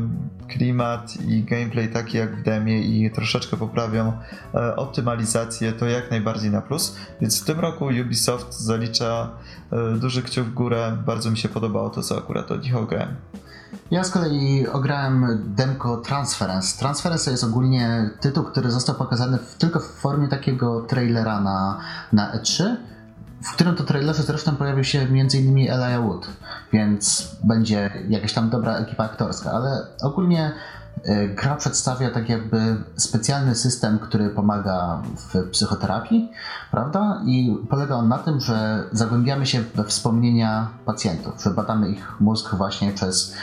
klimat 0.49 1.16
i 1.28 1.44
gameplay 1.44 1.88
taki 1.88 2.18
jak 2.18 2.36
w 2.36 2.42
demie 2.42 2.80
i 2.80 3.11
troszeczkę 3.11 3.57
poprawią 3.57 4.12
e, 4.55 4.76
optymalizację, 4.76 5.72
to 5.72 5.86
jak 5.86 6.11
najbardziej 6.11 6.51
na 6.51 6.62
plus. 6.62 6.97
Więc 7.20 7.42
w 7.42 7.44
tym 7.44 7.61
roku 7.61 7.84
Ubisoft 7.84 8.55
zalicza 8.55 9.30
e, 9.72 9.97
duży 9.97 10.22
kciuk 10.22 10.47
w 10.47 10.55
górę. 10.55 10.97
Bardzo 11.07 11.30
mi 11.30 11.38
się 11.38 11.49
podobało 11.49 11.90
to, 11.90 12.03
co 12.03 12.18
akurat 12.18 12.53
od 12.53 12.62
nich 12.62 12.76
ograłem. 12.76 13.16
Ja 13.90 14.05
z 14.05 14.11
kolei 14.11 14.66
ograłem 14.66 15.42
demko 15.57 15.97
Transference. 15.97 16.78
Transference 16.78 17.30
jest 17.30 17.44
ogólnie 17.44 18.11
tytuł, 18.20 18.44
który 18.44 18.70
został 18.70 18.94
pokazany 18.94 19.38
w, 19.38 19.55
tylko 19.55 19.80
w 19.80 19.86
formie 19.86 20.28
takiego 20.28 20.80
trailera 20.80 21.40
na, 21.40 21.80
na 22.12 22.38
E3 22.38 22.76
w 23.47 23.53
którym 23.53 23.76
to 23.76 23.84
trailerze 23.84 24.22
zresztą 24.22 24.57
pojawił 24.57 24.84
się 24.84 25.01
m.in. 25.01 25.59
Elijah 25.59 26.03
Wood, 26.03 26.26
więc 26.72 27.30
będzie 27.44 27.90
jakaś 28.09 28.32
tam 28.32 28.51
dobra 28.51 28.76
ekipa 28.76 29.05
aktorska, 29.05 29.51
ale 29.53 29.86
ogólnie 30.03 30.53
gra 31.34 31.57
przedstawia 31.57 32.11
tak 32.11 32.28
jakby 32.28 32.76
specjalny 32.97 33.55
system, 33.55 33.99
który 33.99 34.28
pomaga 34.28 35.03
w 35.16 35.51
psychoterapii, 35.51 36.32
prawda? 36.70 37.22
I 37.26 37.57
polega 37.70 37.94
on 37.94 38.09
na 38.09 38.18
tym, 38.18 38.40
że 38.40 38.84
zagłębiamy 38.92 39.47
się 39.47 39.61
we 39.74 39.84
wspomnienia 39.84 40.68
pacjentów, 40.84 41.42
że 41.42 41.51
badamy 41.51 41.90
ich 41.90 42.20
mózg 42.20 42.55
właśnie 42.55 42.92
przez 42.92 43.34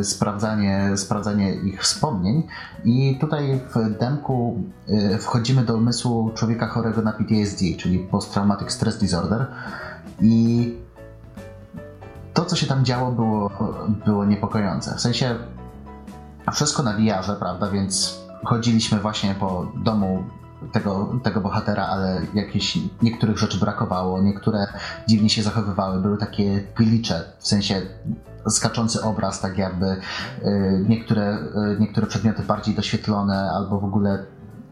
e, 0.00 0.04
sprawdzanie, 0.04 0.90
sprawdzanie 0.96 1.54
ich 1.54 1.82
wspomnień. 1.82 2.46
I 2.84 3.18
tutaj 3.20 3.60
w 3.74 3.98
demku 3.98 4.62
e, 4.88 5.18
wchodzimy 5.18 5.64
do 5.64 5.76
umysłu 5.76 6.30
człowieka 6.34 6.68
chorego 6.68 7.02
na 7.02 7.12
PTSD, 7.12 7.64
czyli 7.78 7.98
Post-Traumatic 7.98 8.70
Stress 8.70 8.98
Disorder. 8.98 9.46
I 10.20 10.74
to, 12.34 12.44
co 12.44 12.56
się 12.56 12.66
tam 12.66 12.84
działo, 12.84 13.12
było, 13.12 13.50
było 14.06 14.24
niepokojące. 14.24 14.94
W 14.96 15.00
sensie 15.00 15.34
wszystko 16.52 16.82
na 16.82 16.92
VR-ze, 16.92 17.36
prawda, 17.36 17.70
więc 17.70 18.20
chodziliśmy 18.44 19.00
właśnie 19.00 19.34
po 19.34 19.72
domu 19.84 20.24
tego, 20.72 21.20
tego 21.22 21.40
bohatera, 21.40 21.86
ale 21.86 22.22
jakieś 22.34 22.78
niektórych 23.02 23.38
rzeczy 23.38 23.58
brakowało, 23.58 24.22
niektóre 24.22 24.66
dziwnie 25.08 25.30
się 25.30 25.42
zachowywały, 25.42 26.00
były 26.02 26.18
takie 26.18 26.64
glitche, 26.76 27.22
w 27.38 27.48
sensie 27.48 27.82
skaczący 28.48 29.02
obraz, 29.02 29.40
tak 29.40 29.58
jakby 29.58 29.86
y, 29.86 30.84
niektóre, 30.88 31.38
y, 31.38 31.80
niektóre 31.80 32.06
przedmioty 32.06 32.42
bardziej 32.42 32.74
doświetlone 32.74 33.50
albo 33.54 33.80
w 33.80 33.84
ogóle 33.84 34.24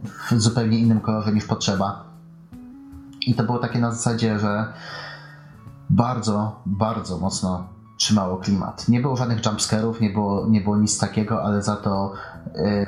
w 0.04 0.40
zupełnie 0.40 0.78
innym 0.78 1.00
kolorze 1.00 1.32
niż 1.32 1.44
potrzeba. 1.44 2.04
I 3.26 3.34
to 3.34 3.44
było 3.44 3.58
takie 3.58 3.78
na 3.78 3.90
zasadzie, 3.90 4.38
że 4.38 4.72
bardzo, 5.90 6.62
bardzo 6.66 7.18
mocno 7.18 7.77
trzymało 7.98 8.36
klimat. 8.36 8.88
Nie 8.88 9.00
było 9.00 9.16
żadnych 9.16 9.46
jumpscarów, 9.46 10.00
nie 10.00 10.10
było, 10.10 10.46
nie 10.46 10.60
było 10.60 10.76
nic 10.76 10.98
takiego, 10.98 11.42
ale 11.42 11.62
za 11.62 11.76
to 11.76 12.12
y, 12.56 12.86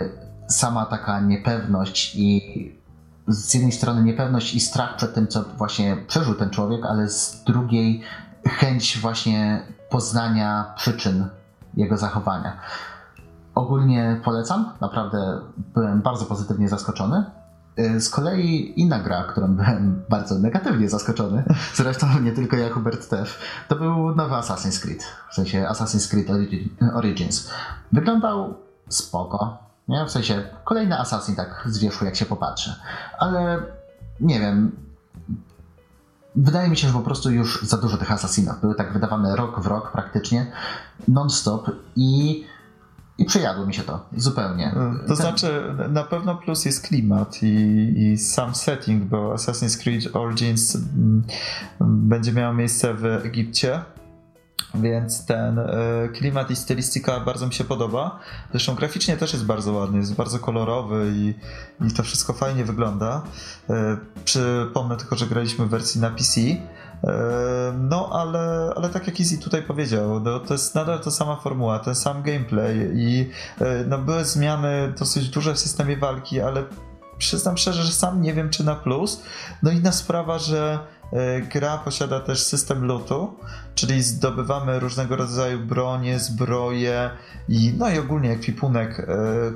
sama 0.48 0.86
taka 0.86 1.20
niepewność 1.20 2.14
i 2.16 2.80
z 3.28 3.54
jednej 3.54 3.72
strony 3.72 4.02
niepewność 4.02 4.54
i 4.54 4.60
strach 4.60 4.96
przed 4.96 5.14
tym, 5.14 5.28
co 5.28 5.44
właśnie 5.58 5.96
przeżył 6.06 6.34
ten 6.34 6.50
człowiek, 6.50 6.84
ale 6.84 7.08
z 7.08 7.44
drugiej 7.44 8.02
chęć 8.48 8.98
właśnie 8.98 9.62
poznania 9.90 10.72
przyczyn 10.76 11.28
jego 11.74 11.96
zachowania. 11.96 12.60
Ogólnie 13.54 14.20
polecam, 14.24 14.72
naprawdę 14.80 15.40
byłem 15.74 16.02
bardzo 16.02 16.24
pozytywnie 16.24 16.68
zaskoczony. 16.68 17.24
Z 17.98 18.08
kolei 18.08 18.72
inna 18.76 18.98
gra, 18.98 19.24
którą 19.24 19.54
byłem 19.54 20.02
bardzo 20.08 20.38
negatywnie 20.38 20.88
zaskoczony, 20.88 21.44
zresztą 21.74 22.20
nie 22.20 22.32
tylko 22.32 22.56
ja, 22.56 22.70
Hubert 22.70 23.08
też, 23.08 23.38
to 23.68 23.76
był 23.76 24.16
nowy 24.16 24.34
Assassin's 24.34 24.82
Creed, 24.82 25.04
w 25.30 25.34
sensie 25.34 25.66
Assassin's 25.70 26.10
Creed 26.10 26.26
Origins. 26.94 27.50
Wyglądał 27.92 28.54
spoko, 28.88 29.58
nie? 29.88 30.06
w 30.06 30.10
sensie 30.10 30.42
kolejny 30.64 30.98
Assassin 30.98 31.36
tak 31.36 31.62
z 31.66 31.78
wierzchu 31.78 32.04
jak 32.04 32.16
się 32.16 32.26
popatrzy, 32.26 32.74
ale 33.18 33.62
nie 34.20 34.40
wiem, 34.40 34.72
Wydaje 36.36 36.68
mi 36.70 36.76
się, 36.76 36.88
że 36.88 36.94
po 36.94 37.00
prostu 37.00 37.30
już 37.30 37.62
za 37.62 37.76
dużo 37.76 37.96
tych 37.96 38.12
Assassinów. 38.12 38.60
Były 38.60 38.74
tak 38.74 38.92
wydawane 38.92 39.36
rok 39.36 39.60
w 39.60 39.66
rok 39.66 39.92
praktycznie, 39.92 40.52
non-stop 41.08 41.70
i 41.96 42.44
i 43.20 43.24
przejadło 43.24 43.66
mi 43.66 43.74
się 43.74 43.82
to 43.82 44.06
zupełnie. 44.16 44.74
To 45.00 45.06
Ten... 45.06 45.16
znaczy, 45.16 45.74
na 45.88 46.04
pewno 46.04 46.34
plus 46.36 46.64
jest 46.64 46.86
klimat 46.86 47.42
i, 47.42 47.46
i, 47.96 48.18
sam 48.18 48.54
setting, 48.54 49.04
bo 49.04 49.34
Assassin's 49.34 49.82
Creed 49.82 50.16
Origins 50.16 50.76
mm, 50.76 51.22
będzie 51.80 52.32
miało 52.32 52.54
miejsce 52.54 52.94
w 52.94 53.04
Egipcie. 53.04 53.80
Więc 54.74 55.26
ten 55.26 55.58
e, 55.58 55.68
klimat 56.14 56.50
i 56.50 56.56
stylistyka 56.56 57.20
bardzo 57.20 57.46
mi 57.46 57.52
się 57.52 57.64
podoba. 57.64 58.18
Zresztą 58.50 58.74
graficznie 58.74 59.16
też 59.16 59.32
jest 59.32 59.44
bardzo 59.44 59.72
ładny, 59.72 59.98
jest 59.98 60.14
bardzo 60.14 60.38
kolorowy 60.38 61.12
i, 61.14 61.34
i 61.86 61.92
to 61.92 62.02
wszystko 62.02 62.32
fajnie 62.32 62.64
wygląda. 62.64 63.22
E, 63.70 63.96
przypomnę 64.24 64.96
tylko, 64.96 65.16
że 65.16 65.26
graliśmy 65.26 65.66
w 65.66 65.68
wersji 65.68 66.00
na 66.00 66.10
PC. 66.10 66.40
No, 67.78 68.08
ale, 68.12 68.72
ale 68.76 68.88
tak 68.88 69.06
jak 69.06 69.20
Easy 69.20 69.38
tutaj 69.38 69.62
powiedział, 69.62 70.20
no, 70.20 70.40
to 70.40 70.54
jest 70.54 70.74
nadal 70.74 71.00
ta 71.00 71.10
sama 71.10 71.36
formuła, 71.36 71.78
ten 71.78 71.94
sam 71.94 72.22
gameplay 72.22 72.90
i 72.94 73.30
e, 73.60 73.84
no, 73.88 73.98
były 73.98 74.24
zmiany 74.24 74.92
dosyć 74.98 75.28
duże 75.28 75.54
w 75.54 75.58
systemie 75.58 75.96
walki, 75.96 76.40
ale 76.40 76.64
przyznam 77.18 77.56
szczerze, 77.56 77.82
że 77.82 77.92
sam 77.92 78.22
nie 78.22 78.34
wiem 78.34 78.50
czy 78.50 78.64
na 78.64 78.74
plus. 78.74 79.22
No 79.62 79.70
inna 79.70 79.92
sprawa, 79.92 80.38
że 80.38 80.78
gra 81.52 81.78
posiada 81.78 82.20
też 82.20 82.42
system 82.42 82.84
lootu, 82.84 83.36
czyli 83.74 84.02
zdobywamy 84.02 84.80
różnego 84.80 85.16
rodzaju 85.16 85.58
bronie, 85.58 86.18
zbroje 86.18 87.10
i, 87.48 87.74
no 87.78 87.90
i 87.90 87.98
ogólnie 87.98 88.32
ekwipunek, 88.32 89.00
e, 89.00 89.06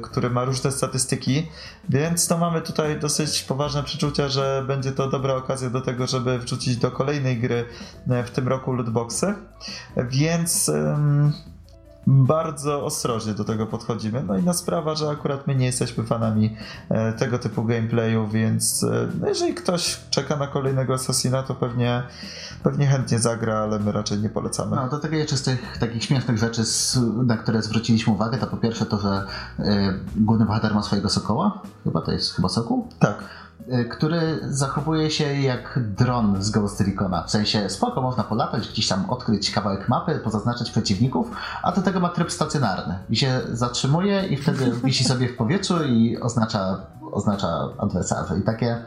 który 0.02 0.30
ma 0.30 0.44
różne 0.44 0.72
statystyki, 0.72 1.48
więc 1.88 2.28
to 2.28 2.38
mamy 2.38 2.62
tutaj 2.62 3.00
dosyć 3.00 3.42
poważne 3.42 3.82
przeczucia, 3.82 4.28
że 4.28 4.64
będzie 4.66 4.92
to 4.92 5.10
dobra 5.10 5.34
okazja 5.34 5.70
do 5.70 5.80
tego, 5.80 6.06
żeby 6.06 6.38
wrzucić 6.38 6.76
do 6.76 6.90
kolejnej 6.90 7.40
gry 7.40 7.64
e, 8.10 8.24
w 8.24 8.30
tym 8.30 8.48
roku 8.48 8.72
lootboxy, 8.72 9.34
więc 9.96 10.70
bardzo 12.06 12.84
ostrożnie 12.84 13.34
do 13.34 13.44
tego 13.44 13.66
podchodzimy. 13.66 14.22
No 14.26 14.38
i 14.38 14.42
na 14.42 14.52
sprawa, 14.52 14.94
że 14.94 15.10
akurat 15.10 15.46
my 15.46 15.54
nie 15.54 15.66
jesteśmy 15.66 16.04
fanami 16.04 16.56
e, 16.88 17.12
tego 17.12 17.38
typu 17.38 17.64
gameplayu, 17.64 18.28
więc 18.28 18.82
e, 18.82 19.08
no 19.20 19.28
jeżeli 19.28 19.54
ktoś 19.54 20.00
czeka 20.10 20.36
na 20.36 20.46
kolejnego 20.46 20.94
Assassina, 20.94 21.42
to 21.42 21.54
pewnie, 21.54 22.02
pewnie 22.62 22.86
chętnie 22.86 23.18
zagra, 23.18 23.58
ale 23.58 23.78
my 23.78 23.92
raczej 23.92 24.18
nie 24.18 24.28
polecamy. 24.28 24.76
No, 24.76 24.88
do 24.88 24.98
tego 24.98 25.16
jeszcze 25.16 25.36
z 25.36 25.42
tych 25.42 25.78
takich 25.78 26.04
śmiesznych 26.04 26.38
rzeczy, 26.38 26.62
na 27.24 27.36
które 27.36 27.62
zwróciliśmy 27.62 28.12
uwagę, 28.12 28.38
to 28.38 28.46
po 28.46 28.56
pierwsze 28.56 28.86
to, 28.86 28.98
że 28.98 29.26
y, 29.58 29.64
główny 30.16 30.46
bohater 30.46 30.74
ma 30.74 30.82
swojego 30.82 31.08
sokoła. 31.08 31.62
Chyba 31.84 32.00
to 32.00 32.12
jest 32.12 32.34
chyba 32.34 32.48
sokół? 32.48 32.88
Tak. 32.98 33.44
Y, 33.72 33.84
który 33.84 34.38
zachowuje 34.42 35.10
się 35.10 35.40
jak 35.40 35.80
dron 35.96 36.42
z 36.42 36.50
Ghost 36.50 36.80
Recona. 36.80 37.22
W 37.22 37.30
sensie 37.30 37.70
spoko, 37.70 38.02
można 38.02 38.24
polatać, 38.24 38.68
gdzieś 38.68 38.88
tam 38.88 39.10
odkryć 39.10 39.50
kawałek 39.50 39.88
mapy, 39.88 40.20
pozaznaczać 40.24 40.70
przeciwników, 40.70 41.30
a 41.62 41.72
do 41.72 41.82
tego 41.82 42.00
ma 42.00 42.08
tryb 42.08 42.32
stacjonarny. 42.32 42.98
I 43.10 43.16
się 43.16 43.40
zatrzymuje 43.52 44.26
i 44.26 44.36
wtedy 44.36 44.72
wisi 44.84 45.04
sobie 45.04 45.28
w 45.28 45.36
powietrzu 45.36 45.84
i 45.84 46.18
oznacza, 46.20 46.80
oznacza 47.12 47.68
adwersarzy. 47.78 48.38
I 48.38 48.42
takie 48.42 48.78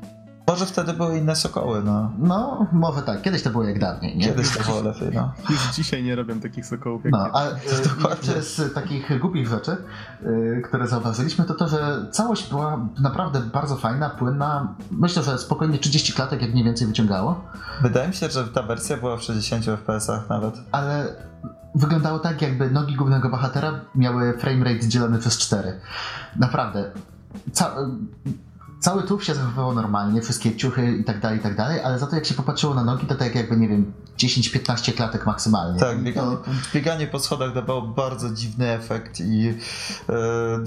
może 0.48 0.66
wtedy 0.66 0.94
były 0.94 1.18
inne 1.18 1.36
sokoły, 1.36 1.84
no. 1.84 2.12
No, 2.20 2.68
może 2.72 3.02
tak. 3.02 3.22
Kiedyś 3.22 3.44
to 3.44 3.50
było 3.50 3.64
jak 3.64 3.80
dawniej, 3.80 4.18
nie? 4.18 4.26
Kiedyś 4.26 4.58
to 4.58 4.64
było 4.64 4.82
lepiej, 4.82 5.10
no. 5.14 5.34
Już 5.50 5.76
dzisiaj 5.76 6.04
nie 6.04 6.16
robią 6.16 6.40
takich 6.40 6.66
sokołów 6.66 7.04
jak 7.06 7.12
No, 7.12 7.30
a 7.34 7.46
dokładnie 7.96 8.42
z 8.42 8.74
takich 8.74 9.20
głupich 9.20 9.48
rzeczy, 9.48 9.78
y, 10.24 10.62
które 10.66 10.88
zauważyliśmy, 10.88 11.46
to 11.46 11.54
to, 11.54 11.68
że 11.68 12.06
całość 12.12 12.50
była 12.50 12.88
naprawdę 13.00 13.40
bardzo 13.40 13.76
fajna, 13.76 14.10
płynna. 14.10 14.76
Myślę, 14.92 15.24
że 15.24 15.38
spokojnie 15.38 15.78
30 15.78 16.14
klatek 16.14 16.42
jak 16.42 16.52
mniej 16.52 16.64
więcej 16.64 16.88
wyciągało. 16.88 17.42
Wydaje 17.82 18.08
mi 18.08 18.14
się, 18.14 18.30
że 18.30 18.48
ta 18.48 18.64
wersja 18.64 18.98
była 18.98 19.18
w 19.18 19.24
60 19.24 19.66
FPS-ach 19.66 20.30
nawet. 20.30 20.56
Ale 20.72 21.16
wyglądało 21.76 22.20
tak, 22.20 22.42
jakby 22.42 22.72
nogi 22.72 22.96
głównego 22.96 23.30
bohatera 23.30 23.80
miały 23.96 24.38
framerate 24.38 24.88
dzielony 24.88 25.20
przez 25.20 25.38
4. 25.38 25.80
Naprawdę. 26.36 26.92
Ca 27.52 27.76
cały 28.80 29.04
trup 29.04 29.24
się 29.24 29.36
zachowywał 29.36 29.74
normalnie, 29.74 30.22
wszystkie 30.22 30.56
ciuchy 30.56 30.98
i 30.98 31.04
tak 31.04 31.20
dalej, 31.20 31.40
i 31.40 31.42
tak 31.42 31.56
dalej, 31.56 31.82
ale 31.84 32.00
za 32.00 32.08
to 32.08 32.16
jak 32.16 32.26
się 32.26 32.34
popatrzyło 32.34 32.74
na 32.74 32.84
nogi, 32.84 33.08
to 33.08 33.16
tak 33.16 33.36
jakby, 33.36 33.58
nie 33.58 33.68
wiem, 33.68 33.94
10-15 34.18 34.94
klatek 34.94 35.26
maksymalnie. 35.26 35.80
Tak, 35.80 36.04
bieganie, 36.04 36.38
to... 36.38 36.44
bieganie 36.74 37.08
po 37.08 37.20
schodach 37.20 37.54
dawało 37.54 37.82
bardzo 37.82 38.30
dziwny 38.30 38.72
efekt 38.72 39.20
i 39.20 39.54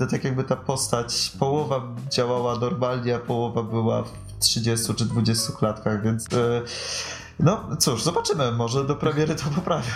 e, 0.00 0.06
tak 0.11 0.24
jakby 0.24 0.44
ta 0.44 0.56
postać, 0.56 1.32
połowa 1.38 1.82
działała 2.11 2.58
normalnie, 2.58 3.16
a 3.16 3.18
połowa 3.18 3.62
była 3.62 4.02
w 4.02 4.12
30 4.38 4.94
czy 4.94 5.04
20 5.04 5.52
klatkach, 5.52 6.02
więc 6.02 6.26
e, 6.32 6.62
no 7.40 7.76
cóż, 7.78 8.02
zobaczymy, 8.02 8.52
może 8.52 8.84
do 8.84 8.96
premiery 8.96 9.34
to 9.34 9.50
poprawią. 9.54 9.92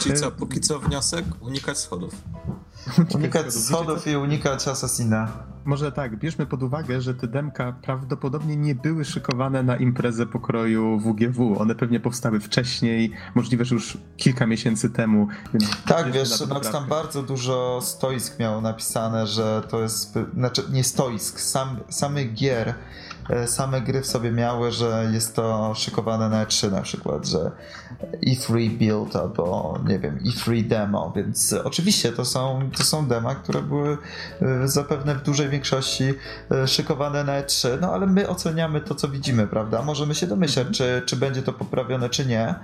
Czyli 0.00 0.14
co, 0.14 0.30
póki 0.30 0.60
co 0.60 0.78
wniosek, 0.78 1.24
unikać 1.40 1.78
schodów. 1.78 2.14
Unikać 3.14 3.54
schodów 3.54 4.06
i 4.06 4.16
unikać 4.16 4.68
Assassina. 4.68 5.28
Może 5.64 5.92
tak, 5.92 6.18
bierzmy 6.18 6.46
pod 6.46 6.62
uwagę, 6.62 7.00
że 7.00 7.14
te 7.14 7.28
demka 7.28 7.72
prawdopodobnie 7.82 8.56
nie 8.56 8.74
były 8.74 9.04
szykowane 9.04 9.62
na 9.62 9.76
imprezę 9.76 10.26
pokroju 10.26 10.98
WGW. 10.98 11.60
One 11.60 11.74
pewnie 11.74 12.00
powstały 12.00 12.40
wcześniej, 12.40 13.12
możliwe, 13.34 13.64
że 13.64 13.74
już 13.74 13.98
kilka 14.16 14.46
miesięcy 14.46 14.90
temu. 14.90 15.28
tak, 15.86 16.12
wiesz, 16.12 16.46
Nox 16.46 16.70
tam 16.70 16.88
bardzo 16.88 17.22
dużo 17.22 17.80
stoisk 17.82 18.38
miało 18.38 18.60
napisane, 18.60 19.26
że 19.26 19.62
to 19.68 19.80
jest, 19.80 20.14
znaczy 20.34 20.62
nie 20.70 20.84
stoisk, 20.84 21.40
sam, 21.40 21.76
samych 21.88 22.34
gier 22.34 22.74
same 23.46 23.80
gry 23.80 24.00
w 24.00 24.06
sobie 24.06 24.32
miały, 24.32 24.72
że 24.72 25.10
jest 25.12 25.36
to 25.36 25.74
szykowane 25.74 26.28
na 26.28 26.46
E3 26.46 26.70
na 26.70 26.82
przykład, 26.82 27.26
że 27.26 27.50
E3 28.26 28.70
Build 28.78 29.16
albo 29.16 29.78
nie 29.88 29.98
wiem, 29.98 30.18
E3 30.18 30.66
Demo, 30.66 31.12
więc 31.16 31.52
oczywiście 31.64 32.12
to 32.12 32.24
są, 32.24 32.70
to 32.76 32.84
są 32.84 33.06
dema, 33.06 33.34
które 33.34 33.62
były 33.62 33.98
e, 34.42 34.68
zapewne 34.68 35.14
w 35.14 35.22
dużej 35.22 35.48
większości 35.48 36.14
e, 36.50 36.68
szykowane 36.68 37.24
na 37.24 37.42
E3, 37.42 37.68
no 37.80 37.92
ale 37.92 38.06
my 38.06 38.28
oceniamy 38.28 38.80
to, 38.80 38.94
co 38.94 39.08
widzimy, 39.08 39.46
prawda? 39.46 39.82
Możemy 39.82 40.14
się 40.14 40.26
domyślać, 40.26 40.66
czy, 40.72 41.02
czy 41.06 41.16
będzie 41.16 41.42
to 41.42 41.52
poprawione, 41.52 42.10
czy 42.10 42.26
nie, 42.26 42.54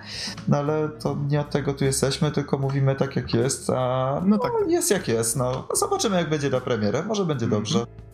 no 0.49 0.57
ale 0.57 0.89
to 0.89 1.17
nie 1.29 1.41
od 1.41 1.51
tego 1.51 1.75
tu 1.75 1.85
jesteśmy, 1.85 2.31
tylko 2.31 2.59
mówimy 2.59 2.95
tak, 2.95 3.17
jak 3.17 3.35
jest, 3.35 3.71
a 3.71 4.23
no, 4.27 4.39
tak. 4.39 4.53
No, 4.61 4.71
jest 4.71 4.91
jak 4.91 5.09
jest, 5.09 5.37
no. 5.37 5.69
Zobaczymy, 5.75 6.17
jak 6.17 6.31
będzie 6.31 6.51
na 6.51 6.61
premierę, 6.61 7.03
może 7.03 7.25
będzie 7.25 7.45
mhm. 7.45 7.63
dobrze. 7.63 8.10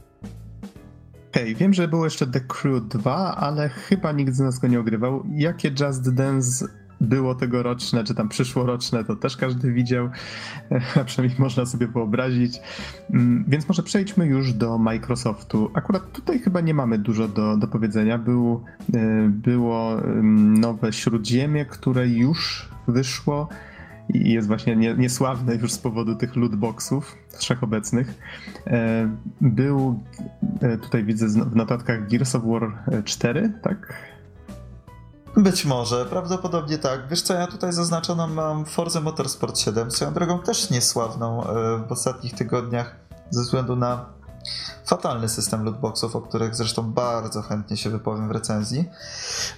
Okej, 1.37 1.45
okay, 1.45 1.55
wiem, 1.55 1.75
że 1.75 1.89
było 1.89 2.05
jeszcze 2.05 2.27
The 2.27 2.41
Crew 2.41 2.89
2, 2.89 3.37
ale 3.37 3.69
chyba 3.69 4.13
nikt 4.13 4.35
z 4.35 4.41
nas 4.41 4.59
go 4.59 4.69
nie 4.69 4.81
ogrywał. 4.81 5.25
Jakie 5.31 5.71
Just 5.81 6.15
Dance 6.15 6.67
było 7.01 7.35
tegoroczne, 7.35 8.05
czy 8.05 8.15
tam 8.15 8.29
przyszłoroczne, 8.29 9.05
to 9.05 9.17
też 9.17 9.37
każdy 9.37 9.73
widział, 9.73 10.09
a 11.01 11.05
przynajmniej 11.05 11.41
można 11.41 11.67
sobie 11.67 11.87
wyobrazić. 11.87 12.61
Mm, 13.11 13.45
więc 13.49 13.69
może 13.69 13.83
przejdźmy 13.83 14.27
już 14.27 14.53
do 14.53 14.79
Microsoftu. 14.79 15.71
Akurat 15.75 16.13
tutaj 16.13 16.39
chyba 16.39 16.61
nie 16.61 16.75
mamy 16.75 16.99
dużo 16.99 17.29
do, 17.29 17.57
do 17.57 17.67
powiedzenia. 17.67 18.19
Był, 18.19 18.65
e, 18.95 19.29
było 19.29 19.97
nowe 20.35 20.93
Śródziemie, 20.93 21.65
które 21.65 22.09
już 22.09 22.69
wyszło 22.89 23.49
i 24.09 24.33
jest 24.33 24.49
właśnie 24.49 24.77
nie, 24.77 24.95
niesławny 24.95 25.55
już 25.55 25.73
z 25.73 25.79
powodu 25.79 26.15
tych 26.15 26.37
lootboxów 26.37 27.17
wszechobecnych. 27.39 28.15
E, 28.67 29.09
był, 29.41 30.01
e, 30.61 30.79
tutaj 30.79 31.05
widzę 31.05 31.27
w 31.29 31.57
notatkach 31.57 32.09
Gears 32.09 32.35
of 32.35 32.43
War 32.45 32.83
4, 33.05 33.53
tak? 33.63 33.95
Być 35.37 35.65
może, 35.65 36.05
prawdopodobnie 36.05 36.79
tak. 36.79 37.09
Wiesz 37.11 37.23
co, 37.23 37.35
ja 37.35 37.47
tutaj 37.47 37.73
zaznaczoną 37.73 38.27
mam 38.27 38.65
Forza 38.65 39.01
Motorsport 39.01 39.59
7, 39.59 39.91
swoją 39.91 40.13
drogą 40.13 40.39
też 40.39 40.71
niesławną 40.71 41.45
e, 41.45 41.47
w 41.89 41.93
ostatnich 41.93 42.35
tygodniach 42.35 42.97
ze 43.31 43.43
względu 43.43 43.77
na 43.77 44.16
fatalny 44.85 45.29
system 45.29 45.65
lootboxów, 45.65 46.17
o 46.17 46.21
których 46.21 46.55
zresztą 46.55 46.93
bardzo 46.93 47.43
chętnie 47.43 47.77
się 47.77 47.91
wypowiem 47.91 48.29
w 48.29 48.31
recenzji. 48.31 48.91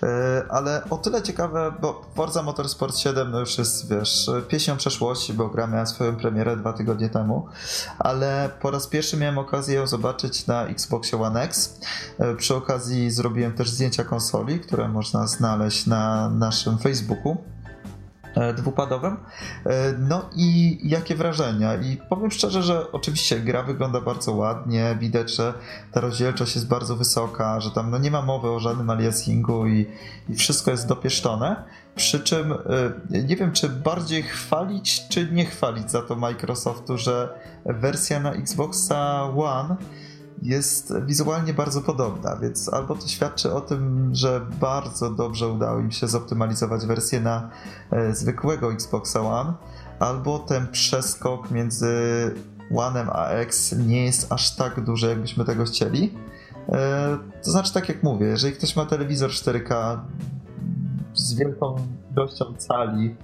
E, 0.03 0.43
ale 0.51 0.83
o 0.91 0.97
tyle 0.97 1.23
ciekawe, 1.23 1.73
bo 1.81 2.05
Forza 2.15 2.43
Motorsport 2.43 2.97
7 2.97 3.31
no 3.31 3.41
już 3.41 3.59
jest, 3.59 3.89
wiesz, 3.89 4.31
pieśnią 4.49 4.77
przeszłości, 4.77 5.35
bo 5.35 5.49
gra 5.49 5.67
miała 5.67 5.87
swoją 5.87 6.17
premierę 6.17 6.57
dwa 6.57 6.73
tygodnie 6.73 7.09
temu, 7.09 7.47
ale 7.99 8.51
po 8.61 8.71
raz 8.71 8.87
pierwszy 8.87 9.17
miałem 9.17 9.39
okazję 9.39 9.75
ją 9.75 9.87
zobaczyć 9.87 10.47
na 10.47 10.67
Xboxie 10.67 11.23
One 11.23 11.43
X. 11.43 11.81
E, 12.19 12.35
przy 12.35 12.55
okazji 12.55 13.11
zrobiłem 13.11 13.53
też 13.53 13.71
zdjęcia 13.71 14.05
konsoli, 14.05 14.61
które 14.61 14.89
można 14.89 15.27
znaleźć 15.27 15.87
na 15.87 16.31
naszym 16.31 16.79
Facebooku. 16.79 17.37
Dwupadowym. 18.57 19.17
No 19.99 20.31
i 20.37 20.79
jakie 20.83 21.15
wrażenia? 21.15 21.75
I 21.75 21.97
powiem 21.97 22.31
szczerze, 22.31 22.63
że 22.63 22.93
oczywiście 22.93 23.41
gra 23.41 23.63
wygląda 23.63 24.01
bardzo 24.01 24.33
ładnie, 24.33 24.97
widać, 25.01 25.35
że 25.35 25.55
ta 25.93 26.01
rozdzielczość 26.01 26.55
jest 26.55 26.69
bardzo 26.69 26.97
wysoka, 26.97 27.61
że 27.61 27.71
tam 27.71 27.91
no 27.91 27.99
nie 27.99 28.11
ma 28.11 28.23
mowy 28.23 28.51
o 28.51 28.61
żadnym 28.61 28.91
aliasingu 28.91 29.67
i, 29.67 29.87
i 30.29 30.35
wszystko 30.35 30.71
jest 30.71 30.89
dopieszczone. 30.89 31.65
Przy 31.95 32.21
czym 32.21 32.55
nie 33.11 33.37
wiem, 33.37 33.53
czy 33.53 33.69
bardziej 33.69 34.23
chwalić, 34.23 35.09
czy 35.09 35.29
nie 35.33 35.45
chwalić 35.45 35.91
za 35.91 36.03
to 36.03 36.17
Microsoftu, 36.17 36.99
że 36.99 37.29
wersja 37.65 38.21
na 38.21 38.33
Xboxa 38.33 39.23
One 39.23 39.77
jest 40.43 40.95
wizualnie 41.07 41.55
bardzo 41.55 41.81
podobna, 41.81 42.37
więc 42.37 42.73
albo 42.73 42.95
to 42.95 43.09
świadczy 43.09 43.55
o 43.55 43.61
tym, 43.61 44.11
że 44.15 44.41
bardzo 44.61 45.11
dobrze 45.11 45.49
udało 45.49 45.79
im 45.79 45.91
się 45.91 46.09
zoptymalizować 46.09 46.87
wersję 46.87 47.21
na 47.21 47.51
e, 47.91 48.15
zwykłego 48.15 48.73
Xboxa 48.73 49.21
One, 49.21 49.53
albo 49.99 50.39
ten 50.39 50.69
przeskok 50.69 51.51
między 51.51 51.89
One'em 52.73 53.09
a 53.13 53.29
X 53.29 53.75
nie 53.87 54.05
jest 54.05 54.33
aż 54.33 54.57
tak 54.57 54.85
duży, 54.85 55.09
jakbyśmy 55.09 55.45
tego 55.45 55.65
chcieli. 55.65 56.15
E, 56.69 57.19
to 57.45 57.51
znaczy, 57.51 57.73
tak 57.73 57.89
jak 57.89 58.03
mówię, 58.03 58.27
jeżeli 58.27 58.55
ktoś 58.55 58.77
ma 58.77 58.87
telewizor 58.87 59.31
4K 59.31 59.99
z 61.15 61.35
wielką 61.35 61.77
ilością 62.13 62.45
cali, 62.59 63.17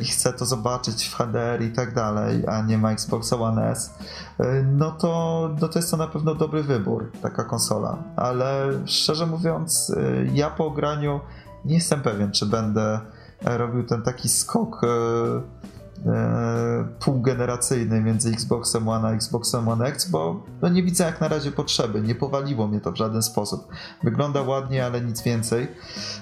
i 0.00 0.04
chce 0.04 0.32
to 0.32 0.44
zobaczyć 0.44 1.08
w 1.08 1.14
HDR 1.14 1.62
i 1.62 1.72
tak 1.72 1.94
dalej, 1.94 2.46
a 2.46 2.62
nie 2.62 2.78
ma 2.78 2.92
Xbox 2.92 3.32
One 3.32 3.70
S, 3.70 3.94
y, 4.40 4.44
no 4.72 4.90
to, 4.90 5.50
no 5.60 5.68
to 5.68 5.78
jest 5.78 5.90
to 5.90 5.96
na 5.96 6.06
pewno 6.06 6.34
dobry 6.34 6.62
wybór, 6.62 7.10
taka 7.22 7.44
konsola. 7.44 7.98
Ale 8.16 8.66
szczerze 8.86 9.26
mówiąc, 9.26 9.90
y, 9.90 10.30
ja 10.32 10.50
po 10.50 10.70
graniu 10.70 11.20
nie 11.64 11.74
jestem 11.74 12.00
pewien, 12.00 12.32
czy 12.32 12.46
będę 12.46 13.00
robił 13.44 13.86
ten 13.86 14.02
taki 14.02 14.28
skok 14.28 14.80
półgeneracyjny 16.98 18.00
między 18.00 18.30
Xboxem 18.30 18.88
One 18.88 19.08
a 19.08 19.12
Xboxem 19.12 19.68
One 19.68 19.86
X, 19.86 20.10
bo 20.10 20.42
no 20.62 20.68
nie 20.68 20.82
widzę 20.82 21.04
jak 21.04 21.20
na 21.20 21.28
razie 21.28 21.52
potrzeby, 21.52 22.02
nie 22.02 22.14
powaliło 22.14 22.68
mnie 22.68 22.80
to 22.80 22.92
w 22.92 22.96
żaden 22.96 23.22
sposób. 23.22 23.68
Wygląda 24.02 24.42
ładnie, 24.42 24.86
ale 24.86 25.00
nic 25.00 25.22
więcej. 25.22 25.68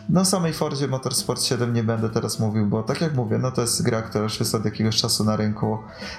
No 0.09 0.25
samej 0.25 0.53
Fordzie 0.53 0.89
Motorsport 0.89 1.43
7 1.43 1.73
nie 1.73 1.85
będę 1.85 2.11
teraz 2.11 2.41
mówił, 2.41 2.67
bo 2.67 2.83
tak 2.83 3.01
jak 3.01 3.15
mówię, 3.15 3.39
no 3.39 3.51
to 3.51 3.61
jest 3.61 3.83
gra, 3.83 4.03
która 4.03 4.25
już 4.25 4.41
jest 4.41 4.55
od 4.55 4.65
jakiegoś 4.65 4.97
czasu 4.97 5.25
na 5.25 5.37
rynku. 5.37 5.79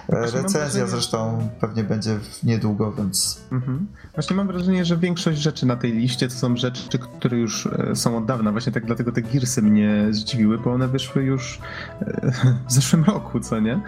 E, 0.10 0.20
Właśnie 0.20 0.42
Recenzja 0.42 0.88
zresztą 0.88 1.50
pewnie 1.60 1.84
będzie 1.84 2.20
niedługo, 2.44 2.92
więc... 2.92 3.42
Mhm. 3.52 3.88
Właśnie 4.14 4.36
mam 4.36 4.48
wrażenie, 4.48 4.86
że 4.86 4.98
większość 4.98 5.40
rzeczy 5.40 5.66
na 5.66 5.76
tej 5.76 5.92
liście 5.92 6.28
to 6.28 6.34
są 6.34 6.58
rzeczy, 6.58 7.00
które 7.00 7.38
już 7.38 7.66
e, 7.66 7.96
są 7.96 8.18
od 8.18 8.26
dawna. 8.26 8.52
Właśnie 8.52 8.72
tak 8.72 8.86
dlatego 8.86 9.12
te 9.12 9.22
Gearsy 9.22 9.62
mnie 9.62 10.08
zdziwiły, 10.12 10.58
bo 10.58 10.74
one 10.74 10.88
wyszły 10.88 11.24
już 11.24 11.60
w 12.68 12.72
zeszłym 12.72 13.04
roku, 13.04 13.43
co 13.44 13.60
nie? 13.60 13.80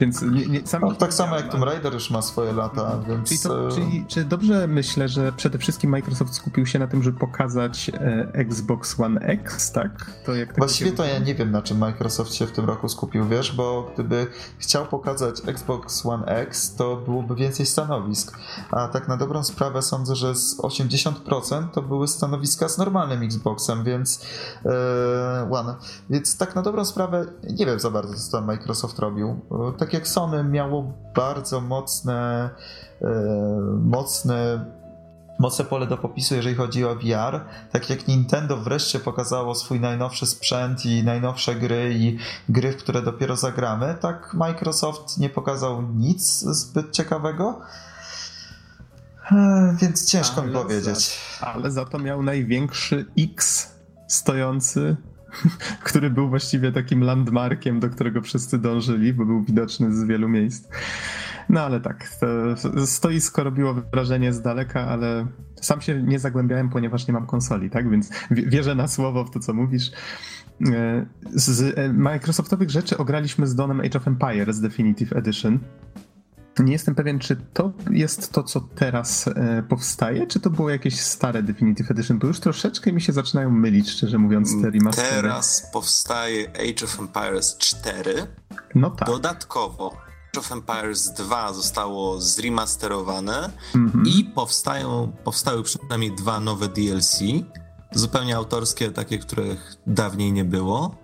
Więc 0.00 0.22
nie, 0.22 0.46
nie, 0.46 0.60
no, 0.80 0.94
tak 0.94 1.14
samo 1.14 1.36
jak 1.36 1.48
Tomb 1.48 1.64
Raider 1.64 1.94
już 1.94 2.10
ma 2.10 2.22
swoje 2.22 2.52
lata, 2.52 2.82
mhm. 2.82 3.04
więc... 3.04 3.28
Czyli, 3.28 3.40
to, 3.40 3.68
czyli 3.70 4.04
czy 4.08 4.24
dobrze 4.24 4.66
myślę, 4.66 5.08
że 5.08 5.32
przede 5.32 5.58
wszystkim 5.58 5.90
Microsoft 5.90 6.34
skupił 6.34 6.66
się 6.66 6.78
na 6.78 6.86
tym, 6.86 7.02
żeby 7.02 7.18
pokazać 7.18 7.90
e, 7.94 8.28
Xbox 8.32 9.00
One 9.00 9.20
X, 9.20 9.72
tak? 9.72 10.10
To 10.26 10.34
jak 10.34 10.58
Właściwie 10.58 10.92
to 10.92 11.04
ja 11.04 11.18
nie 11.18 11.34
wiem, 11.34 11.50
na 11.50 11.62
czym 11.62 11.78
Microsoft 11.78 12.34
się 12.34 12.46
w 12.46 12.52
tym 12.52 12.64
roku 12.64 12.88
skupił, 12.88 13.28
wiesz, 13.28 13.52
bo 13.52 13.90
gdyby 13.94 14.26
chciał 14.58 14.86
pokazać 14.86 15.42
Xbox 15.46 16.06
One 16.06 16.26
X, 16.26 16.74
to 16.74 16.96
byłoby 16.96 17.34
więcej 17.34 17.66
stanowisk, 17.66 18.38
a 18.70 18.88
tak 18.88 19.08
na 19.08 19.16
dobrą 19.16 19.44
sprawę 19.44 19.82
sądzę, 19.82 20.16
że 20.16 20.34
z 20.34 20.58
80% 20.58 21.68
to 21.68 21.82
były 21.82 22.08
stanowiska 22.08 22.68
z 22.68 22.78
normalnym 22.78 23.22
Xboxem, 23.22 23.84
więc 23.84 24.26
e, 24.64 25.48
One. 25.50 25.74
Więc 26.10 26.36
tak 26.36 26.54
na 26.54 26.62
dobrą 26.62 26.84
sprawę 26.84 27.26
nie 27.50 27.66
wiem 27.66 27.80
za 27.80 27.90
bardzo, 27.90 28.14
co 28.14 28.32
tam 28.32 28.46
Microsoft 28.46 28.98
robił. 28.98 29.40
Tak 29.78 29.87
tak 29.88 29.94
jak 29.94 30.08
Sony 30.08 30.44
miało 30.44 30.92
bardzo 31.14 31.60
mocne, 31.60 32.50
e, 33.02 33.08
mocne 33.80 34.64
mocne 35.38 35.64
pole 35.64 35.86
do 35.86 35.96
popisu, 35.96 36.34
jeżeli 36.34 36.54
chodzi 36.54 36.84
o 36.84 36.94
VR. 36.94 37.40
Tak 37.72 37.90
jak 37.90 38.08
Nintendo 38.08 38.56
wreszcie 38.56 38.98
pokazało 38.98 39.54
swój 39.54 39.80
najnowszy 39.80 40.26
sprzęt 40.26 40.86
i 40.86 41.04
najnowsze 41.04 41.54
gry 41.54 41.94
i 41.94 42.18
gry, 42.48 42.72
w 42.72 42.76
które 42.76 43.02
dopiero 43.02 43.36
zagramy, 43.36 43.96
tak 44.00 44.34
Microsoft 44.34 45.18
nie 45.18 45.30
pokazał 45.30 45.82
nic 45.82 46.40
zbyt 46.40 46.92
ciekawego. 46.92 47.60
E, 49.32 49.76
więc 49.80 50.10
ciężko 50.10 50.40
ale 50.40 50.50
mi 50.50 50.54
powiedzieć. 50.54 51.20
Za, 51.40 51.46
ale 51.46 51.70
za 51.70 51.84
to 51.84 51.98
miał 51.98 52.22
największy 52.22 53.06
X 53.18 53.68
stojący 54.08 54.96
który 55.84 56.10
był 56.10 56.28
właściwie 56.28 56.72
takim 56.72 57.00
landmarkiem, 57.00 57.80
do 57.80 57.90
którego 57.90 58.22
wszyscy 58.22 58.58
dążyli, 58.58 59.12
bo 59.12 59.24
był 59.24 59.44
widoczny 59.44 59.92
z 59.92 60.04
wielu 60.04 60.28
miejsc. 60.28 60.68
No 61.48 61.60
ale 61.60 61.80
tak, 61.80 62.08
stoisko 62.86 63.44
robiło 63.44 63.74
wrażenie 63.74 64.32
z 64.32 64.42
daleka, 64.42 64.88
ale 64.88 65.26
sam 65.60 65.80
się 65.80 66.02
nie 66.02 66.18
zagłębiałem, 66.18 66.68
ponieważ 66.68 67.06
nie 67.06 67.14
mam 67.14 67.26
konsoli, 67.26 67.70
tak? 67.70 67.90
Więc 67.90 68.10
wierzę 68.30 68.74
na 68.74 68.88
słowo 68.88 69.24
w 69.24 69.30
to, 69.30 69.40
co 69.40 69.54
mówisz. 69.54 69.90
E, 70.66 71.06
z 71.34 71.78
e, 71.78 71.92
Microsoftowych 71.92 72.70
rzeczy 72.70 72.98
ograliśmy 72.98 73.46
z 73.46 73.54
Donem 73.54 73.80
Age 73.80 73.98
of 73.98 74.08
Empires 74.08 74.60
Definitive 74.60 75.12
Edition. 75.12 75.58
Nie 76.58 76.72
jestem 76.72 76.94
pewien, 76.94 77.18
czy 77.18 77.36
to 77.36 77.72
jest 77.90 78.32
to, 78.32 78.42
co 78.42 78.60
teraz 78.60 79.28
e, 79.28 79.62
powstaje, 79.68 80.26
czy 80.26 80.40
to 80.40 80.50
było 80.50 80.70
jakieś 80.70 81.00
stare 81.00 81.42
Definitive 81.42 81.90
Edition, 81.90 82.18
bo 82.18 82.26
już 82.26 82.40
troszeczkę 82.40 82.92
mi 82.92 83.00
się 83.00 83.12
zaczynają 83.12 83.50
mylić, 83.50 83.90
szczerze 83.90 84.18
mówiąc, 84.18 84.62
te 84.62 84.70
remastery. 84.70 85.08
Teraz 85.08 85.70
powstaje 85.72 86.50
Age 86.50 86.84
of 86.84 87.00
Empires 87.00 87.56
4. 87.58 88.26
No 88.74 88.90
tak. 88.90 89.08
Dodatkowo 89.08 89.96
Age 90.30 90.40
of 90.40 90.52
Empires 90.52 91.12
2 91.12 91.52
zostało 91.52 92.20
zremasterowane 92.20 93.50
mm-hmm. 93.74 94.02
i 94.06 94.24
powstają, 94.24 95.12
powstały 95.24 95.62
przynajmniej 95.62 96.12
dwa 96.12 96.40
nowe 96.40 96.68
DLC, 96.68 97.20
zupełnie 97.92 98.36
autorskie, 98.36 98.90
takie, 98.90 99.18
których 99.18 99.74
dawniej 99.86 100.32
nie 100.32 100.44
było. 100.44 100.96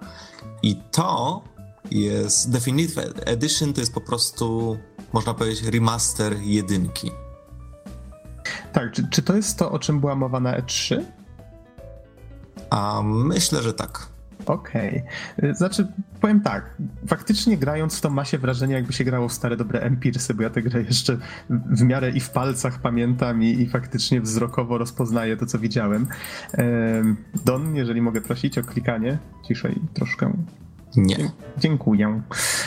I 0.62 0.76
to 0.90 1.42
jest 1.90 2.50
Definitive 2.50 2.98
Edition, 3.26 3.72
to 3.72 3.80
jest 3.80 3.94
po 3.94 4.00
prostu 4.00 4.78
można 5.14 5.34
powiedzieć, 5.34 5.62
remaster 5.62 6.36
jedynki. 6.40 7.10
Tak, 8.72 8.92
czy, 8.92 9.08
czy 9.08 9.22
to 9.22 9.36
jest 9.36 9.58
to, 9.58 9.70
o 9.70 9.78
czym 9.78 10.00
była 10.00 10.14
mowa 10.14 10.40
na 10.40 10.60
E3? 10.60 11.02
A 12.70 13.02
myślę, 13.04 13.62
że 13.62 13.74
tak. 13.74 14.08
Okej. 14.46 15.02
Okay. 15.38 15.54
Znaczy, 15.54 15.86
powiem 16.20 16.40
tak, 16.40 16.76
faktycznie 17.06 17.56
grając 17.56 18.00
to 18.00 18.10
ma 18.10 18.24
się 18.24 18.38
wrażenie, 18.38 18.74
jakby 18.74 18.92
się 18.92 19.04
grało 19.04 19.28
w 19.28 19.32
stare 19.32 19.56
dobre 19.56 19.80
Empirsy, 19.80 20.34
bo 20.34 20.42
ja 20.42 20.50
tę 20.50 20.62
grę 20.62 20.82
jeszcze 20.82 21.18
w 21.50 21.82
miarę 21.82 22.10
i 22.10 22.20
w 22.20 22.30
palcach 22.30 22.80
pamiętam 22.80 23.42
i, 23.42 23.46
i 23.46 23.68
faktycznie 23.68 24.20
wzrokowo 24.20 24.78
rozpoznaję 24.78 25.36
to, 25.36 25.46
co 25.46 25.58
widziałem. 25.58 26.06
Don, 27.44 27.76
jeżeli 27.76 28.02
mogę 28.02 28.20
prosić 28.20 28.58
o 28.58 28.62
klikanie 28.62 29.18
ciszej 29.48 29.80
troszkę. 29.94 30.32
Nie. 30.96 31.30
Dziękuję. 31.58 32.22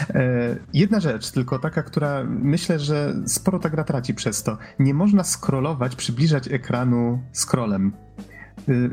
E, 0.09 0.55
jedna 0.73 0.99
rzecz, 0.99 1.31
tylko 1.31 1.59
taka, 1.59 1.83
która 1.83 2.23
myślę, 2.23 2.79
że 2.79 3.13
sporo 3.25 3.59
ta 3.59 3.69
gra 3.69 3.83
traci 3.83 4.13
przez 4.13 4.43
to. 4.43 4.57
Nie 4.79 4.93
można 4.93 5.23
scrollować, 5.23 5.95
przybliżać 5.95 6.47
ekranu 6.47 7.19
scrollem. 7.33 7.91
Y, 8.69 8.89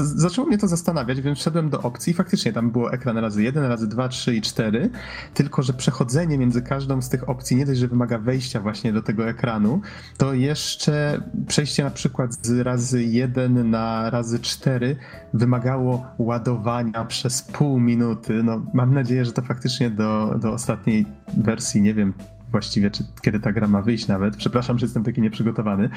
zaczęło 0.00 0.48
mnie 0.48 0.58
to 0.58 0.68
zastanawiać, 0.68 1.20
więc 1.20 1.38
wszedłem 1.38 1.70
do 1.70 1.82
opcji 1.82 2.10
i 2.10 2.14
faktycznie 2.14 2.52
tam 2.52 2.70
było 2.70 2.92
ekran 2.92 3.18
razy 3.18 3.42
1, 3.42 3.64
razy 3.64 3.88
2, 3.88 4.08
3 4.08 4.34
i 4.34 4.40
4, 4.40 4.90
tylko 5.34 5.62
że 5.62 5.72
przechodzenie 5.72 6.38
między 6.38 6.62
każdą 6.62 7.02
z 7.02 7.08
tych 7.08 7.28
opcji 7.28 7.56
nie 7.56 7.66
dość, 7.66 7.80
że 7.80 7.88
wymaga 7.88 8.18
wejścia 8.18 8.60
właśnie 8.60 8.92
do 8.92 9.02
tego 9.02 9.28
ekranu, 9.28 9.80
to 10.16 10.34
jeszcze 10.34 11.22
przejście 11.46 11.84
na 11.84 11.90
przykład 11.90 12.46
z 12.46 12.60
razy 12.60 13.04
1 13.04 13.70
na 13.70 14.10
razy 14.10 14.40
4 14.40 14.96
wymagało 15.34 16.06
ładowania 16.18 17.04
przez 17.04 17.42
pół 17.42 17.80
minuty. 17.80 18.42
No, 18.42 18.66
mam 18.74 18.94
nadzieję, 18.94 19.24
że 19.24 19.32
to 19.32 19.42
faktycznie 19.42 19.90
do, 19.90 20.38
do 20.40 20.52
ostatniej 20.52 21.06
wersji, 21.36 21.82
nie 21.82 21.94
wiem, 21.94 22.14
właściwie, 22.52 22.90
czy 22.90 23.04
kiedy 23.22 23.40
ta 23.40 23.52
gra 23.52 23.68
ma 23.68 23.82
wyjść 23.82 24.06
nawet. 24.06 24.36
Przepraszam, 24.36 24.78
że 24.78 24.86
jestem 24.86 25.04
taki 25.04 25.20
nieprzygotowany 25.20 25.90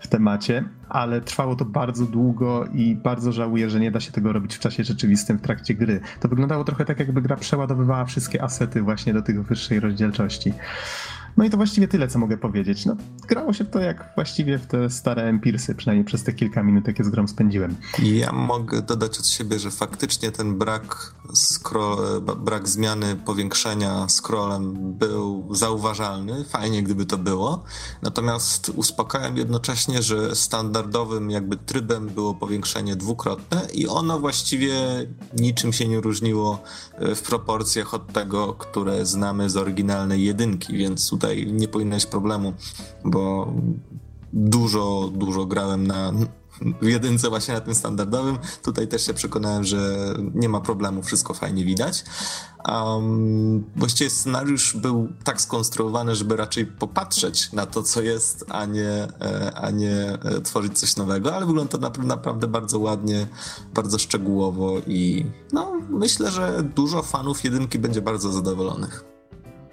w 0.00 0.06
temacie, 0.06 0.64
ale 0.88 1.20
trwało 1.20 1.56
to 1.56 1.64
bardzo 1.64 2.06
długo 2.06 2.64
i 2.72 2.96
bardzo 2.96 3.32
żałuję, 3.32 3.70
że 3.70 3.80
nie 3.80 3.90
da 3.90 4.00
się 4.00 4.12
tego 4.12 4.32
robić 4.32 4.56
w 4.56 4.58
czasie 4.58 4.84
rzeczywistym 4.84 5.38
w 5.38 5.42
trakcie 5.42 5.74
gry. 5.74 6.00
To 6.20 6.28
wyglądało 6.28 6.64
trochę 6.64 6.84
tak, 6.84 6.98
jakby 6.98 7.22
gra 7.22 7.36
przeładowywała 7.36 8.04
wszystkie 8.04 8.42
asety 8.42 8.82
właśnie 8.82 9.14
do 9.14 9.22
tych 9.22 9.42
wyższej 9.44 9.80
rozdzielczości. 9.80 10.52
No 11.36 11.44
i 11.44 11.50
to 11.50 11.56
właściwie 11.56 11.88
tyle, 11.88 12.08
co 12.08 12.18
mogę 12.18 12.36
powiedzieć. 12.36 12.86
No, 12.86 12.96
grało 13.28 13.52
się 13.52 13.64
to 13.64 13.78
jak 13.78 14.12
właściwie 14.14 14.58
w 14.58 14.66
te 14.66 14.90
stare 14.90 15.22
Empirsy, 15.22 15.74
przynajmniej 15.74 16.04
przez 16.04 16.22
te 16.22 16.32
kilka 16.32 16.62
minut, 16.62 16.86
jakie 16.86 17.04
z 17.04 17.08
grą 17.08 17.28
spędziłem. 17.28 17.76
Ja 18.02 18.32
mogę 18.32 18.82
dodać 18.82 19.18
od 19.18 19.26
siebie, 19.26 19.58
że 19.58 19.70
faktycznie 19.70 20.32
ten 20.32 20.58
brak, 20.58 21.14
brak 22.38 22.68
zmiany 22.68 23.16
powiększenia 23.16 24.08
scrollem 24.08 24.74
był 24.98 25.54
zauważalny. 25.54 26.44
Fajnie, 26.44 26.82
gdyby 26.82 27.06
to 27.06 27.18
było. 27.18 27.64
Natomiast 28.02 28.68
uspokajam 28.68 29.36
jednocześnie, 29.36 30.02
że 30.02 30.36
standardowym 30.36 31.30
jakby 31.30 31.56
trybem 31.56 32.06
było 32.06 32.34
powiększenie 32.34 32.96
dwukrotne 32.96 33.66
i 33.74 33.88
ono 33.88 34.20
właściwie 34.20 34.74
niczym 35.38 35.72
się 35.72 35.88
nie 35.88 36.00
różniło 36.00 36.62
e, 36.92 37.14
w 37.14 37.22
proporcjach 37.22 37.94
od 37.94 38.12
tego, 38.12 38.54
które 38.54 39.06
znamy 39.06 39.50
z 39.50 39.56
oryginalnej 39.56 40.24
jedynki, 40.24 40.76
więc 40.76 41.10
tutaj 41.10 41.25
nie 41.34 41.68
powinno 41.68 41.96
być 41.96 42.06
problemu, 42.06 42.52
bo 43.04 43.52
dużo, 44.32 45.10
dużo 45.14 45.46
grałem 45.46 45.86
na 45.86 46.12
w 46.82 46.86
jedynce 46.86 47.28
właśnie 47.28 47.54
na 47.54 47.60
tym 47.60 47.74
standardowym. 47.74 48.38
Tutaj 48.62 48.88
też 48.88 49.06
się 49.06 49.14
przekonałem, 49.14 49.64
że 49.64 49.96
nie 50.34 50.48
ma 50.48 50.60
problemu, 50.60 51.02
wszystko 51.02 51.34
fajnie 51.34 51.64
widać. 51.64 52.04
Um, 52.68 53.64
właściwie 53.76 54.10
scenariusz 54.10 54.76
był 54.76 55.08
tak 55.24 55.40
skonstruowany, 55.40 56.14
żeby 56.14 56.36
raczej 56.36 56.66
popatrzeć 56.66 57.52
na 57.52 57.66
to, 57.66 57.82
co 57.82 58.02
jest, 58.02 58.44
a 58.48 58.64
nie, 58.64 58.88
e, 59.20 59.52
a 59.54 59.70
nie 59.70 59.96
e, 59.96 60.40
tworzyć 60.40 60.78
coś 60.78 60.96
nowego, 60.96 61.34
ale 61.34 61.46
wygląda 61.46 61.90
to 61.90 62.02
naprawdę 62.02 62.46
bardzo 62.46 62.78
ładnie, 62.78 63.26
bardzo 63.74 63.98
szczegółowo 63.98 64.78
i 64.86 65.26
no, 65.52 65.72
myślę, 65.90 66.30
że 66.30 66.62
dużo 66.74 67.02
fanów 67.02 67.44
jedynki 67.44 67.78
będzie 67.78 68.02
bardzo 68.02 68.32
zadowolonych. 68.32 69.04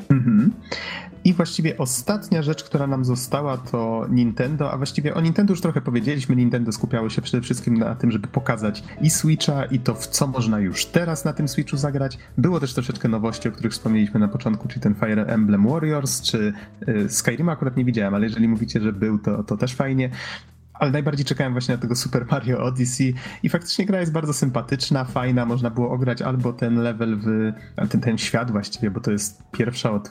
Mhm. 0.09 0.53
I 1.25 1.33
właściwie 1.33 1.77
ostatnia 1.77 2.41
rzecz, 2.41 2.63
która 2.63 2.87
nam 2.87 3.05
została, 3.05 3.57
to 3.57 4.05
Nintendo, 4.09 4.71
a 4.71 4.77
właściwie 4.77 5.13
o 5.13 5.21
Nintendo 5.21 5.53
już 5.53 5.61
trochę 5.61 5.81
powiedzieliśmy. 5.81 6.35
Nintendo 6.35 6.71
skupiało 6.71 7.09
się 7.09 7.21
przede 7.21 7.43
wszystkim 7.43 7.77
na 7.77 7.95
tym, 7.95 8.11
żeby 8.11 8.27
pokazać 8.27 8.83
i 9.01 9.09
Switcha, 9.09 9.65
i 9.65 9.79
to, 9.79 9.95
w 9.95 10.07
co 10.07 10.27
można 10.27 10.59
już 10.59 10.85
teraz 10.85 11.25
na 11.25 11.33
tym 11.33 11.47
Switchu 11.47 11.77
zagrać. 11.77 12.17
Było 12.37 12.59
też 12.59 12.73
troszeczkę 12.73 13.09
nowości, 13.09 13.49
o 13.49 13.51
których 13.51 13.71
wspomnieliśmy 13.71 14.19
na 14.19 14.27
początku, 14.27 14.67
czyli 14.67 14.81
ten 14.81 14.95
Fire 14.95 15.25
Emblem 15.25 15.67
Warriors, 15.67 16.21
czy 16.21 16.53
y, 16.87 17.09
Skyrim 17.09 17.49
akurat 17.49 17.77
nie 17.77 17.85
widziałem, 17.85 18.13
ale 18.13 18.25
jeżeli 18.25 18.47
mówicie, 18.47 18.81
że 18.81 18.93
był, 18.93 19.19
to, 19.19 19.43
to 19.43 19.57
też 19.57 19.75
fajnie 19.75 20.09
ale 20.73 20.91
najbardziej 20.91 21.25
czekałem 21.25 21.53
właśnie 21.53 21.75
na 21.75 21.81
tego 21.81 21.95
Super 21.95 22.25
Mario 22.31 22.63
Odyssey 22.63 23.13
i 23.43 23.49
faktycznie 23.49 23.85
gra 23.85 23.99
jest 23.99 24.11
bardzo 24.11 24.33
sympatyczna, 24.33 25.05
fajna, 25.05 25.45
można 25.45 25.69
było 25.69 25.91
ograć 25.91 26.21
albo 26.21 26.53
ten 26.53 26.75
level 26.75 27.19
w, 27.19 27.51
ten, 27.89 28.01
ten 28.01 28.17
świat 28.17 28.51
właściwie, 28.51 28.91
bo 28.91 28.99
to 28.99 29.11
jest 29.11 29.43
pierwsza 29.51 29.91
od 29.91 30.07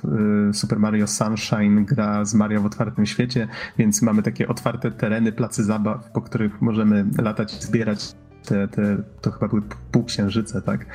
y, 0.51 0.55
Super 0.55 0.79
Mario 0.79 1.07
Sunshine 1.07 1.85
gra 1.85 2.25
z 2.25 2.35
Mario 2.35 2.61
w 2.61 2.67
otwartym 2.67 3.07
świecie, 3.07 3.49
więc 3.79 4.03
mamy 4.03 4.23
takie 4.23 4.49
otwarte 4.49 4.91
tereny, 4.91 5.33
placy 5.33 5.65
zabaw, 5.65 6.11
po 6.11 6.23
których 6.23 6.63
możemy 6.63 7.05
latać 7.19 7.63
zbierać 7.63 8.15
te, 8.45 8.69
te, 8.69 8.97
to 9.21 9.31
chyba 9.31 9.49
były 9.49 9.63
półksiężyce, 9.93 10.63
tak? 10.63 10.87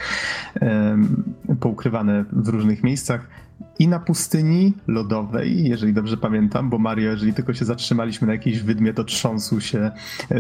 Um, 0.61 1.24
poukrywane 1.59 2.26
w 2.32 2.47
różnych 2.47 2.84
miejscach 2.84 3.28
i 3.80 3.88
na 3.88 3.99
pustyni 3.99 4.73
lodowej, 4.88 5.63
jeżeli 5.63 5.93
dobrze 5.93 6.17
pamiętam, 6.17 6.69
bo 6.69 6.78
Mario, 6.78 7.11
jeżeli 7.11 7.34
tylko 7.34 7.53
się 7.53 7.65
zatrzymaliśmy 7.65 8.28
na 8.28 8.34
jakiejś 8.34 8.59
wydmie, 8.59 8.93
to 8.93 9.03
trząsł 9.03 9.61
się 9.61 9.91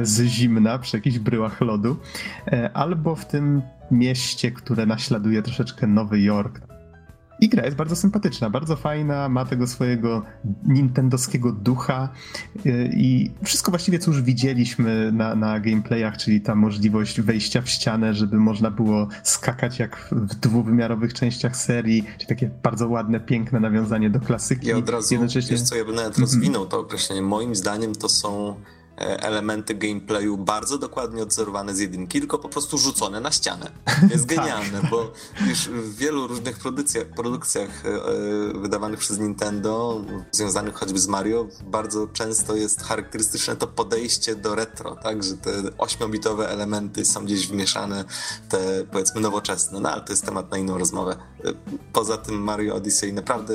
z 0.01 0.23
zimna 0.23 0.79
przy 0.79 0.97
jakichś 0.97 1.19
bryłach 1.19 1.61
lodu, 1.61 1.97
e, 2.47 2.69
albo 2.73 3.15
w 3.15 3.25
tym 3.25 3.61
mieście, 3.91 4.51
które 4.51 4.85
naśladuje 4.85 5.41
troszeczkę 5.41 5.87
Nowy 5.87 6.21
Jork, 6.21 6.66
i 7.39 7.49
gra 7.49 7.65
jest 7.65 7.77
bardzo 7.77 7.95
sympatyczna, 7.95 8.49
bardzo 8.49 8.75
fajna, 8.75 9.29
ma 9.29 9.45
tego 9.45 9.67
swojego 9.67 10.23
nintendowskiego 10.63 11.51
ducha 11.51 12.09
y, 12.65 12.91
i 12.93 13.31
wszystko 13.43 13.71
właściwie, 13.71 13.99
co 13.99 14.11
już 14.11 14.21
widzieliśmy 14.21 15.11
na, 15.11 15.35
na 15.35 15.59
gameplayach, 15.59 16.17
czyli 16.17 16.41
ta 16.41 16.55
możliwość 16.55 17.21
wejścia 17.21 17.61
w 17.61 17.69
ścianę, 17.69 18.13
żeby 18.13 18.37
można 18.37 18.71
było 18.71 19.07
skakać 19.23 19.79
jak 19.79 20.09
w 20.11 20.35
dwuwymiarowych 20.35 21.13
częściach 21.13 21.57
serii, 21.57 22.03
czyli 22.17 22.27
takie 22.27 22.49
bardzo 22.63 22.87
ładne, 22.87 23.19
piękne 23.19 23.59
nawiązanie 23.59 24.09
do 24.09 24.19
klasyki. 24.19 24.67
Ja 24.67 24.77
od 24.77 24.89
razu, 24.89 25.13
Jednocześnie... 25.13 25.51
wiesz 25.51 25.61
co, 25.61 25.75
ja 25.75 25.85
bym 25.85 25.95
nawet 25.95 26.17
rozwinął 26.17 26.65
to 26.65 26.79
określenie. 26.79 27.21
Moim 27.21 27.55
zdaniem 27.55 27.95
to 27.95 28.09
są 28.09 28.55
elementy 28.97 29.75
gameplayu 29.75 30.37
bardzo 30.37 30.77
dokładnie 30.77 31.23
odzorowane 31.23 31.75
z 31.75 31.79
jedynki, 31.79 32.19
tylko 32.19 32.39
po 32.39 32.49
prostu 32.49 32.77
rzucone 32.77 33.21
na 33.21 33.31
ścianę. 33.31 33.71
Jest 34.11 34.27
tak. 34.27 34.37
genialne, 34.37 34.81
bo 34.91 35.11
już 35.47 35.59
w 35.69 35.95
wielu 35.95 36.27
różnych 36.27 36.57
produkcjach, 36.59 37.07
produkcjach 37.07 37.85
e, 37.85 38.59
wydawanych 38.59 38.99
przez 38.99 39.19
Nintendo, 39.19 40.01
związanych 40.31 40.75
choćby 40.75 40.99
z 40.99 41.07
Mario, 41.07 41.47
bardzo 41.63 42.07
często 42.07 42.55
jest 42.55 42.83
charakterystyczne 42.83 43.55
to 43.55 43.67
podejście 43.67 44.35
do 44.35 44.55
retro, 44.55 44.95
tak, 44.95 45.23
że 45.23 45.37
te 45.37 45.51
ośmiobitowe 45.77 46.49
elementy 46.49 47.05
są 47.05 47.25
gdzieś 47.25 47.47
wmieszane, 47.47 48.05
te 48.49 48.83
powiedzmy 48.91 49.21
nowoczesne, 49.21 49.79
no 49.79 49.91
ale 49.91 50.01
to 50.01 50.13
jest 50.13 50.25
temat 50.25 50.51
na 50.51 50.57
inną 50.57 50.77
rozmowę. 50.77 51.17
E, 51.45 51.53
poza 51.93 52.17
tym 52.17 52.43
Mario 52.43 52.75
Odyssey 52.75 53.13
naprawdę 53.13 53.53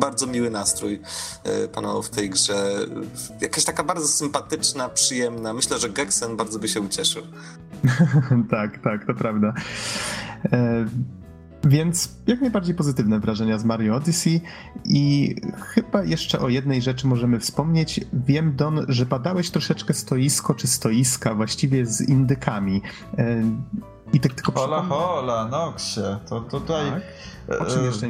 bardzo 0.00 0.26
miły 0.26 0.50
nastrój 0.50 1.00
e, 1.44 1.68
panował 1.68 2.02
w 2.02 2.10
tej 2.10 2.30
grze. 2.30 2.86
Jakaś 3.40 3.64
taka 3.64 3.84
bardzo 3.84 4.08
sympatyczna, 4.08 4.88
przyjemna. 4.88 5.54
Myślę, 5.54 5.78
że 5.78 5.90
Gexen 5.90 6.36
bardzo 6.36 6.58
by 6.58 6.68
się 6.68 6.80
ucieszył. 6.80 7.22
tak, 8.50 8.78
tak, 8.78 9.06
to 9.06 9.14
prawda. 9.14 9.54
E, 10.52 10.86
więc 11.64 12.08
jak 12.26 12.40
najbardziej 12.40 12.74
pozytywne 12.74 13.20
wrażenia 13.20 13.58
z 13.58 13.64
Mario 13.64 13.94
Odyssey 13.96 14.40
i 14.84 15.34
chyba 15.58 16.04
jeszcze 16.04 16.40
o 16.40 16.48
jednej 16.48 16.82
rzeczy 16.82 17.06
możemy 17.06 17.40
wspomnieć. 17.40 18.00
Wiem, 18.12 18.56
Don, 18.56 18.86
że 18.88 19.06
badałeś 19.06 19.50
troszeczkę 19.50 19.94
stoisko 19.94 20.54
czy 20.54 20.66
stoiska 20.66 21.34
właściwie 21.34 21.86
z 21.86 22.00
indykami. 22.08 22.82
E, 23.18 23.42
I 24.12 24.20
tak 24.20 24.34
tylko 24.34 24.52
Hola, 24.52 24.82
hola, 24.82 25.48
Noxie, 25.48 26.18
to 26.28 26.40
tutaj... 26.40 26.90
Tak? 26.90 27.02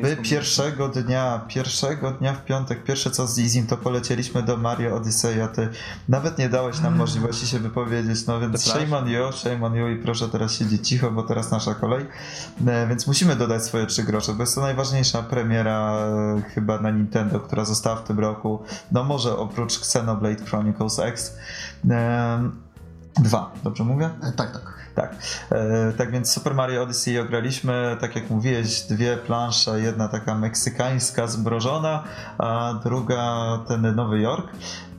My 0.03 0.17
pierwszego 0.17 0.89
dnia, 0.89 1.41
pierwszego 1.49 2.11
dnia 2.11 2.33
w 2.33 2.45
piątek, 2.45 2.85
pierwsze 2.85 3.11
co 3.11 3.27
z 3.27 3.39
Izim, 3.39 3.67
to 3.67 3.77
polecieliśmy 3.77 4.43
do 4.43 4.57
Mario 4.57 4.97
Odyssey, 4.97 5.41
a 5.41 5.49
ty 5.49 5.69
nawet 6.09 6.39
nie 6.39 6.49
dałeś 6.49 6.81
nam 6.81 6.97
możliwości 6.97 7.47
się 7.47 7.59
wypowiedzieć, 7.59 8.27
no 8.27 8.41
więc 8.41 8.65
shame 8.65 8.99
on 8.99 9.09
you, 9.09 9.33
shame 9.33 9.67
on 9.67 9.75
you 9.75 9.89
i 9.89 9.97
proszę 9.97 10.29
teraz 10.29 10.53
siedzieć 10.53 10.89
cicho, 10.89 11.11
bo 11.11 11.23
teraz 11.23 11.51
nasza 11.51 11.75
kolej. 11.75 12.07
E, 12.67 12.87
więc 12.87 13.07
musimy 13.07 13.37
dodać 13.37 13.65
swoje 13.65 13.87
trzy 13.87 14.03
grosze, 14.03 14.35
bo 14.35 14.43
jest 14.43 14.55
to 14.55 14.61
najważniejsza 14.61 15.23
premiera 15.23 15.93
e, 15.93 16.43
chyba 16.55 16.81
na 16.81 16.91
Nintendo, 16.91 17.41
która 17.41 17.65
została 17.65 17.97
w 17.97 18.05
tym 18.05 18.21
roku, 18.21 18.63
no 18.93 19.05
może 19.05 19.37
oprócz 19.37 19.79
Xenoblade 19.79 20.45
Chronicles 20.45 20.99
X. 20.99 21.37
E, 23.19 23.23
dwa, 23.23 23.53
dobrze 23.65 23.85
mówię? 23.85 24.11
Tak, 24.37 24.53
tak. 24.53 24.83
Tak. 24.95 25.17
E, 25.51 25.93
tak 25.93 26.11
więc 26.11 26.31
Super 26.31 26.55
Mario 26.55 26.83
Odyssey 26.83 27.19
ograliśmy, 27.19 27.97
tak 28.01 28.17
jak 28.17 28.31
mówiłeś, 28.31 28.81
dwie 28.81 29.17
plansze, 29.17 29.81
jedna 29.81 30.09
taka 30.09 30.35
meksykańska 30.35 31.27
zmrożona, 31.27 32.05
a 32.39 32.75
druga 32.85 33.59
ten 33.69 33.95
Nowy 33.95 34.21
Jork. 34.21 34.47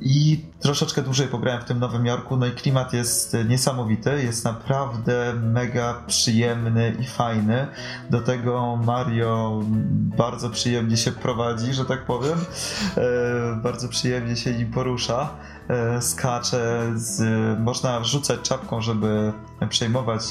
I 0.01 0.45
troszeczkę 0.59 1.01
dłużej 1.01 1.27
pograłem 1.27 1.61
w 1.61 1.65
tym 1.65 1.79
Nowym 1.79 2.05
Jorku, 2.05 2.37
no 2.37 2.45
i 2.45 2.51
klimat 2.51 2.93
jest 2.93 3.37
niesamowity, 3.49 4.23
jest 4.23 4.45
naprawdę 4.45 5.33
mega 5.33 5.93
przyjemny 6.07 6.95
i 6.99 7.05
fajny. 7.05 7.67
Do 8.09 8.21
tego 8.21 8.79
Mario 8.85 9.61
bardzo 10.17 10.49
przyjemnie 10.49 10.97
się 10.97 11.11
prowadzi, 11.11 11.73
że 11.73 11.85
tak 11.85 12.05
powiem. 12.05 12.39
E, 12.97 13.01
bardzo 13.63 13.89
przyjemnie 13.89 14.35
się 14.35 14.53
nim 14.53 14.71
porusza. 14.71 15.29
E, 15.69 16.01
skacze, 16.01 16.91
z, 16.95 17.21
można 17.59 18.03
rzucać 18.03 18.39
czapką, 18.41 18.81
żeby 18.81 19.33
przejmować 19.69 20.23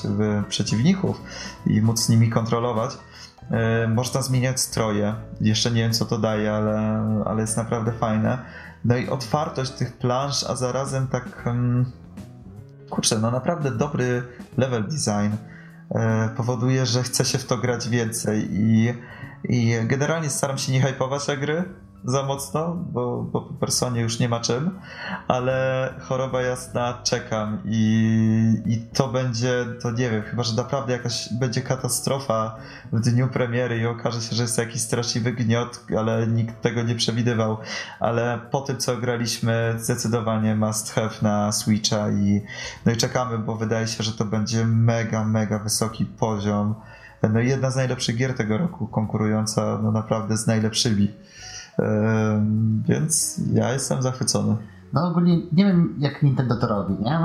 przeciwników 0.48 1.20
i 1.66 1.82
móc 1.82 2.08
nimi 2.08 2.30
kontrolować. 2.30 2.98
E, 3.50 3.88
można 3.88 4.22
zmieniać 4.22 4.60
stroje. 4.60 5.14
Jeszcze 5.40 5.70
nie 5.70 5.82
wiem, 5.82 5.92
co 5.92 6.04
to 6.04 6.18
daje, 6.18 6.52
ale, 6.52 6.78
ale 7.26 7.40
jest 7.40 7.56
naprawdę 7.56 7.92
fajne. 7.92 8.38
No 8.84 8.96
i 8.96 9.08
otwartość 9.08 9.70
tych 9.70 9.92
plansz, 9.92 10.44
a 10.44 10.56
zarazem 10.56 11.06
tak. 11.06 11.42
Um, 11.46 11.92
kurczę, 12.90 13.18
no 13.18 13.30
naprawdę 13.30 13.70
dobry 13.70 14.22
level 14.56 14.84
design 14.84 15.36
e, 15.94 16.28
powoduje, 16.36 16.86
że 16.86 17.02
chce 17.02 17.24
się 17.24 17.38
w 17.38 17.46
to 17.46 17.56
grać 17.56 17.88
więcej 17.88 18.48
i, 18.50 18.94
i 19.44 19.74
generalnie 19.84 20.30
staram 20.30 20.58
się 20.58 20.72
nie 20.72 20.80
hypować 20.82 21.26
te 21.26 21.36
gry, 21.36 21.64
za 22.04 22.22
mocno, 22.22 22.74
bo, 22.74 23.22
bo 23.22 23.40
po 23.40 23.54
personie 23.54 24.00
już 24.00 24.18
nie 24.18 24.28
ma 24.28 24.40
czym, 24.40 24.78
ale 25.28 25.88
choroba 26.00 26.42
jasna 26.42 27.00
czekam 27.02 27.58
i, 27.64 28.62
i 28.66 28.76
to 28.78 29.08
będzie, 29.08 29.64
to 29.82 29.90
nie 29.90 30.10
wiem, 30.10 30.22
chyba, 30.22 30.42
że 30.42 30.56
naprawdę 30.56 30.92
jakaś 30.92 31.32
będzie 31.32 31.62
katastrofa 31.62 32.56
w 32.92 33.00
dniu 33.00 33.28
premiery 33.28 33.78
i 33.78 33.86
okaże 33.86 34.20
się, 34.20 34.36
że 34.36 34.42
jest 34.42 34.58
jakiś 34.58 34.82
straszliwy 34.82 35.32
gniot, 35.32 35.84
ale 35.98 36.26
nikt 36.26 36.60
tego 36.60 36.82
nie 36.82 36.94
przewidywał, 36.94 37.56
ale 38.00 38.40
po 38.50 38.60
tym, 38.60 38.76
co 38.76 38.96
graliśmy, 38.96 39.74
zdecydowanie 39.78 40.56
must 40.56 40.92
have 40.92 41.14
na 41.22 41.52
Switcha 41.52 42.10
i 42.10 42.42
no 42.86 42.92
i 42.92 42.96
czekamy, 42.96 43.38
bo 43.38 43.56
wydaje 43.56 43.86
się, 43.86 44.04
że 44.04 44.12
to 44.12 44.24
będzie 44.24 44.64
mega, 44.66 45.24
mega 45.24 45.58
wysoki 45.58 46.06
poziom. 46.06 46.74
No 47.30 47.40
jedna 47.40 47.70
z 47.70 47.76
najlepszych 47.76 48.16
gier 48.16 48.34
tego 48.34 48.58
roku, 48.58 48.86
konkurująca 48.86 49.78
no 49.82 49.92
naprawdę 49.92 50.36
z 50.36 50.46
najlepszymi. 50.46 51.14
Więc 52.88 53.40
ja 53.52 53.72
jestem 53.72 54.02
zachwycony. 54.02 54.56
No 54.92 55.08
ogólnie 55.08 55.36
nie 55.52 55.64
wiem, 55.64 55.94
jak 55.98 56.22
Nintendo 56.22 56.56
to 56.56 56.66
robi, 56.66 56.94
nie? 57.04 57.18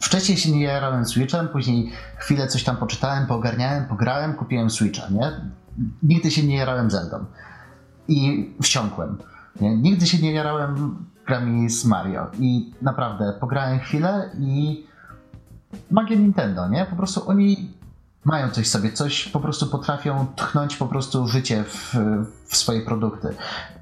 Wcześniej 0.00 0.38
się 0.38 0.52
nie 0.52 0.62
jarałem 0.62 1.04
Switchem, 1.04 1.48
później 1.48 1.92
chwilę 2.18 2.46
coś 2.46 2.64
tam 2.64 2.76
poczytałem, 2.76 3.26
poogarniałem, 3.26 3.84
pograłem, 3.84 4.34
kupiłem 4.34 4.70
Switcha, 4.70 5.08
nie? 5.10 5.30
Nigdy 6.02 6.30
się 6.30 6.46
nie 6.46 6.56
jarałem 6.56 6.90
Zeldą. 6.90 7.24
I 8.08 8.50
wsiąkłem. 8.62 9.18
Nie? 9.60 9.76
Nigdy 9.76 10.06
się 10.06 10.18
nie 10.18 10.32
jarałem 10.32 11.04
grami 11.26 11.70
z 11.70 11.84
Mario. 11.84 12.26
I 12.38 12.74
naprawdę, 12.82 13.32
pograłem 13.40 13.78
chwilę 13.78 14.30
i 14.38 14.86
magia 15.90 16.16
Nintendo, 16.16 16.68
nie? 16.68 16.86
Po 16.86 16.96
prostu 16.96 17.28
oni 17.28 17.73
mają 18.24 18.50
coś 18.50 18.68
sobie, 18.68 18.92
coś 18.92 19.28
po 19.28 19.40
prostu 19.40 19.66
potrafią 19.66 20.26
tchnąć 20.36 20.76
po 20.76 20.86
prostu 20.86 21.26
życie 21.26 21.64
w, 21.64 21.94
w 22.46 22.56
swoje 22.56 22.80
produkty. 22.80 23.34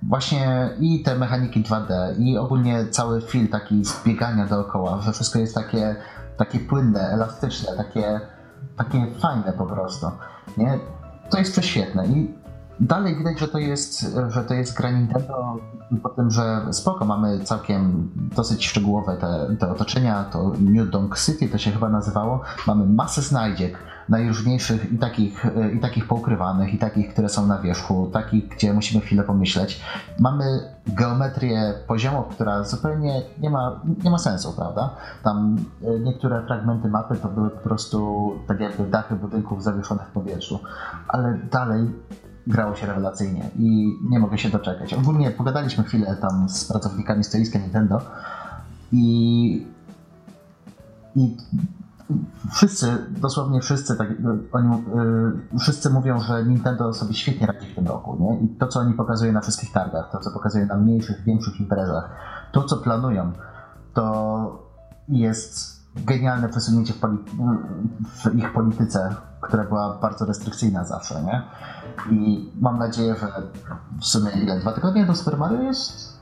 Właśnie 0.02 0.70
i 0.80 1.02
te 1.02 1.16
mechaniki 1.16 1.62
2D, 1.62 2.18
i 2.18 2.38
ogólnie 2.38 2.86
cały 2.86 3.22
film 3.22 3.48
taki 3.48 3.84
z 3.84 4.04
biegania 4.04 4.46
dookoła, 4.46 5.00
że 5.00 5.12
wszystko 5.12 5.38
jest 5.38 5.54
takie, 5.54 5.96
takie 6.36 6.58
płynne, 6.58 7.00
elastyczne, 7.00 7.76
takie, 7.76 8.20
takie 8.76 9.06
fajne 9.20 9.52
po 9.52 9.66
prostu. 9.66 10.06
Nie? 10.56 10.78
To 11.30 11.38
jest 11.38 11.52
prześwietne 11.52 12.06
i 12.06 12.41
dalej 12.82 13.16
widać, 13.16 13.38
że 13.38 13.48
to 13.48 13.58
jest, 13.58 14.16
że 14.28 14.44
to 14.44 14.54
jest 14.54 14.76
gra 14.76 14.90
Nintendo 14.90 15.58
po 16.02 16.08
tym, 16.08 16.30
że 16.30 16.66
spoko, 16.70 17.04
mamy 17.04 17.40
całkiem 17.40 18.10
dosyć 18.36 18.66
szczegółowe 18.66 19.16
te, 19.16 19.56
te 19.56 19.70
otoczenia, 19.70 20.24
to 20.24 20.52
New 20.60 20.90
Donk 20.90 21.18
City 21.18 21.48
to 21.48 21.58
się 21.58 21.70
chyba 21.70 21.88
nazywało, 21.88 22.40
mamy 22.66 22.86
masę 22.86 23.22
znajdziek, 23.22 23.78
najróżniejszych 24.08 24.92
i 24.92 24.98
takich, 24.98 25.46
i 25.76 25.80
takich 25.80 26.06
poukrywanych, 26.06 26.74
i 26.74 26.78
takich, 26.78 27.12
które 27.12 27.28
są 27.28 27.46
na 27.46 27.58
wierzchu, 27.58 28.10
takich, 28.12 28.48
gdzie 28.48 28.72
musimy 28.72 29.04
chwilę 29.04 29.22
pomyśleć. 29.22 29.80
Mamy 30.20 30.44
geometrię 30.86 31.74
poziomów, 31.86 32.28
która 32.28 32.64
zupełnie 32.64 33.22
nie 33.38 33.50
ma, 33.50 33.80
nie 34.04 34.10
ma 34.10 34.18
sensu, 34.18 34.52
prawda? 34.56 34.90
Tam 35.22 35.56
e, 35.84 35.98
niektóre 36.00 36.46
fragmenty 36.46 36.88
mapy 36.88 37.16
to 37.16 37.28
były 37.28 37.50
po 37.50 37.60
prostu 37.60 38.32
tak 38.48 38.60
jakby 38.60 38.86
dachy 38.86 39.14
budynków 39.14 39.62
zawieszone 39.62 40.04
w 40.10 40.12
powietrzu, 40.12 40.60
ale 41.08 41.38
dalej 41.50 41.90
grało 42.46 42.76
się 42.76 42.86
rewelacyjnie 42.86 43.50
i 43.58 43.98
nie 44.10 44.18
mogę 44.18 44.38
się 44.38 44.48
doczekać. 44.48 44.94
Ogólnie 44.94 45.30
pogadaliśmy 45.30 45.84
chwilę 45.84 46.16
tam 46.16 46.48
z 46.48 46.64
pracownikami 46.64 47.24
stoiska 47.24 47.58
Nintendo 47.58 48.00
i, 48.92 49.66
i 51.16 51.36
wszyscy, 52.52 53.06
dosłownie 53.10 53.60
wszyscy, 53.60 53.96
tak, 53.96 54.08
oni, 54.52 54.68
yy, 55.52 55.58
wszyscy 55.58 55.90
mówią, 55.90 56.20
że 56.20 56.44
Nintendo 56.44 56.94
sobie 56.94 57.14
świetnie 57.14 57.46
radzi 57.46 57.66
w 57.72 57.74
tym 57.74 57.86
roku. 57.86 58.16
Nie? 58.20 58.38
I 58.40 58.48
to, 58.48 58.68
co 58.68 58.80
oni 58.80 58.94
pokazują 58.94 59.32
na 59.32 59.40
wszystkich 59.40 59.72
targach, 59.72 60.10
to, 60.12 60.18
co 60.18 60.30
pokazują 60.30 60.66
na 60.66 60.76
mniejszych, 60.76 61.24
większych 61.24 61.60
imprezach, 61.60 62.10
to, 62.52 62.64
co 62.64 62.76
planują, 62.76 63.32
to 63.94 64.68
jest 65.08 65.71
genialne 65.96 66.48
przesunięcie 66.48 66.92
w, 66.92 66.98
w, 68.22 68.34
ich 68.38 68.52
polityce, 68.52 69.16
która 69.40 69.64
była 69.64 69.98
bardzo 69.98 70.24
restrykcyjna 70.26 70.84
zawsze, 70.84 71.22
nie? 71.22 71.42
I 72.16 72.50
mam 72.60 72.78
nadzieję, 72.78 73.14
że 73.20 73.32
w 74.00 74.04
sumie 74.06 74.30
ile? 74.42 74.60
Dwa 74.60 74.72
tygodnie 74.72 75.06
do 75.06 75.14
Super 75.14 75.38
Mario 75.38 75.62
jest? 75.62 76.12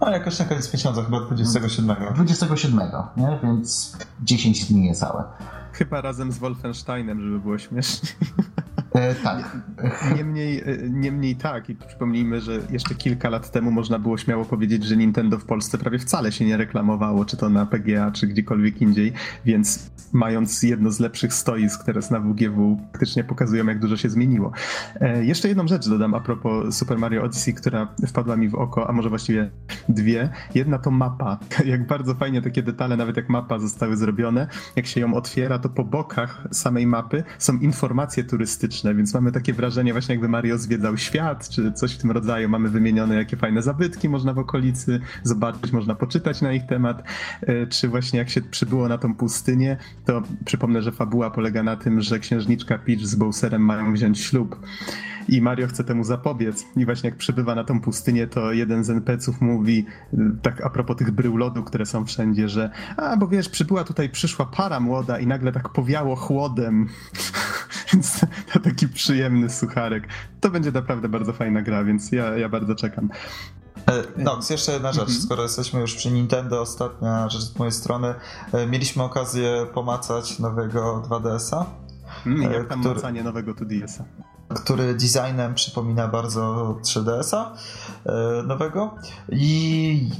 No 0.00 0.10
jakoś 0.10 0.38
na 0.38 0.44
koniec 0.44 0.72
miesiąca, 0.74 1.02
chyba 1.02 1.20
27. 1.20 1.96
27, 2.14 2.80
nie? 3.16 3.38
Więc 3.42 3.96
10 4.22 4.64
dni 4.64 4.80
niecałe. 4.80 5.24
Chyba 5.72 6.00
razem 6.00 6.32
z 6.32 6.38
Wolfensteinem, 6.38 7.20
żeby 7.20 7.40
było 7.40 7.58
śmiesznie. 7.58 8.08
E, 8.98 9.14
tak. 9.14 9.56
Niemniej, 10.16 10.60
e, 10.60 10.88
niemniej 10.90 11.36
tak, 11.36 11.70
i 11.70 11.74
przypomnijmy, 11.74 12.40
że 12.40 12.60
jeszcze 12.70 12.94
kilka 12.94 13.28
lat 13.28 13.50
temu 13.50 13.70
można 13.70 13.98
było 13.98 14.18
śmiało 14.18 14.44
powiedzieć, 14.44 14.84
że 14.84 14.96
Nintendo 14.96 15.38
w 15.38 15.44
Polsce 15.44 15.78
prawie 15.78 15.98
wcale 15.98 16.32
się 16.32 16.44
nie 16.44 16.56
reklamowało, 16.56 17.24
czy 17.24 17.36
to 17.36 17.48
na 17.48 17.66
PGA, 17.66 18.10
czy 18.10 18.26
gdziekolwiek 18.26 18.82
indziej, 18.82 19.12
więc 19.44 19.90
mając 20.12 20.62
jedno 20.62 20.90
z 20.90 21.00
lepszych 21.00 21.34
stoisk 21.34 21.84
teraz 21.84 22.10
na 22.10 22.20
WGW, 22.20 22.80
praktycznie 22.92 23.24
pokazują, 23.24 23.66
jak 23.66 23.78
dużo 23.78 23.96
się 23.96 24.10
zmieniło. 24.10 24.52
E, 25.00 25.24
jeszcze 25.24 25.48
jedną 25.48 25.68
rzecz 25.68 25.88
dodam 25.88 26.14
a 26.14 26.20
propos 26.20 26.76
Super 26.76 26.98
Mario 26.98 27.22
Odyssey, 27.22 27.54
która 27.54 27.88
wpadła 28.08 28.36
mi 28.36 28.48
w 28.48 28.54
oko, 28.54 28.88
a 28.88 28.92
może 28.92 29.08
właściwie 29.08 29.50
dwie. 29.88 30.30
Jedna 30.54 30.78
to 30.78 30.90
mapa. 30.90 31.38
Jak 31.64 31.86
bardzo 31.86 32.14
fajnie 32.14 32.42
takie 32.42 32.62
detale, 32.62 32.96
nawet 32.96 33.16
jak 33.16 33.28
mapa 33.28 33.58
zostały 33.58 33.96
zrobione, 33.96 34.46
jak 34.76 34.86
się 34.86 35.00
ją 35.00 35.14
otwiera, 35.14 35.58
to 35.58 35.68
po 35.68 35.84
bokach 35.84 36.48
samej 36.52 36.86
mapy 36.86 37.24
są 37.38 37.58
informacje 37.58 38.24
turystyczne, 38.24 38.87
więc 38.94 39.14
mamy 39.14 39.32
takie 39.32 39.52
wrażenie 39.52 39.92
właśnie 39.92 40.14
jakby 40.14 40.28
Mario 40.28 40.58
zwiedzał 40.58 40.96
świat, 40.96 41.48
czy 41.48 41.72
coś 41.72 41.94
w 41.94 41.98
tym 41.98 42.10
rodzaju. 42.10 42.48
Mamy 42.48 42.68
wymienione, 42.68 43.14
jakie 43.14 43.36
fajne 43.36 43.62
zabytki 43.62 44.08
można 44.08 44.32
w 44.32 44.38
okolicy 44.38 45.00
zobaczyć, 45.22 45.72
można 45.72 45.94
poczytać 45.94 46.42
na 46.42 46.52
ich 46.52 46.66
temat, 46.66 47.02
e, 47.42 47.66
czy 47.66 47.88
właśnie 47.88 48.18
jak 48.18 48.30
się 48.30 48.40
przybyło 48.40 48.88
na 48.88 48.98
tą 48.98 49.14
pustynię, 49.14 49.76
to 50.04 50.22
przypomnę, 50.44 50.82
że 50.82 50.92
fabuła 50.92 51.30
polega 51.30 51.62
na 51.62 51.76
tym, 51.76 52.00
że 52.00 52.18
księżniczka 52.18 52.78
Peach 52.78 53.00
z 53.00 53.14
Bowserem 53.14 53.62
mają 53.62 53.92
wziąć 53.92 54.20
ślub 54.20 54.56
i 55.28 55.42
Mario 55.42 55.66
chce 55.66 55.84
temu 55.84 56.04
zapobiec. 56.04 56.64
I 56.76 56.84
właśnie 56.84 57.10
jak 57.10 57.18
przybywa 57.18 57.54
na 57.54 57.64
tą 57.64 57.80
pustynię, 57.80 58.26
to 58.26 58.52
jeden 58.52 58.84
z 58.84 58.90
NPC-ów 58.90 59.40
mówi, 59.40 59.86
y, 60.14 60.16
tak 60.42 60.60
a 60.60 60.70
propos 60.70 60.96
tych 60.96 61.10
brył 61.10 61.36
lodu, 61.36 61.64
które 61.64 61.86
są 61.86 62.04
wszędzie, 62.04 62.48
że 62.48 62.70
a, 62.96 63.16
bo 63.16 63.28
wiesz, 63.28 63.48
przybyła 63.48 63.84
tutaj, 63.84 64.08
przyszła 64.08 64.46
para 64.46 64.80
młoda 64.80 65.18
i 65.18 65.26
nagle 65.26 65.52
tak 65.52 65.68
powiało 65.68 66.16
chłodem. 66.16 66.86
więc 67.92 68.20
to 68.52 68.60
taki 68.60 68.88
przyjemny 68.88 69.50
sucharek. 69.50 70.08
To 70.40 70.50
będzie 70.50 70.72
naprawdę 70.72 71.08
bardzo 71.08 71.32
fajna 71.32 71.62
gra, 71.62 71.84
więc 71.84 72.12
ja, 72.12 72.36
ja 72.38 72.48
bardzo 72.48 72.74
czekam. 72.74 73.08
E, 73.88 74.22
Nox, 74.22 74.50
jeszcze 74.50 74.72
jedna 74.72 74.92
rzecz, 74.92 75.08
mhm. 75.08 75.20
skoro 75.20 75.42
jesteśmy 75.42 75.80
już 75.80 75.94
przy 75.94 76.10
Nintendo, 76.10 76.60
ostatnia 76.60 77.28
rzecz 77.28 77.42
z 77.42 77.58
mojej 77.58 77.72
strony. 77.72 78.14
E, 78.52 78.66
mieliśmy 78.66 79.02
okazję 79.02 79.66
pomacać 79.74 80.38
nowego 80.38 81.02
2DS-a. 81.08 81.66
Mm, 82.26 82.52
jak 82.52 82.68
tam 82.68 82.80
który... 82.80 82.94
macanie 82.94 83.22
nowego 83.22 83.54
2DS-a? 83.54 84.27
Który 84.48 84.94
designem 84.94 85.54
przypomina 85.54 86.08
bardzo 86.08 86.76
3DS-a 86.82 87.52
e, 88.06 88.42
nowego 88.42 88.94
i 89.28 90.10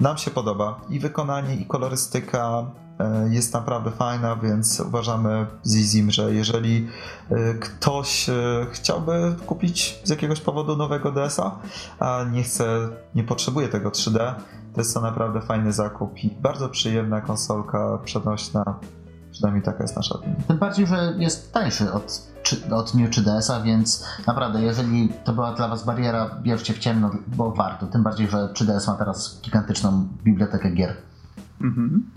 nam 0.00 0.18
się 0.18 0.30
podoba 0.30 0.80
i 0.88 1.00
wykonanie 1.00 1.56
i 1.56 1.66
kolorystyka 1.66 2.66
e, 2.98 3.28
jest 3.30 3.54
naprawdę 3.54 3.90
fajna, 3.90 4.36
więc 4.36 4.80
uważamy 4.80 5.46
z 5.62 5.76
Izim, 5.76 6.10
że 6.10 6.34
jeżeli 6.34 6.88
e, 7.30 7.54
ktoś 7.54 8.26
chciałby 8.72 9.36
kupić 9.46 10.00
z 10.04 10.10
jakiegoś 10.10 10.40
powodu 10.40 10.76
nowego 10.76 11.12
DS-a, 11.12 11.58
a 11.98 12.24
nie 12.32 12.42
chce, 12.42 12.88
nie 13.14 13.24
potrzebuje 13.24 13.68
tego 13.68 13.90
3D, 13.90 14.34
to 14.74 14.80
jest 14.80 14.94
to 14.94 15.00
naprawdę 15.00 15.40
fajny 15.40 15.72
zakup 15.72 16.24
i 16.24 16.30
bardzo 16.30 16.68
przyjemna 16.68 17.20
konsolka 17.20 17.98
przenośna. 18.04 18.78
Przynajmniej 19.36 19.64
taka 19.64 19.82
jest 19.82 19.96
nasza 19.96 20.14
opinia. 20.14 20.36
Tym 20.48 20.58
bardziej, 20.58 20.86
że 20.86 21.14
jest 21.18 21.52
tańszy 21.52 21.92
od 21.92 22.36
od 22.70 22.94
New 22.94 23.10
3DS-a, 23.10 23.60
więc 23.60 24.04
naprawdę, 24.26 24.62
jeżeli 24.62 25.08
to 25.24 25.32
była 25.32 25.54
dla 25.54 25.68
Was 25.68 25.84
bariera, 25.84 26.30
bierzcie 26.42 26.74
w 26.74 26.78
ciemno, 26.78 27.10
bo 27.26 27.52
warto. 27.52 27.86
Tym 27.86 28.02
bardziej, 28.02 28.28
że 28.28 28.36
3DS 28.36 28.86
ma 28.86 28.94
teraz 28.94 29.40
gigantyczną 29.44 30.08
bibliotekę 30.24 30.70
gier. 30.70 30.96
Mhm. 31.60 32.10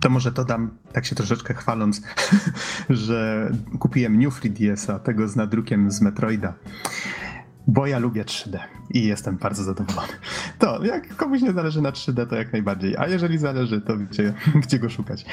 To 0.00 0.10
może 0.10 0.32
to 0.32 0.44
dam, 0.44 0.70
tak 0.92 1.06
się 1.06 1.14
troszeczkę 1.14 1.54
chwaląc, 1.54 2.02
że 2.90 3.50
kupiłem 3.78 4.18
New 4.18 4.40
3DS-a, 4.40 4.98
tego 4.98 5.28
z 5.28 5.36
nadrukiem 5.36 5.90
z 5.90 6.00
Metroida. 6.00 6.54
Bo 7.66 7.86
ja 7.86 7.98
lubię 7.98 8.24
3D 8.24 8.58
i 8.90 9.04
jestem 9.04 9.36
bardzo 9.36 9.64
zadowolony. 9.64 10.12
To, 10.58 10.84
jak 10.84 11.16
komuś 11.16 11.42
nie 11.42 11.52
zależy 11.52 11.82
na 11.82 11.90
3D, 11.90 12.26
to 12.26 12.36
jak 12.36 12.52
najbardziej. 12.52 12.96
A 12.96 13.06
jeżeli 13.06 13.38
zależy, 13.38 13.80
to 13.80 13.98
wiecie, 13.98 14.34
gdzie 14.62 14.78
go 14.78 14.90
szukać. 14.90 15.26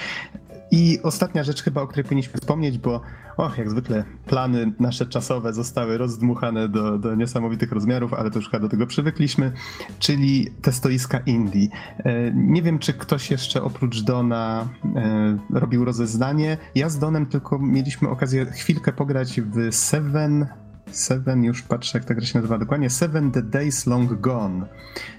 I 0.71 0.99
ostatnia 1.03 1.43
rzecz 1.43 1.63
chyba, 1.63 1.81
o 1.81 1.87
której 1.87 2.03
powinniśmy 2.03 2.39
wspomnieć, 2.39 2.77
bo 2.77 3.01
och, 3.37 3.57
jak 3.57 3.69
zwykle 3.69 4.03
plany 4.25 4.73
nasze 4.79 5.05
czasowe 5.05 5.53
zostały 5.53 5.97
rozdmuchane 5.97 6.69
do, 6.69 6.97
do 6.97 7.15
niesamowitych 7.15 7.71
rozmiarów, 7.71 8.13
ale 8.13 8.31
to 8.31 8.39
już 8.39 8.49
chyba 8.49 8.61
do 8.61 8.69
tego 8.69 8.87
przywykliśmy, 8.87 9.51
czyli 9.99 10.47
te 10.61 10.71
stoiska 10.71 11.19
Indii. 11.19 11.69
E, 11.97 12.31
nie 12.33 12.61
wiem, 12.61 12.79
czy 12.79 12.93
ktoś 12.93 13.31
jeszcze 13.31 13.63
oprócz 13.63 14.01
Dona 14.01 14.69
e, 14.95 15.37
robił 15.53 15.85
rozeznanie. 15.85 16.57
Ja 16.75 16.89
z 16.89 16.99
Donem 16.99 17.25
tylko 17.25 17.59
mieliśmy 17.59 18.09
okazję 18.09 18.45
chwilkę 18.45 18.93
pograć 18.93 19.41
w 19.41 19.75
Seven 19.75 20.47
Seven, 20.91 21.43
już 21.43 21.61
patrzę 21.61 21.97
jak 21.97 22.05
ta 22.05 22.13
gra 22.13 22.25
się 22.25 22.39
nazywa 22.39 22.57
dokładnie, 22.57 22.89
Seven 22.89 23.31
the 23.31 23.41
Days 23.41 23.85
Long 23.85 24.13
Gone, 24.13 24.65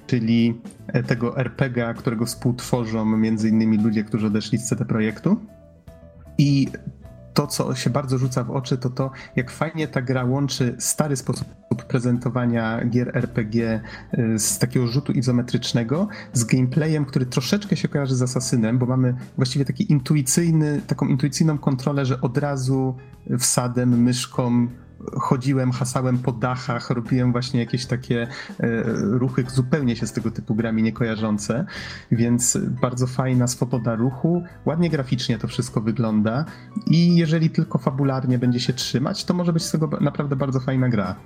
czyli 0.07 0.61
e, 0.87 1.03
tego 1.03 1.39
RPGa, 1.39 1.95
którego 1.95 2.27
współtworzą 2.27 3.05
między 3.05 3.49
innymi 3.49 3.79
ludzie, 3.79 4.05
którzy 4.05 4.27
odeszli 4.27 4.59
z 4.59 4.69
CD 4.69 4.85
Projektu. 4.85 5.37
I 6.39 6.69
to, 7.35 7.47
co 7.47 7.75
się 7.75 7.91
bardzo 7.91 8.19
rzuca 8.19 8.45
w 8.45 8.51
oczy, 8.51 8.79
to 8.79 8.91
to, 8.91 9.11
jak 9.37 9.51
fajnie 9.51 9.89
ta 9.89 10.03
gra 10.03 10.25
łączy 10.25 10.77
stary 10.79 11.17
sposób 11.17 11.49
prezentowania 11.89 12.85
gier 12.85 13.17
RPG 13.17 13.81
e, 14.13 14.39
z 14.39 14.59
takiego 14.59 14.87
rzutu 14.87 15.13
izometrycznego 15.13 16.09
z 16.33 16.45
gameplayem, 16.45 17.05
który 17.05 17.27
troszeczkę 17.27 17.77
się 17.77 17.89
kojarzy 17.89 18.17
z 18.17 18.23
Asasynem, 18.23 18.79
bo 18.79 18.87
mamy 18.87 19.15
właściwie 19.37 19.65
taki 19.65 19.93
intuicyjny, 19.93 20.81
taką 20.87 21.07
intuicyjną 21.07 21.59
kontrolę, 21.59 22.07
że 22.07 22.21
od 22.21 22.39
razu 22.39 22.97
wsadem, 23.39 24.03
myszką 24.03 24.69
chodziłem, 25.21 25.73
hasałem 25.73 26.19
po 26.19 26.33
dachach, 26.33 26.91
robiłem 26.91 27.33
właśnie 27.33 27.61
jakieś 27.61 27.87
takie 27.87 28.23
e, 28.23 28.83
ruchy 28.95 29.45
zupełnie 29.49 29.97
się 29.97 30.07
z 30.07 30.13
tego 30.13 30.31
typu 30.31 30.55
grami 30.55 30.83
nie 30.83 30.93
kojarzące, 30.93 31.65
więc 32.13 32.59
bardzo 32.81 33.07
fajna 33.07 33.47
swoboda 33.47 33.95
ruchu, 33.95 34.43
ładnie 34.67 34.91
graficznie 34.91 35.39
to 35.39 35.49
wszystko 35.49 35.81
wygląda 35.81 36.45
i 36.87 37.17
jeżeli 37.17 37.51
tylko 37.51 37.79
fabularnie 37.79 38.39
będzie 38.39 38.61
się 38.61 38.73
trzymać, 38.73 39.25
to 39.25 39.35
może 39.35 39.53
być 39.53 39.63
z 39.63 39.71
tego 39.71 39.91
naprawdę 40.01 40.37
bardzo 40.37 40.61
fajna 40.61 40.89
gra. 40.89 41.17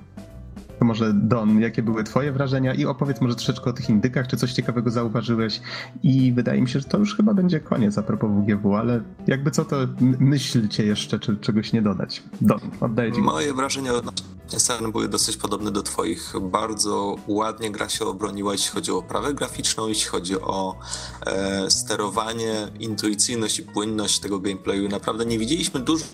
To 0.79 0.85
może 0.85 1.13
Don, 1.15 1.61
jakie 1.61 1.83
były 1.83 2.05
twoje 2.05 2.33
wrażenia 2.33 2.75
i 2.75 2.85
opowiedz 2.85 3.21
może 3.21 3.35
troszeczkę 3.35 3.71
o 3.71 3.73
tych 3.73 3.91
indykach, 3.91 4.29
czy 4.29 4.37
coś 4.37 4.53
ciekawego 4.53 4.91
zauważyłeś 4.91 5.61
i 6.03 6.33
wydaje 6.33 6.63
mi 6.63 6.69
się, 6.69 6.81
że 6.81 6.85
to 6.85 6.99
już 6.99 7.17
chyba 7.17 7.35
będzie 7.35 7.61
koniec 7.61 7.99
a 7.99 8.03
propos 8.03 8.31
WGW, 8.31 8.75
ale 8.75 9.01
jakby 9.27 9.51
co 9.51 9.65
to 9.65 9.77
myślcie 10.01 10.87
jeszcze, 10.87 11.19
czy 11.19 11.37
czegoś 11.37 11.73
nie 11.73 11.83
dodać. 11.83 12.23
Don, 12.41 12.59
oddaję 12.81 13.13
ci. 13.13 13.21
Moje 13.21 13.55
wrażenia 13.55 13.93
odnośnie 13.93 14.27
były 14.93 15.09
dosyć 15.09 15.37
podobne 15.37 15.71
do 15.71 15.83
twoich. 15.83 16.33
Bardzo 16.41 17.17
ładnie 17.27 17.71
gra 17.71 17.89
się 17.89 18.07
obroniła, 18.07 18.53
jeśli 18.53 18.71
chodzi 18.71 18.93
o 18.93 18.99
oprawę 18.99 19.35
graficzną, 19.35 19.89
jeśli 19.89 20.07
chodzi 20.11 20.41
o 20.41 20.75
e, 21.27 21.71
sterowanie, 21.71 22.73
intuicyjność 22.81 23.59
i 23.59 23.63
płynność 23.63 24.19
tego 24.19 24.39
gameplayu. 24.39 24.89
Naprawdę 24.89 25.27
nie 25.27 25.39
widzieliśmy 25.39 25.81
dużo, 25.81 26.05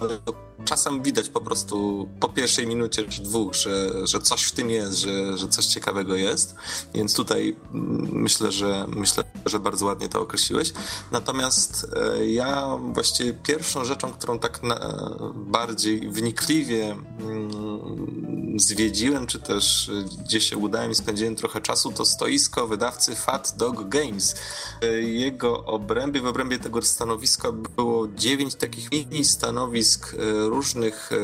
ale 0.00 0.18
czasem 0.64 1.02
widać 1.02 1.28
po 1.28 1.40
prostu 1.40 2.08
po 2.20 2.28
pierwszej 2.28 2.66
minucie 2.66 3.04
czy 3.04 3.22
dwóch, 3.22 3.54
że, 3.54 4.06
że 4.06 4.20
coś 4.20 4.42
w 4.42 4.52
tym 4.52 4.70
jest, 4.70 4.98
że, 4.98 5.38
że 5.38 5.48
coś 5.48 5.66
ciekawego 5.66 6.16
jest. 6.16 6.54
Więc 6.94 7.14
tutaj 7.14 7.56
mm, 7.74 8.08
myślę, 8.12 8.52
że 8.52 8.86
myślę, 8.88 9.24
że 9.46 9.60
bardzo 9.60 9.86
ładnie 9.86 10.08
to 10.08 10.20
określiłeś. 10.20 10.72
Natomiast 11.12 11.86
e, 11.96 12.26
ja 12.26 12.78
właściwie 12.92 13.32
pierwszą 13.32 13.84
rzeczą, 13.84 14.12
którą 14.12 14.38
tak 14.38 14.62
na, 14.62 15.08
bardziej 15.34 16.10
wnikliwie 16.10 16.96
mm, 17.20 17.71
zwiedziłem, 18.56 19.26
czy 19.26 19.40
też 19.40 19.90
gdzie 20.24 20.40
się 20.40 20.56
udałem 20.56 20.90
i 20.90 20.94
spędziłem 20.94 21.36
trochę 21.36 21.60
czasu, 21.60 21.92
to 21.92 22.04
stoisko 22.04 22.68
wydawcy 22.68 23.14
Fat 23.14 23.54
Dog 23.56 23.88
Games. 23.88 24.36
E, 24.82 24.86
jego 25.02 25.64
obrębie, 25.64 26.20
w 26.20 26.26
obrębie 26.26 26.58
tego 26.58 26.82
stanowiska 26.82 27.52
było 27.52 28.08
dziewięć 28.08 28.54
takich 28.54 28.92
mini 28.92 29.24
stanowisk 29.24 30.14
e, 30.14 30.48
różnych 30.48 31.12
e, 31.12 31.16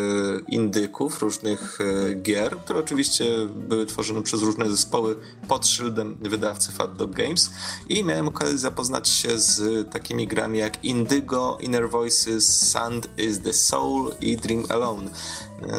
indyków, 0.49 1.22
różnych 1.22 1.78
e, 1.80 2.14
gier, 2.14 2.57
które 2.57 2.78
oczywiście 2.78 3.24
były 3.46 3.86
tworzone 3.86 4.22
przez 4.22 4.42
różne 4.42 4.70
zespoły 4.70 5.16
pod 5.49 5.66
szyldem 5.66 6.16
wydawcy 6.20 6.72
Fat 6.72 6.96
Dog 6.96 7.11
Games 7.11 7.51
i 7.88 8.05
miałem 8.05 8.28
okazję 8.28 8.59
zapoznać 8.59 9.09
się 9.09 9.38
z 9.38 9.90
takimi 9.90 10.26
grami 10.26 10.59
jak 10.59 10.84
Indigo, 10.84 11.59
Inner 11.61 11.90
Voices, 11.90 12.70
Sand 12.70 13.09
is 13.18 13.40
the 13.40 13.53
Soul 13.53 14.14
i 14.20 14.36
Dream 14.36 14.64
Alone. 14.68 15.11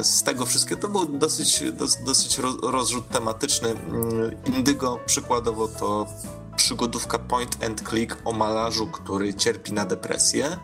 Z 0.03 0.23
tego 0.23 0.45
wszystkiego 0.45 0.81
to 0.81 0.87
był 0.87 1.05
dosyć, 1.05 1.63
dosyć 2.05 2.39
rozrzut 2.63 3.09
tematyczny. 3.09 3.69
Mm, 3.69 4.43
Indigo 4.45 4.99
przykładowo 5.05 5.67
to 5.67 6.07
przygodówka 6.55 7.19
point 7.19 7.63
and 7.63 7.89
click 7.89 8.17
o 8.25 8.31
malarzu, 8.31 8.87
który 8.87 9.33
cierpi 9.33 9.73
na 9.73 9.85
depresję. 9.85 10.57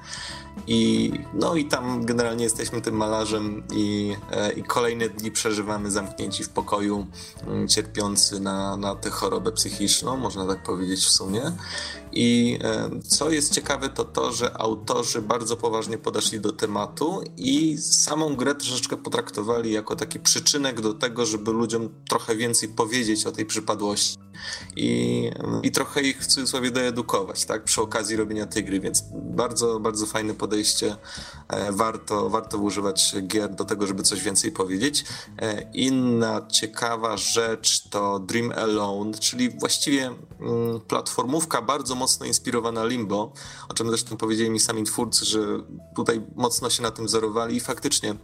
I, 0.67 1.11
no 1.33 1.55
i 1.55 1.65
tam 1.65 2.05
generalnie 2.05 2.43
jesteśmy 2.43 2.81
tym 2.81 2.95
malarzem 2.95 3.63
i, 3.73 4.15
e, 4.31 4.51
i 4.51 4.63
kolejne 4.63 5.09
dni 5.09 5.31
przeżywamy 5.31 5.91
zamknięci 5.91 6.43
w 6.43 6.49
pokoju, 6.49 7.07
mm, 7.47 7.67
cierpiący 7.67 8.39
na, 8.39 8.77
na 8.77 8.95
tę 8.95 9.09
chorobę 9.09 9.51
psychiczną, 9.51 10.17
można 10.17 10.47
tak 10.47 10.63
powiedzieć 10.63 11.05
w 11.05 11.09
sumie. 11.09 11.41
I 12.11 12.59
e, 12.63 12.89
co 13.07 13.31
jest 13.31 13.53
ciekawe, 13.53 13.89
to 13.89 14.05
to, 14.05 14.33
że 14.33 14.57
autorzy 14.57 15.21
bardzo 15.21 15.57
poważnie 15.57 15.97
podeszli 15.97 16.39
do 16.39 16.51
tematu 16.51 17.21
i 17.37 17.77
samą 17.77 18.35
grę 18.35 18.55
troszeczkę 18.55 18.97
potraktowali 18.97 19.71
jako 19.71 19.95
taki 19.95 20.19
przyczynek 20.19 20.81
do 20.81 20.93
tego, 20.93 21.25
żeby 21.25 21.51
ludziom 21.51 21.89
trochę 22.09 22.35
więcej 22.35 22.69
powiedzieć 22.69 23.25
o 23.25 23.31
tej 23.31 23.45
przypadłości 23.45 24.17
i, 24.75 25.29
i 25.63 25.71
trochę 25.71 26.01
ich 26.01 26.21
w 26.21 26.27
cudzysłowie 26.27 26.71
doedukować, 26.71 27.45
tak, 27.45 27.63
przy 27.63 27.81
okazji 27.81 28.15
robienia 28.15 28.45
tej 28.45 28.63
gry, 28.63 28.79
więc 28.79 29.03
bardzo, 29.13 29.79
bardzo 29.79 30.05
fajne 30.05 30.33
podejście. 30.45 30.95
E, 31.47 31.71
warto, 31.71 32.29
warto 32.29 32.57
używać 32.57 33.15
gier 33.27 33.55
do 33.55 33.65
tego, 33.65 33.87
żeby 33.87 34.03
coś 34.03 34.21
więcej 34.21 34.51
powiedzieć. 34.51 35.05
E, 35.41 35.71
inna 35.73 36.47
ciekawa 36.47 37.17
rzecz 37.17 37.89
to 37.89 38.19
Dream 38.19 38.51
Alone, 38.51 39.13
czyli 39.13 39.49
właściwie 39.49 40.05
mm, 40.05 40.81
platformówka 40.87 41.61
bardzo 41.61 41.95
mocno 41.95 42.25
inspirowana 42.25 42.85
Limbo, 42.85 43.33
o 43.69 43.73
czym 43.73 43.87
zresztą 43.87 44.17
powiedzieli 44.17 44.49
mi 44.49 44.59
sami 44.59 44.83
twórcy, 44.83 45.25
że 45.25 45.39
tutaj 45.95 46.21
mocno 46.35 46.69
się 46.69 46.83
na 46.83 46.91
tym 46.91 47.05
wzorowali 47.05 47.55
i 47.55 47.59
faktycznie 47.59 48.15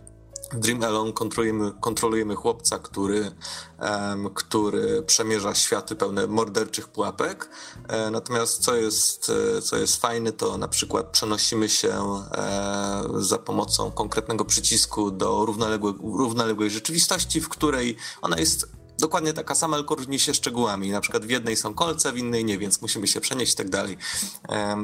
Dream 0.54 0.84
Alone 0.84 1.14
kontrolujemy, 1.14 1.72
kontrolujemy 1.80 2.36
chłopca, 2.36 2.80
który, 2.80 3.32
um, 3.80 4.30
który 4.34 5.04
przemierza 5.04 5.56
światy 5.56 5.96
pełne 5.96 6.28
morderczych 6.28 6.88
pułapek. 6.88 7.50
E, 7.88 8.12
natomiast 8.12 8.64
co 8.64 8.76
jest, 8.76 9.32
e, 9.58 9.62
co 9.62 9.78
jest 9.78 10.02
fajne, 10.02 10.32
to 10.32 10.58
na 10.58 10.68
przykład 10.68 11.06
przenosimy 11.06 11.70
się 11.70 11.94
e, 12.32 13.04
za 13.16 13.38
pomocą 13.38 13.92
konkretnego 13.92 14.46
przycisku 14.46 15.12
do 15.12 15.46
równoległej, 15.46 15.94
równoległej 16.04 16.70
rzeczywistości, 16.70 17.42
w 17.42 17.50
której 17.50 17.98
ona 18.22 18.40
jest 18.40 18.81
dokładnie 19.02 19.34
taka 19.34 19.56
sama, 19.56 19.78
tylko 19.78 19.96
różni 19.96 20.20
się 20.20 20.34
szczegółami. 20.34 20.90
Na 20.90 21.02
przykład 21.02 21.26
w 21.26 21.30
jednej 21.30 21.56
są 21.56 21.74
kolce, 21.74 22.12
w 22.12 22.18
innej 22.18 22.46
nie, 22.46 22.58
więc 22.58 22.82
musimy 22.82 23.08
się 23.08 23.22
przenieść 23.22 23.54
i 23.54 23.56
tak 23.56 23.70
dalej. 23.70 23.98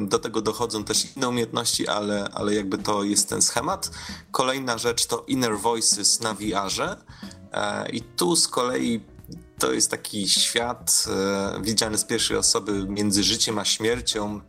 Do 0.01 0.19
tego 0.19 0.41
dochodzą 0.41 0.83
też 0.83 1.15
inne 1.15 1.29
umiejętności, 1.29 1.87
ale, 1.87 2.29
ale 2.33 2.55
jakby 2.55 2.77
to 2.77 3.03
jest 3.03 3.29
ten 3.29 3.41
schemat. 3.41 3.91
Kolejna 4.31 4.77
rzecz 4.77 5.05
to 5.05 5.23
Inner 5.27 5.57
Voices 5.57 6.19
na 6.19 6.33
VR-ze 6.33 6.97
e, 7.51 7.89
i 7.89 8.01
tu 8.01 8.35
z 8.35 8.47
kolei 8.47 9.01
to 9.59 9.73
jest 9.73 9.91
taki 9.91 10.29
świat 10.29 11.05
e, 11.07 11.61
widziany 11.61 11.97
z 11.97 12.05
pierwszej 12.05 12.37
osoby 12.37 12.85
między 12.89 13.23
życiem 13.23 13.59
a 13.59 13.65
śmiercią, 13.65 14.41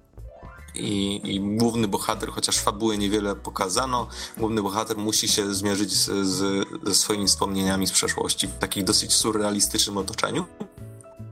i, 0.78 1.20
i 1.34 1.40
główny 1.40 1.88
bohater, 1.88 2.30
chociaż 2.30 2.58
fabuły 2.58 2.98
niewiele 2.98 3.36
pokazano, 3.36 4.08
główny 4.36 4.62
bohater 4.62 4.96
musi 4.96 5.28
się 5.28 5.54
zmierzyć 5.54 5.92
z, 5.92 6.26
z, 6.26 6.68
ze 6.82 6.94
swoimi 6.94 7.26
wspomnieniami 7.26 7.86
z 7.86 7.92
przeszłości 7.92 8.46
w 8.46 8.58
takim 8.58 8.84
dosyć 8.84 9.12
surrealistycznym 9.12 9.96
otoczeniu. 9.96 10.44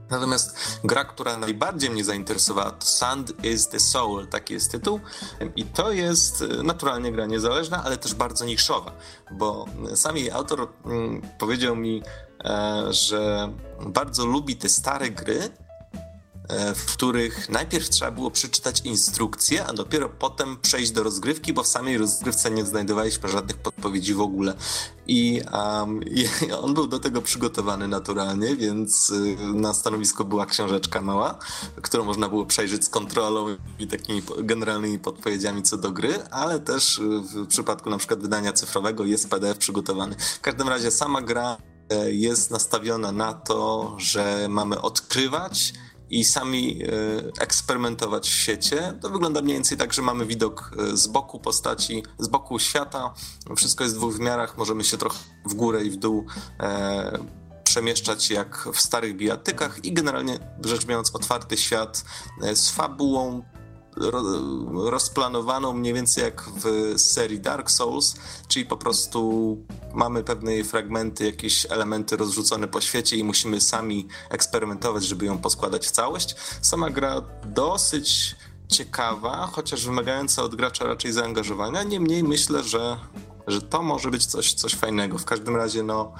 Natomiast 0.09 0.79
gra, 0.83 1.05
która 1.05 1.37
najbardziej 1.37 1.89
mnie 1.89 2.03
zainteresowała, 2.03 2.71
to 2.71 2.85
Sand 2.85 3.45
is 3.45 3.67
the 3.67 3.79
Soul, 3.79 4.27
taki 4.27 4.53
jest 4.53 4.71
tytuł. 4.71 4.99
I 5.55 5.65
to 5.65 5.91
jest 5.91 6.41
e, 6.41 6.63
naturalnie 6.63 7.11
gra 7.11 7.25
niezależna, 7.25 7.83
ale 7.83 7.97
też 7.97 8.13
bardzo 8.13 8.45
niszowa, 8.45 8.91
bo 9.31 9.65
sam 9.95 10.17
jej 10.17 10.31
autor 10.31 10.67
mm, 10.85 11.21
powiedział 11.39 11.75
mi, 11.75 12.03
e, 12.43 12.83
że 12.93 13.53
bardzo 13.85 14.25
lubi 14.25 14.55
te 14.55 14.69
stare 14.69 15.09
gry, 15.09 15.49
w 16.75 16.85
których 16.85 17.49
najpierw 17.49 17.89
trzeba 17.89 18.11
było 18.11 18.31
przeczytać 18.31 18.81
instrukcję, 18.81 19.65
a 19.65 19.73
dopiero 19.73 20.09
potem 20.09 20.57
przejść 20.57 20.91
do 20.91 21.03
rozgrywki, 21.03 21.53
bo 21.53 21.63
w 21.63 21.67
samej 21.67 21.97
rozgrywce 21.97 22.51
nie 22.51 22.65
znajdowaliśmy 22.65 23.29
żadnych 23.29 23.57
podpowiedzi 23.57 24.13
w 24.13 24.21
ogóle. 24.21 24.53
I, 25.07 25.41
um, 25.53 26.03
i 26.47 26.51
on 26.51 26.73
był 26.73 26.87
do 26.87 26.99
tego 26.99 27.21
przygotowany 27.21 27.87
naturalnie, 27.87 28.55
więc 28.55 29.09
y, 29.09 29.37
na 29.53 29.73
stanowisku 29.73 30.25
była 30.25 30.45
książeczka 30.45 31.01
mała, 31.01 31.39
którą 31.81 32.03
można 32.03 32.29
było 32.29 32.45
przejrzeć 32.45 32.85
z 32.85 32.89
kontrolą 32.89 33.45
i 33.79 33.87
takimi 33.87 34.21
generalnymi 34.37 34.99
podpowiedziami 34.99 35.63
co 35.63 35.77
do 35.77 35.91
gry, 35.91 36.23
ale 36.31 36.59
też 36.59 37.01
w 37.33 37.47
przypadku 37.47 37.89
na 37.89 37.97
przykład 37.97 38.19
wydania 38.19 38.53
cyfrowego 38.53 39.05
jest 39.05 39.29
PDF 39.29 39.57
przygotowany. 39.57 40.15
W 40.15 40.41
każdym 40.41 40.69
razie 40.69 40.91
sama 40.91 41.21
gra 41.21 41.57
e, 41.89 42.11
jest 42.11 42.51
nastawiona 42.51 43.11
na 43.11 43.33
to, 43.33 43.95
że 43.99 44.47
mamy 44.49 44.81
odkrywać 44.81 45.73
i 46.09 46.23
sami 46.23 46.83
e, 46.83 46.87
eksperymentować 47.41 48.29
w 48.29 48.33
świecie. 48.33 48.93
To 49.01 49.09
wygląda 49.09 49.41
mniej 49.41 49.53
więcej 49.53 49.77
tak, 49.77 49.93
że 49.93 50.01
mamy 50.01 50.25
widok 50.25 50.71
e, 50.79 50.97
z 50.97 51.07
boku 51.07 51.39
postaci, 51.39 52.03
z 52.19 52.27
boku 52.27 52.59
świata. 52.59 53.13
Wszystko 53.55 53.83
jest 53.83 53.95
w 53.95 53.97
dwóch 53.97 54.17
wymiarach, 54.17 54.57
możemy 54.57 54.83
się 54.83 54.97
trochę 54.97 55.17
w 55.45 55.53
górę 55.53 55.83
i 55.83 55.89
w 55.89 55.95
dół 55.95 56.25
e, 56.59 57.19
przemieszczać 57.63 58.29
jak 58.29 58.69
w 58.73 58.79
starych 58.79 59.15
bijatykach 59.15 59.85
i 59.85 59.93
generalnie 59.93 60.39
rzecz 60.65 60.85
biorąc 60.85 61.15
otwarty 61.15 61.57
świat 61.57 62.05
z 62.53 62.69
fabułą 62.69 63.43
rozplanowaną 64.73 65.73
mniej 65.73 65.93
więcej 65.93 66.23
jak 66.23 66.43
w 66.63 66.93
serii 67.01 67.39
Dark 67.39 67.71
Souls, 67.71 68.15
czyli 68.47 68.65
po 68.65 68.77
prostu 68.77 69.57
mamy 69.93 70.23
pewne 70.23 70.63
fragmenty, 70.63 71.25
jakieś 71.25 71.65
elementy 71.69 72.17
rozrzucone 72.17 72.67
po 72.67 72.81
świecie 72.81 73.17
i 73.17 73.23
musimy 73.23 73.61
sami 73.61 74.07
eksperymentować, 74.29 75.03
żeby 75.03 75.25
ją 75.25 75.37
poskładać 75.37 75.87
w 75.87 75.91
całość. 75.91 76.35
Sama 76.61 76.89
gra 76.89 77.21
dosyć 77.45 78.35
ciekawa, 78.67 79.47
chociaż 79.51 79.85
wymagająca 79.85 80.43
od 80.43 80.55
gracza 80.55 80.85
raczej 80.85 81.11
zaangażowania. 81.11 81.83
Niemniej 81.83 82.23
myślę, 82.23 82.63
że, 82.63 82.97
że 83.47 83.61
to 83.61 83.81
może 83.81 84.11
być 84.11 84.25
coś, 84.25 84.53
coś 84.53 84.75
fajnego. 84.75 85.17
W 85.17 85.25
każdym 85.25 85.55
razie, 85.55 85.83
no, 85.83 86.13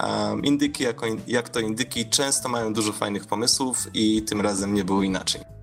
um, 0.00 0.44
indyki, 0.44 0.84
jako, 0.84 1.06
jak 1.26 1.48
to 1.48 1.60
indyki, 1.60 2.10
często 2.10 2.48
mają 2.48 2.72
dużo 2.72 2.92
fajnych 2.92 3.26
pomysłów 3.26 3.86
i 3.94 4.22
tym 4.22 4.40
razem 4.40 4.74
nie 4.74 4.84
było 4.84 5.02
inaczej. 5.02 5.57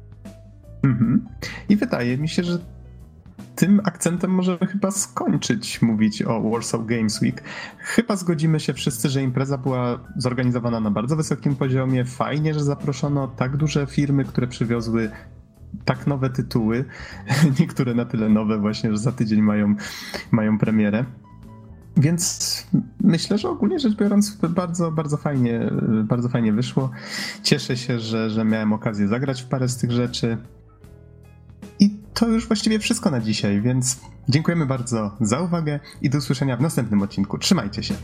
Mhm. 0.86 1.26
I 1.70 1.76
wydaje 1.76 2.18
mi 2.18 2.30
się, 2.30 2.44
że 2.44 2.60
tym 3.56 3.82
akcentem 3.84 4.32
możemy 4.32 4.68
chyba 4.68 4.92
skończyć 4.92 5.82
mówić 5.82 6.22
o 6.22 6.50
Warsaw 6.50 6.86
Games 6.86 7.22
Week. 7.22 7.44
Chyba 7.78 8.16
zgodzimy 8.16 8.60
się 8.60 8.74
wszyscy, 8.74 9.10
że 9.10 9.24
impreza 9.24 9.58
była 9.58 10.00
zorganizowana 10.18 10.80
na 10.80 10.92
bardzo 10.92 11.16
wysokim 11.16 11.56
poziomie. 11.56 12.06
Fajnie, 12.06 12.54
że 12.54 12.64
zaproszono 12.64 13.28
tak 13.28 13.58
duże 13.58 13.88
firmy, 13.88 14.26
które 14.26 14.48
przywiozły 14.48 15.12
tak 15.86 16.08
nowe 16.08 16.30
tytuły. 16.30 16.86
Niektóre 17.60 17.94
na 17.94 18.06
tyle 18.06 18.30
nowe 18.30 18.60
właśnie, 18.60 18.92
że 18.92 18.98
za 18.98 19.12
tydzień 19.12 19.42
mają, 19.42 19.76
mają 20.32 20.58
premierę. 20.58 21.06
Więc 21.98 22.68
myślę, 23.02 23.38
że 23.38 23.50
ogólnie 23.50 23.80
rzecz 23.80 23.96
biorąc 23.96 24.36
bardzo, 24.36 24.92
bardzo 24.92 25.18
fajnie, 25.18 25.72
bardzo 26.04 26.30
fajnie 26.30 26.54
wyszło. 26.54 26.90
Cieszę 27.44 27.78
się, 27.78 28.00
że, 28.00 28.30
że 28.30 28.46
miałem 28.46 28.74
okazję 28.74 29.08
zagrać 29.08 29.42
w 29.42 29.48
parę 29.48 29.68
z 29.68 29.78
tych 29.78 29.92
rzeczy. 29.92 30.38
To 32.16 32.28
już 32.28 32.48
właściwie 32.48 32.80
wszystko 32.80 33.12
na 33.12 33.20
dzisiaj, 33.20 33.62
więc 33.62 34.00
dziękujemy 34.30 34.66
bardzo 34.66 35.12
za 35.22 35.42
uwagę 35.42 35.80
i 36.02 36.10
do 36.10 36.18
usłyszenia 36.18 36.58
w 36.58 36.62
następnym 36.62 37.02
odcinku. 37.02 37.38
Trzymajcie 37.38 37.84
się. 37.84 37.96